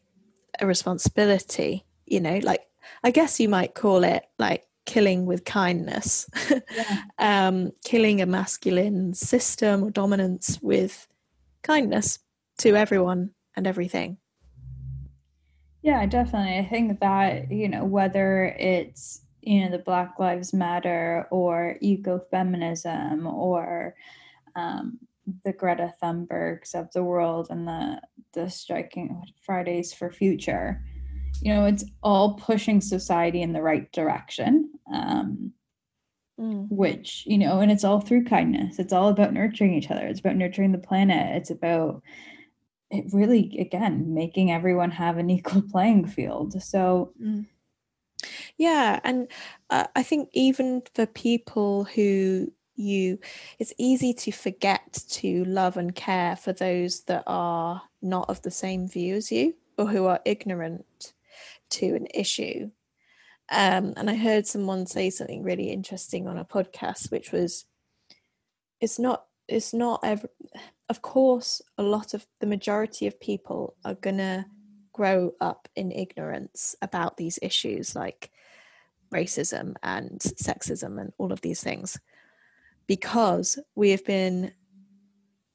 a 0.60 0.66
responsibility 0.66 1.84
you 2.06 2.20
know 2.20 2.38
like 2.42 2.60
i 3.02 3.10
guess 3.10 3.40
you 3.40 3.48
might 3.48 3.74
call 3.74 4.04
it 4.04 4.24
like 4.38 4.64
killing 4.86 5.26
with 5.26 5.44
kindness, 5.44 6.28
yeah. 6.50 7.02
um, 7.18 7.72
killing 7.84 8.20
a 8.20 8.26
masculine 8.26 9.14
system 9.14 9.84
or 9.84 9.90
dominance 9.90 10.58
with 10.62 11.06
kindness 11.62 12.18
to 12.58 12.76
everyone 12.76 13.30
and 13.56 13.66
everything. 13.66 14.18
Yeah, 15.84 16.04
definitely. 16.06 16.58
I 16.58 16.64
think 16.64 16.98
that, 17.00 17.52
you 17.52 17.68
know, 17.68 17.84
whether 17.84 18.46
it's, 18.58 19.20
you 19.42 19.60
know, 19.60 19.70
the 19.70 19.78
Black 19.78 20.18
Lives 20.18 20.52
Matter 20.52 21.28
or 21.30 21.76
ecofeminism 21.82 23.30
or 23.30 23.94
um, 24.56 24.98
the 25.44 25.52
Greta 25.52 25.92
Thunbergs 26.02 26.74
of 26.74 26.90
the 26.92 27.04
world 27.04 27.48
and 27.50 27.68
the, 27.68 28.00
the 28.32 28.48
striking 28.48 29.22
Fridays 29.44 29.92
for 29.92 30.10
Future, 30.10 30.82
you 31.40 31.52
know 31.52 31.64
it's 31.64 31.84
all 32.02 32.34
pushing 32.34 32.80
society 32.80 33.42
in 33.42 33.52
the 33.52 33.62
right 33.62 33.90
direction 33.92 34.70
um, 34.92 35.52
mm. 36.38 36.66
which 36.70 37.24
you 37.26 37.38
know 37.38 37.60
and 37.60 37.70
it's 37.70 37.84
all 37.84 38.00
through 38.00 38.24
kindness 38.24 38.78
it's 38.78 38.92
all 38.92 39.08
about 39.08 39.32
nurturing 39.32 39.74
each 39.74 39.90
other 39.90 40.06
it's 40.06 40.20
about 40.20 40.36
nurturing 40.36 40.72
the 40.72 40.78
planet 40.78 41.36
it's 41.36 41.50
about 41.50 42.02
it 42.94 43.06
really 43.12 43.58
again 43.58 44.14
making 44.14 44.50
everyone 44.50 44.90
have 44.90 45.18
an 45.18 45.30
equal 45.36 45.62
playing 45.62 46.06
field 46.06 46.60
so 46.62 47.12
mm. 47.22 47.46
yeah 48.56 49.00
and 49.04 49.28
uh, 49.70 49.86
i 49.96 50.02
think 50.02 50.28
even 50.32 50.82
for 50.94 51.06
people 51.06 51.84
who 51.84 52.50
you 52.76 53.18
it's 53.60 53.72
easy 53.78 54.12
to 54.12 54.32
forget 54.32 55.04
to 55.08 55.44
love 55.44 55.76
and 55.76 55.94
care 55.94 56.34
for 56.34 56.52
those 56.52 57.02
that 57.02 57.22
are 57.26 57.82
not 58.02 58.28
of 58.28 58.42
the 58.42 58.50
same 58.50 58.88
view 58.88 59.14
as 59.14 59.30
you 59.30 59.54
or 59.78 59.86
who 59.86 60.06
are 60.06 60.20
ignorant 60.24 61.12
to 61.70 61.94
an 61.94 62.06
issue. 62.14 62.70
Um, 63.50 63.94
and 63.96 64.08
I 64.08 64.14
heard 64.14 64.46
someone 64.46 64.86
say 64.86 65.10
something 65.10 65.42
really 65.42 65.70
interesting 65.70 66.26
on 66.26 66.38
a 66.38 66.44
podcast, 66.44 67.10
which 67.10 67.32
was, 67.32 67.66
"It's 68.80 68.98
not. 68.98 69.26
It's 69.48 69.74
not 69.74 70.00
ever. 70.02 70.28
Of 70.88 71.02
course, 71.02 71.62
a 71.78 71.82
lot 71.82 72.14
of 72.14 72.26
the 72.40 72.46
majority 72.46 73.06
of 73.06 73.20
people 73.20 73.76
are 73.84 73.94
gonna 73.94 74.46
grow 74.92 75.32
up 75.40 75.68
in 75.74 75.90
ignorance 75.90 76.76
about 76.82 77.16
these 77.16 77.38
issues, 77.42 77.96
like 77.96 78.30
racism 79.12 79.74
and 79.82 80.20
sexism 80.20 81.00
and 81.00 81.12
all 81.18 81.32
of 81.32 81.40
these 81.40 81.62
things, 81.62 81.98
because 82.86 83.58
we 83.74 83.90
have 83.90 84.04
been 84.04 84.52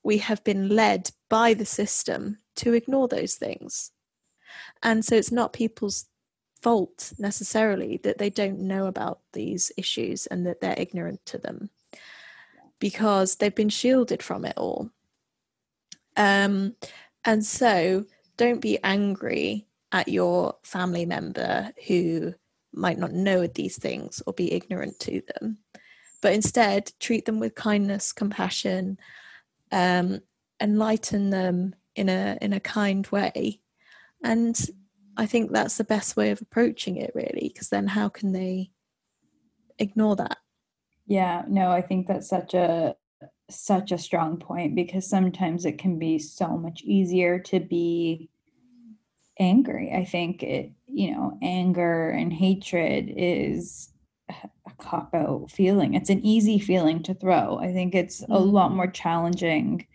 we 0.02 0.18
have 0.18 0.44
been 0.46 0.70
led 0.70 1.12
by 1.30 1.54
the 1.54 1.66
system 1.66 2.38
to 2.56 2.74
ignore 2.74 3.08
those 3.08 3.36
things 3.36 3.92
and 4.84 5.04
so 5.04 5.16
it's 5.16 5.32
not 5.32 5.54
people's 5.54 6.06
fault 6.62 7.14
necessarily 7.18 8.00
that 8.04 8.18
they 8.18 8.30
don't 8.30 8.60
know 8.60 8.88
about 8.88 9.20
these 9.34 9.72
issues 9.78 10.26
and 10.28 10.46
that 10.46 10.62
they're 10.62 10.76
ignorant 10.78 11.26
to 11.26 11.38
them 11.38 11.70
because 12.80 13.36
they've 13.36 13.56
been 13.56 13.70
shielded 13.70 14.24
from 14.24 14.46
it 14.46 14.54
all. 14.58 14.90
Um, 16.20 16.76
and 17.24 17.44
so 17.44 18.06
don't 18.38 18.60
be 18.62 18.78
angry 18.84 19.68
at 19.92 20.10
your 20.10 20.56
family 20.62 21.06
member 21.06 21.72
who 21.88 22.34
might 22.74 23.00
not 23.00 23.14
know 23.14 23.48
these 23.48 23.78
things 23.78 24.22
or 24.28 24.34
be 24.34 24.54
ignorant 24.54 25.00
to 25.00 25.22
them, 25.34 25.58
but 26.22 26.34
instead 26.34 26.92
treat 27.00 27.26
them 27.26 27.40
with 27.40 27.56
kindness, 27.56 28.14
compassion, 28.14 29.00
um, 29.72 30.20
enlighten 30.62 31.30
them 31.30 31.74
in 31.96 32.10
a 32.10 32.38
in 32.42 32.54
a 32.54 32.60
kind 32.60 33.08
way, 33.08 33.62
and 34.24 34.70
I 35.18 35.26
think 35.26 35.52
that's 35.52 35.78
the 35.78 35.84
best 35.84 36.16
way 36.16 36.32
of 36.32 36.42
approaching 36.42 36.98
it, 36.98 37.12
really, 37.16 37.50
because 37.54 37.70
then 37.70 37.88
how 37.88 38.10
can 38.10 38.32
they 38.32 38.72
ignore 39.80 40.16
that? 40.18 40.38
Yeah, 41.08 41.44
no, 41.48 41.72
I 41.72 41.82
think 41.82 42.08
that's 42.08 42.30
such 42.30 42.54
a 42.54 42.96
such 43.50 43.92
a 43.92 43.98
strong 43.98 44.38
point 44.38 44.76
because 44.76 45.10
sometimes 45.10 45.66
it 45.66 45.78
can 45.78 46.00
be 46.00 46.20
so 46.20 46.58
much 46.58 46.82
easier 46.84 47.40
to 47.40 47.60
be 47.60 48.30
angry. 49.40 49.92
I 49.94 50.06
think 50.06 50.44
it, 50.44 50.72
you 50.88 51.12
know, 51.12 51.38
anger 51.42 52.10
and 52.10 52.32
hatred 52.32 53.14
is 53.16 53.90
a 54.30 54.72
cop 54.78 55.14
out 55.14 55.50
feeling. 55.50 55.94
It's 55.94 56.10
an 56.10 56.26
easy 56.26 56.60
feeling 56.60 57.02
to 57.04 57.14
throw. 57.14 57.58
I 57.58 57.74
think 57.74 57.96
it's 57.96 58.22
mm-hmm. 58.22 58.32
a 58.32 58.40
lot 58.40 58.74
more 58.74 58.88
challenging 58.88 59.88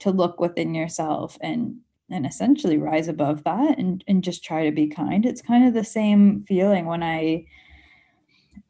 to 0.00 0.10
look 0.10 0.40
within 0.40 0.74
yourself 0.74 1.38
and 1.40 1.78
and 2.10 2.24
essentially 2.24 2.78
rise 2.78 3.06
above 3.06 3.44
that 3.44 3.78
and, 3.78 4.02
and 4.08 4.24
just 4.24 4.42
try 4.42 4.64
to 4.64 4.72
be 4.72 4.86
kind. 4.86 5.26
It's 5.26 5.42
kind 5.42 5.68
of 5.68 5.74
the 5.74 5.84
same 5.84 6.42
feeling 6.48 6.86
when 6.86 7.02
I 7.02 7.44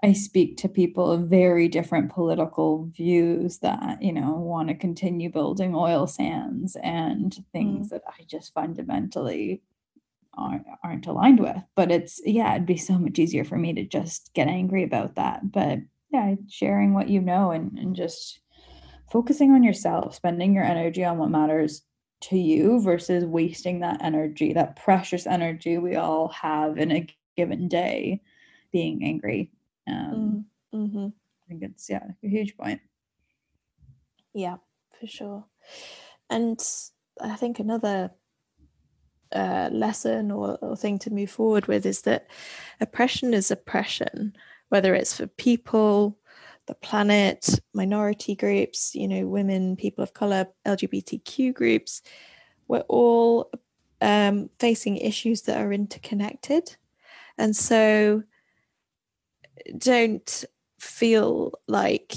I 0.02 0.12
speak 0.12 0.58
to 0.58 0.68
people 0.68 1.10
of 1.10 1.28
very 1.28 1.66
different 1.66 2.12
political 2.12 2.84
views 2.86 3.58
that, 3.58 4.00
you 4.00 4.12
know, 4.12 4.32
want 4.32 4.68
to 4.68 4.74
continue 4.74 5.30
building 5.30 5.74
oil 5.74 6.06
sands 6.06 6.76
and 6.82 7.36
things 7.52 7.88
mm. 7.88 7.90
that 7.90 8.02
I 8.06 8.22
just 8.24 8.54
fundamentally 8.54 9.60
aren't, 10.34 10.66
aren't 10.84 11.06
aligned 11.06 11.40
with. 11.40 11.56
But 11.74 11.90
it's, 11.90 12.20
yeah, 12.24 12.54
it'd 12.54 12.66
be 12.66 12.76
so 12.76 12.96
much 12.96 13.18
easier 13.18 13.44
for 13.44 13.56
me 13.56 13.72
to 13.72 13.84
just 13.84 14.32
get 14.34 14.46
angry 14.46 14.84
about 14.84 15.16
that. 15.16 15.50
But 15.50 15.80
yeah, 16.12 16.36
sharing 16.48 16.94
what 16.94 17.08
you 17.08 17.20
know 17.20 17.50
and, 17.50 17.76
and 17.76 17.96
just 17.96 18.38
focusing 19.10 19.50
on 19.50 19.64
yourself, 19.64 20.14
spending 20.14 20.54
your 20.54 20.64
energy 20.64 21.04
on 21.04 21.18
what 21.18 21.30
matters 21.30 21.82
to 22.20 22.38
you 22.38 22.80
versus 22.80 23.24
wasting 23.24 23.80
that 23.80 24.02
energy, 24.02 24.52
that 24.52 24.76
precious 24.76 25.26
energy 25.26 25.78
we 25.78 25.96
all 25.96 26.28
have 26.28 26.78
in 26.78 26.92
a 26.92 27.06
given 27.36 27.68
day 27.68 28.20
being 28.72 29.04
angry. 29.04 29.50
Um, 29.88 30.44
mm, 30.74 30.80
mm-hmm. 30.80 31.06
I 31.06 31.48
think 31.48 31.62
it's, 31.62 31.88
yeah, 31.88 32.04
a 32.22 32.28
huge 32.28 32.56
point. 32.56 32.80
Yeah, 34.34 34.56
for 34.98 35.06
sure. 35.06 35.44
And 36.30 36.60
I 37.20 37.36
think 37.36 37.58
another 37.58 38.10
uh, 39.32 39.68
lesson 39.72 40.30
or, 40.30 40.58
or 40.60 40.76
thing 40.76 40.98
to 41.00 41.10
move 41.10 41.30
forward 41.30 41.66
with 41.66 41.86
is 41.86 42.02
that 42.02 42.28
oppression 42.80 43.34
is 43.34 43.50
oppression, 43.50 44.36
whether 44.68 44.94
it's 44.94 45.16
for 45.16 45.26
people, 45.26 46.18
the 46.66 46.74
planet, 46.74 47.60
minority 47.72 48.34
groups, 48.34 48.94
you 48.94 49.08
know, 49.08 49.26
women, 49.26 49.76
people 49.76 50.04
of 50.04 50.12
color, 50.12 50.46
LGBTQ 50.66 51.54
groups, 51.54 52.02
we're 52.68 52.80
all 52.88 53.50
um, 54.00 54.50
facing 54.58 54.98
issues 54.98 55.42
that 55.42 55.58
are 55.58 55.72
interconnected. 55.72 56.76
And 57.38 57.56
so 57.56 58.22
don't 59.76 60.44
feel 60.78 61.52
like, 61.66 62.12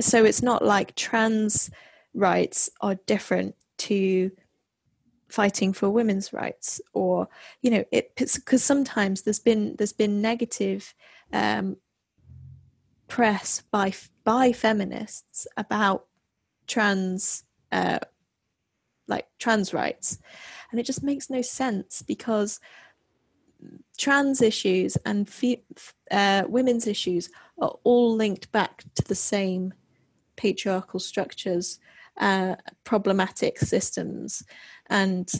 so 0.00 0.24
it's 0.24 0.42
not 0.42 0.64
like 0.64 0.94
trans 0.94 1.70
rights 2.14 2.70
are 2.80 2.96
different 3.06 3.54
to 3.78 4.30
fighting 5.28 5.72
for 5.72 5.90
women's 5.90 6.32
rights 6.32 6.80
or 6.94 7.28
you 7.60 7.70
know 7.70 7.84
it 7.92 8.16
because 8.16 8.64
sometimes 8.64 9.22
there's 9.22 9.38
been 9.38 9.76
there's 9.76 9.92
been 9.92 10.22
negative 10.22 10.94
um, 11.34 11.76
press 13.08 13.62
by 13.70 13.92
by 14.24 14.52
feminists 14.52 15.46
about 15.56 16.06
trans 16.66 17.44
uh, 17.72 17.98
like 19.08 19.26
trans 19.38 19.74
rights. 19.74 20.18
And 20.70 20.78
it 20.78 20.84
just 20.84 21.02
makes 21.02 21.30
no 21.30 21.42
sense 21.42 22.02
because 22.02 22.60
trans 23.98 24.40
issues 24.40 24.96
and 25.04 25.28
fe- 25.28 25.64
uh, 26.10 26.44
women's 26.48 26.86
issues 26.86 27.28
are 27.60 27.76
all 27.84 28.14
linked 28.14 28.50
back 28.52 28.84
to 28.94 29.04
the 29.04 29.14
same 29.14 29.74
patriarchal 30.36 31.00
structures, 31.00 31.78
uh, 32.18 32.54
problematic 32.84 33.58
systems, 33.58 34.44
and 34.88 35.30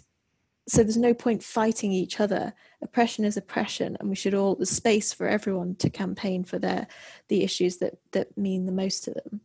so 0.68 0.82
there's 0.82 0.98
no 0.98 1.14
point 1.14 1.42
fighting 1.42 1.92
each 1.92 2.20
other. 2.20 2.52
Oppression 2.82 3.24
is 3.24 3.38
oppression, 3.38 3.96
and 3.98 4.10
we 4.10 4.14
should 4.14 4.34
all 4.34 4.54
there's 4.54 4.70
space 4.70 5.14
for 5.14 5.26
everyone 5.26 5.74
to 5.76 5.88
campaign 5.88 6.44
for 6.44 6.58
their 6.58 6.86
the 7.28 7.42
issues 7.42 7.78
that 7.78 7.94
that 8.12 8.36
mean 8.36 8.66
the 8.66 8.72
most 8.72 9.04
to 9.04 9.12
them. 9.12 9.40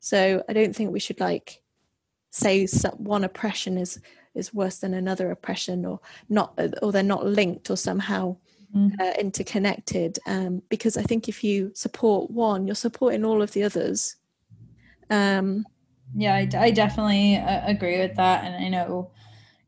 So 0.00 0.42
I 0.48 0.52
don't 0.52 0.74
think 0.74 0.90
we 0.90 1.00
should 1.00 1.20
like 1.20 1.62
say 2.30 2.66
one 2.96 3.22
oppression 3.22 3.78
is 3.78 4.00
is 4.34 4.52
worse 4.52 4.78
than 4.78 4.94
another 4.94 5.30
oppression 5.30 5.86
or 5.86 6.00
not 6.28 6.58
or 6.82 6.90
they're 6.90 7.04
not 7.04 7.24
linked 7.24 7.70
or 7.70 7.76
somehow 7.76 8.36
mm-hmm. 8.74 9.00
uh, 9.00 9.12
interconnected 9.18 10.18
um, 10.26 10.62
because 10.68 10.96
i 10.96 11.02
think 11.02 11.28
if 11.28 11.44
you 11.44 11.70
support 11.74 12.30
one 12.30 12.66
you're 12.66 12.74
supporting 12.74 13.24
all 13.24 13.42
of 13.42 13.52
the 13.52 13.62
others 13.62 14.16
um, 15.10 15.64
yeah 16.14 16.34
I, 16.34 16.48
I 16.56 16.70
definitely 16.70 17.36
uh, 17.36 17.62
agree 17.66 17.98
with 17.98 18.16
that 18.16 18.44
and 18.44 18.64
i 18.64 18.68
know 18.68 19.10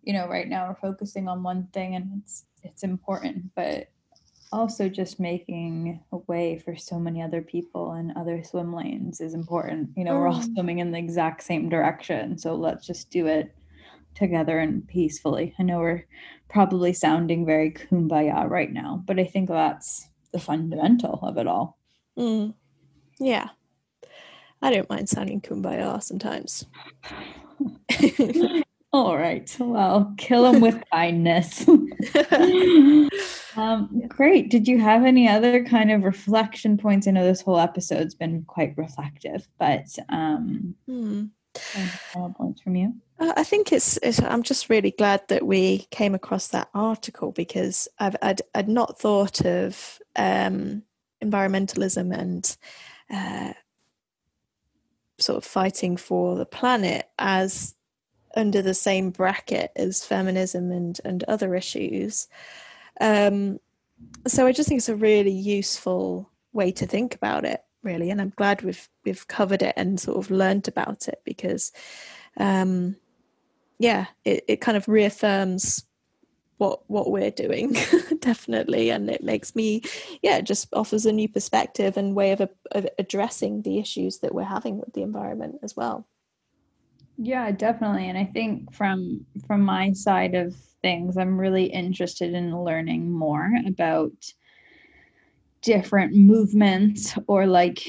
you 0.03 0.13
know 0.13 0.29
right 0.29 0.49
now 0.49 0.69
we're 0.69 0.91
focusing 0.91 1.29
on 1.29 1.43
one 1.43 1.69
thing 1.73 1.95
and 1.95 2.23
it's 2.23 2.45
it's 2.63 2.83
important 2.83 3.55
but 3.55 3.89
also 4.53 4.89
just 4.89 5.19
making 5.19 6.01
a 6.13 6.19
way 6.29 6.59
for 6.59 6.77
so 6.77 6.99
many 6.99 7.21
other 7.21 7.43
people 7.43 7.93
and 7.93 8.13
other 8.17 8.43
swim 8.43 8.73
lanes 8.73 9.21
is 9.21 9.35
important 9.35 9.91
you 9.97 10.05
know 10.05 10.15
we're 10.15 10.29
all 10.29 10.41
mm. 10.41 10.55
swimming 10.55 10.79
in 10.79 10.93
the 10.93 10.99
exact 10.99 11.43
same 11.43 11.69
direction 11.69 12.39
so 12.39 12.55
let's 12.55 12.87
just 12.87 13.11
do 13.11 13.27
it 13.27 13.55
together 14.17 14.59
and 14.59 14.87
peacefully. 14.89 15.55
I 15.59 15.63
know 15.63 15.79
we're 15.79 16.07
probably 16.49 16.93
sounding 16.93 17.47
very 17.47 17.71
kumbaya 17.71 18.49
right 18.49 18.73
now, 18.73 19.03
but 19.07 19.19
I 19.19 19.25
think 19.25 19.49
that's 19.49 20.09
the 20.33 20.41
fundamental 20.41 21.21
of 21.23 21.39
it 21.39 21.47
all. 21.47 21.79
Mm. 22.19 22.55
Yeah. 23.19 23.49
I 24.63 24.73
don't 24.73 24.89
mind 24.91 25.09
sounding 25.09 25.41
kumbaya 25.41 26.03
sometimes. 26.03 26.67
all 28.93 29.17
right. 29.17 29.55
Well, 29.59 30.15
kill 30.17 30.51
them 30.51 30.61
with 30.61 30.83
kindness. 30.93 31.69
um, 33.57 34.03
great. 34.09 34.51
Did 34.51 34.67
you 34.67 34.81
have 34.81 35.05
any 35.05 35.29
other 35.29 35.65
kind 35.65 35.91
of 35.91 36.05
reflection 36.05 36.79
points? 36.79 37.07
I 37.07 37.11
know 37.11 37.25
this 37.25 37.43
whole 37.43 37.59
episode's 37.59 38.15
been 38.15 38.43
quite 38.45 38.75
reflective, 38.77 39.47
but 39.59 39.87
um, 40.09 40.75
mm. 40.89 41.31
Points 42.13 42.61
from 42.61 42.77
you? 42.77 42.95
Uh, 43.19 43.33
I 43.37 43.45
think 43.45 43.73
it's, 43.73 43.99
it's, 44.03 44.21
I'm 44.21 44.43
just 44.43 44.69
really 44.69 44.91
glad 44.91 45.23
that 45.29 45.47
we 45.47 45.87
came 45.91 46.15
across 46.15 46.49
that 46.49 46.69
article 46.75 47.33
because 47.33 47.89
I've 47.99 48.17
I'd, 48.21 48.43
I'd 48.55 48.69
not 48.69 48.99
thought 48.99 49.45
of 49.45 49.99
um, 50.17 50.83
environmentalism 51.23 52.17
and 52.17 52.57
uh, 53.11 53.53
sort 55.19 55.39
of 55.39 55.45
fighting 55.45 55.97
for 55.97 56.37
the 56.37 56.47
planet 56.47 57.09
as 57.19 57.75
under 58.37 58.61
the 58.61 58.75
same 58.75 59.11
bracket 59.11 59.73
as 59.77 60.05
feminism 60.05 60.71
and 60.71 61.01
and 61.05 61.25
other 61.25 61.55
issues. 61.55 62.29
Um, 63.01 63.59
so 64.27 64.47
I 64.47 64.53
just 64.53 64.69
think 64.69 64.79
it's 64.79 64.89
a 64.89 64.97
really 64.97 65.33
useful 65.33 66.31
way 66.53 66.73
to 66.73 66.87
think 66.87 67.15
about 67.15 67.45
it, 67.45 67.63
really, 67.87 68.11
and 68.11 68.21
I'm 68.21 68.35
glad 68.37 68.61
we've 68.63 68.89
we've 69.05 69.27
covered 69.27 69.63
it 69.63 69.75
and 69.77 69.99
sort 69.99 70.19
of 70.19 70.31
learned 70.31 70.69
about 70.69 71.09
it 71.09 71.23
because. 71.25 71.73
Um, 72.39 72.97
yeah, 73.79 74.07
it, 74.25 74.45
it 74.49 74.61
kind 74.63 74.77
of 74.77 74.89
reaffirms 74.89 75.85
what 76.59 76.89
what 76.89 77.11
we're 77.11 77.31
doing 77.31 77.77
definitely 78.21 78.91
and 78.91 79.11
it 79.11 79.23
makes 79.23 79.55
me 79.55 79.83
yeah 80.23 80.39
it 80.39 80.47
just 80.47 80.69
offers 80.73 81.05
a 81.05 81.13
new 81.13 81.29
perspective 81.29 81.97
and 81.97 82.17
way 82.17 82.33
of, 82.33 82.49
of 82.73 82.87
addressing 82.99 83.63
the 83.63 83.79
issues 83.79 84.19
that 84.19 84.35
we're 84.35 84.43
having 84.43 84.79
with 84.79 84.93
the 84.95 85.03
environment 85.03 85.57
as 85.63 85.77
well 85.77 86.07
yeah 87.19 87.51
definitely 87.51 88.09
and 88.09 88.17
i 88.17 88.25
think 88.25 88.73
from 88.73 89.25
from 89.47 89.61
my 89.61 89.93
side 89.93 90.35
of 90.35 90.55
things 90.83 91.17
i'm 91.17 91.39
really 91.39 91.65
interested 91.65 92.33
in 92.33 92.59
learning 92.65 93.11
more 93.11 93.51
about 93.67 94.15
different 95.67 96.15
movements 96.15 97.19
or 97.27 97.45
like 97.45 97.85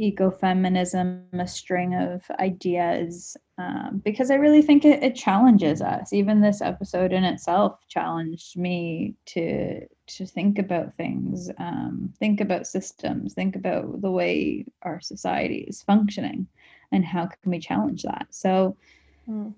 ecofeminism 0.00 1.22
a 1.32 1.46
string 1.46 1.94
of 1.94 2.24
ideas 2.40 3.36
um, 3.58 4.02
because 4.04 4.28
I 4.32 4.34
really 4.34 4.60
think 4.60 4.84
it, 4.84 5.04
it, 5.04 5.14
challenges 5.14 5.80
us. 5.80 6.12
Even 6.12 6.40
this 6.40 6.60
episode 6.60 7.12
in 7.12 7.22
itself 7.22 7.78
challenged 7.88 8.56
me 8.56 9.14
to 9.26 9.86
to 9.86 10.26
think 10.26 10.58
about 10.58 10.96
things, 10.96 11.48
um, 11.58 12.12
think 12.18 12.40
about 12.40 12.66
systems, 12.66 13.34
think 13.34 13.54
about 13.54 14.00
the 14.00 14.10
way 14.10 14.66
our 14.82 15.00
society 15.00 15.64
is 15.68 15.80
functioning, 15.80 16.48
and 16.90 17.04
how 17.04 17.26
can 17.26 17.50
we 17.52 17.60
challenge 17.60 18.02
that. 18.02 18.26
So. 18.30 18.76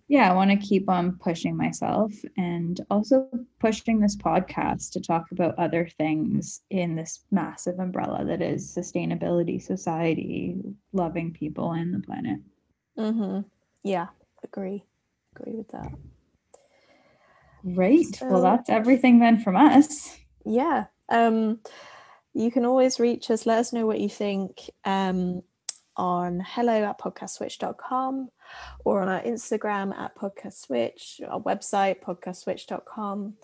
Yeah, 0.08 0.30
I 0.30 0.34
want 0.34 0.50
to 0.50 0.56
keep 0.56 0.88
on 0.88 1.18
pushing 1.18 1.56
myself 1.56 2.12
and 2.36 2.80
also 2.90 3.28
pushing 3.60 3.98
this 3.98 4.16
podcast 4.16 4.90
to 4.92 5.00
talk 5.00 5.30
about 5.32 5.58
other 5.58 5.88
things 5.98 6.60
in 6.70 6.94
this 6.94 7.24
massive 7.30 7.78
umbrella 7.78 8.24
that 8.26 8.42
is 8.42 8.74
sustainability, 8.74 9.60
society, 9.60 10.56
loving 10.92 11.32
people, 11.32 11.72
and 11.72 11.94
the 11.94 12.00
planet. 12.00 12.40
Mm-hmm. 12.98 13.40
Yeah, 13.82 14.08
agree. 14.42 14.84
Agree 15.34 15.54
with 15.54 15.68
that. 15.68 15.92
Great. 17.74 18.16
So, 18.16 18.26
well, 18.28 18.42
that's 18.42 18.68
everything 18.68 19.18
then 19.20 19.40
from 19.40 19.56
us. 19.56 20.18
Yeah. 20.44 20.84
Um, 21.08 21.60
you 22.34 22.50
can 22.50 22.66
always 22.66 23.00
reach 23.00 23.30
us. 23.30 23.46
Let 23.46 23.58
us 23.58 23.72
know 23.72 23.86
what 23.86 24.00
you 24.00 24.10
think 24.10 24.70
um, 24.84 25.42
on 25.96 26.44
hello 26.46 26.84
at 26.84 26.98
podcastswitch.com 26.98 28.28
or 28.84 29.02
on 29.02 29.08
our 29.08 29.22
Instagram 29.22 29.96
at 29.96 30.16
podcastswitch, 30.16 31.20
our 31.28 31.40
website, 31.40 32.02
podcastswitch.com. 32.02 33.34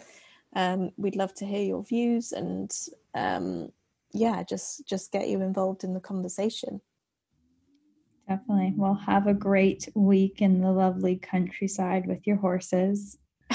Um, 0.57 0.91
we'd 0.97 1.17
love 1.17 1.35
to 1.35 1.47
hear 1.47 1.63
your 1.63 1.85
views 1.85 2.33
and 2.33 2.73
um, 3.15 3.71
yeah, 4.13 4.43
just 4.43 4.87
just 4.87 5.13
get 5.13 5.29
you 5.29 5.41
involved 5.41 5.85
in 5.85 5.95
the 5.95 6.01
conversation. 6.01 6.81
Definitely. 8.29 8.75
Well, 8.77 8.95
have 8.95 9.27
a 9.27 9.35
great 9.35 9.89
week 9.95 10.41
in 10.43 10.61
the 10.61 10.71
lovely 10.71 11.17
countryside 11.17 12.07
with 12.07 12.27
your 12.27 12.37
horses. 12.37 13.19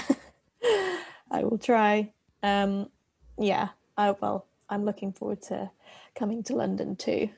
I 1.32 1.44
will 1.44 1.58
try. 1.58 2.12
Um, 2.44 2.90
yeah, 3.38 3.70
I 3.98 4.12
well, 4.12 4.48
I'm 4.70 4.86
looking 4.86 5.14
forward 5.14 5.42
to 5.44 5.72
coming 6.16 6.44
to 6.44 6.56
London 6.56 6.96
too 6.96 7.30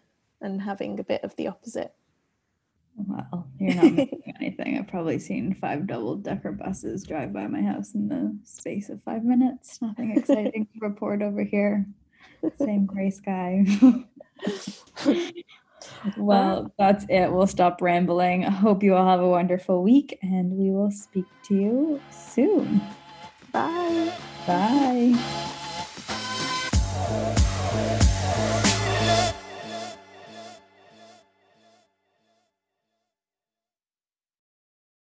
and 0.41 0.61
having 0.61 0.99
a 0.99 1.03
bit 1.03 1.23
of 1.23 1.35
the 1.35 1.47
opposite. 1.47 1.93
Well, 2.95 3.47
you're 3.59 3.75
not 3.75 3.93
missing 3.93 4.23
anything. 4.39 4.77
I've 4.77 4.87
probably 4.87 5.19
seen 5.19 5.53
five 5.53 5.85
double 5.85 6.15
decker 6.15 6.51
buses 6.51 7.03
drive 7.03 7.31
by 7.31 7.47
my 7.47 7.61
house 7.61 7.93
in 7.93 8.07
the 8.09 8.35
space 8.43 8.89
of 8.89 9.03
five 9.03 9.23
minutes. 9.23 9.81
Nothing 9.81 10.17
exciting 10.17 10.65
to 10.73 10.79
report 10.79 11.21
over 11.21 11.43
here. 11.43 11.85
Same 12.57 12.85
gray 12.85 13.11
sky. 13.11 13.65
Well, 16.17 16.73
that's 16.77 17.05
it. 17.09 17.31
We'll 17.31 17.47
stop 17.47 17.81
rambling. 17.81 18.45
I 18.45 18.49
hope 18.49 18.83
you 18.83 18.95
all 18.95 19.07
have 19.07 19.19
a 19.19 19.27
wonderful 19.27 19.83
week 19.83 20.17
and 20.21 20.51
we 20.53 20.71
will 20.71 20.91
speak 20.91 21.25
to 21.43 21.55
you 21.55 22.01
soon. 22.11 22.81
Bye. 23.51 24.13
Bye. 24.45 25.53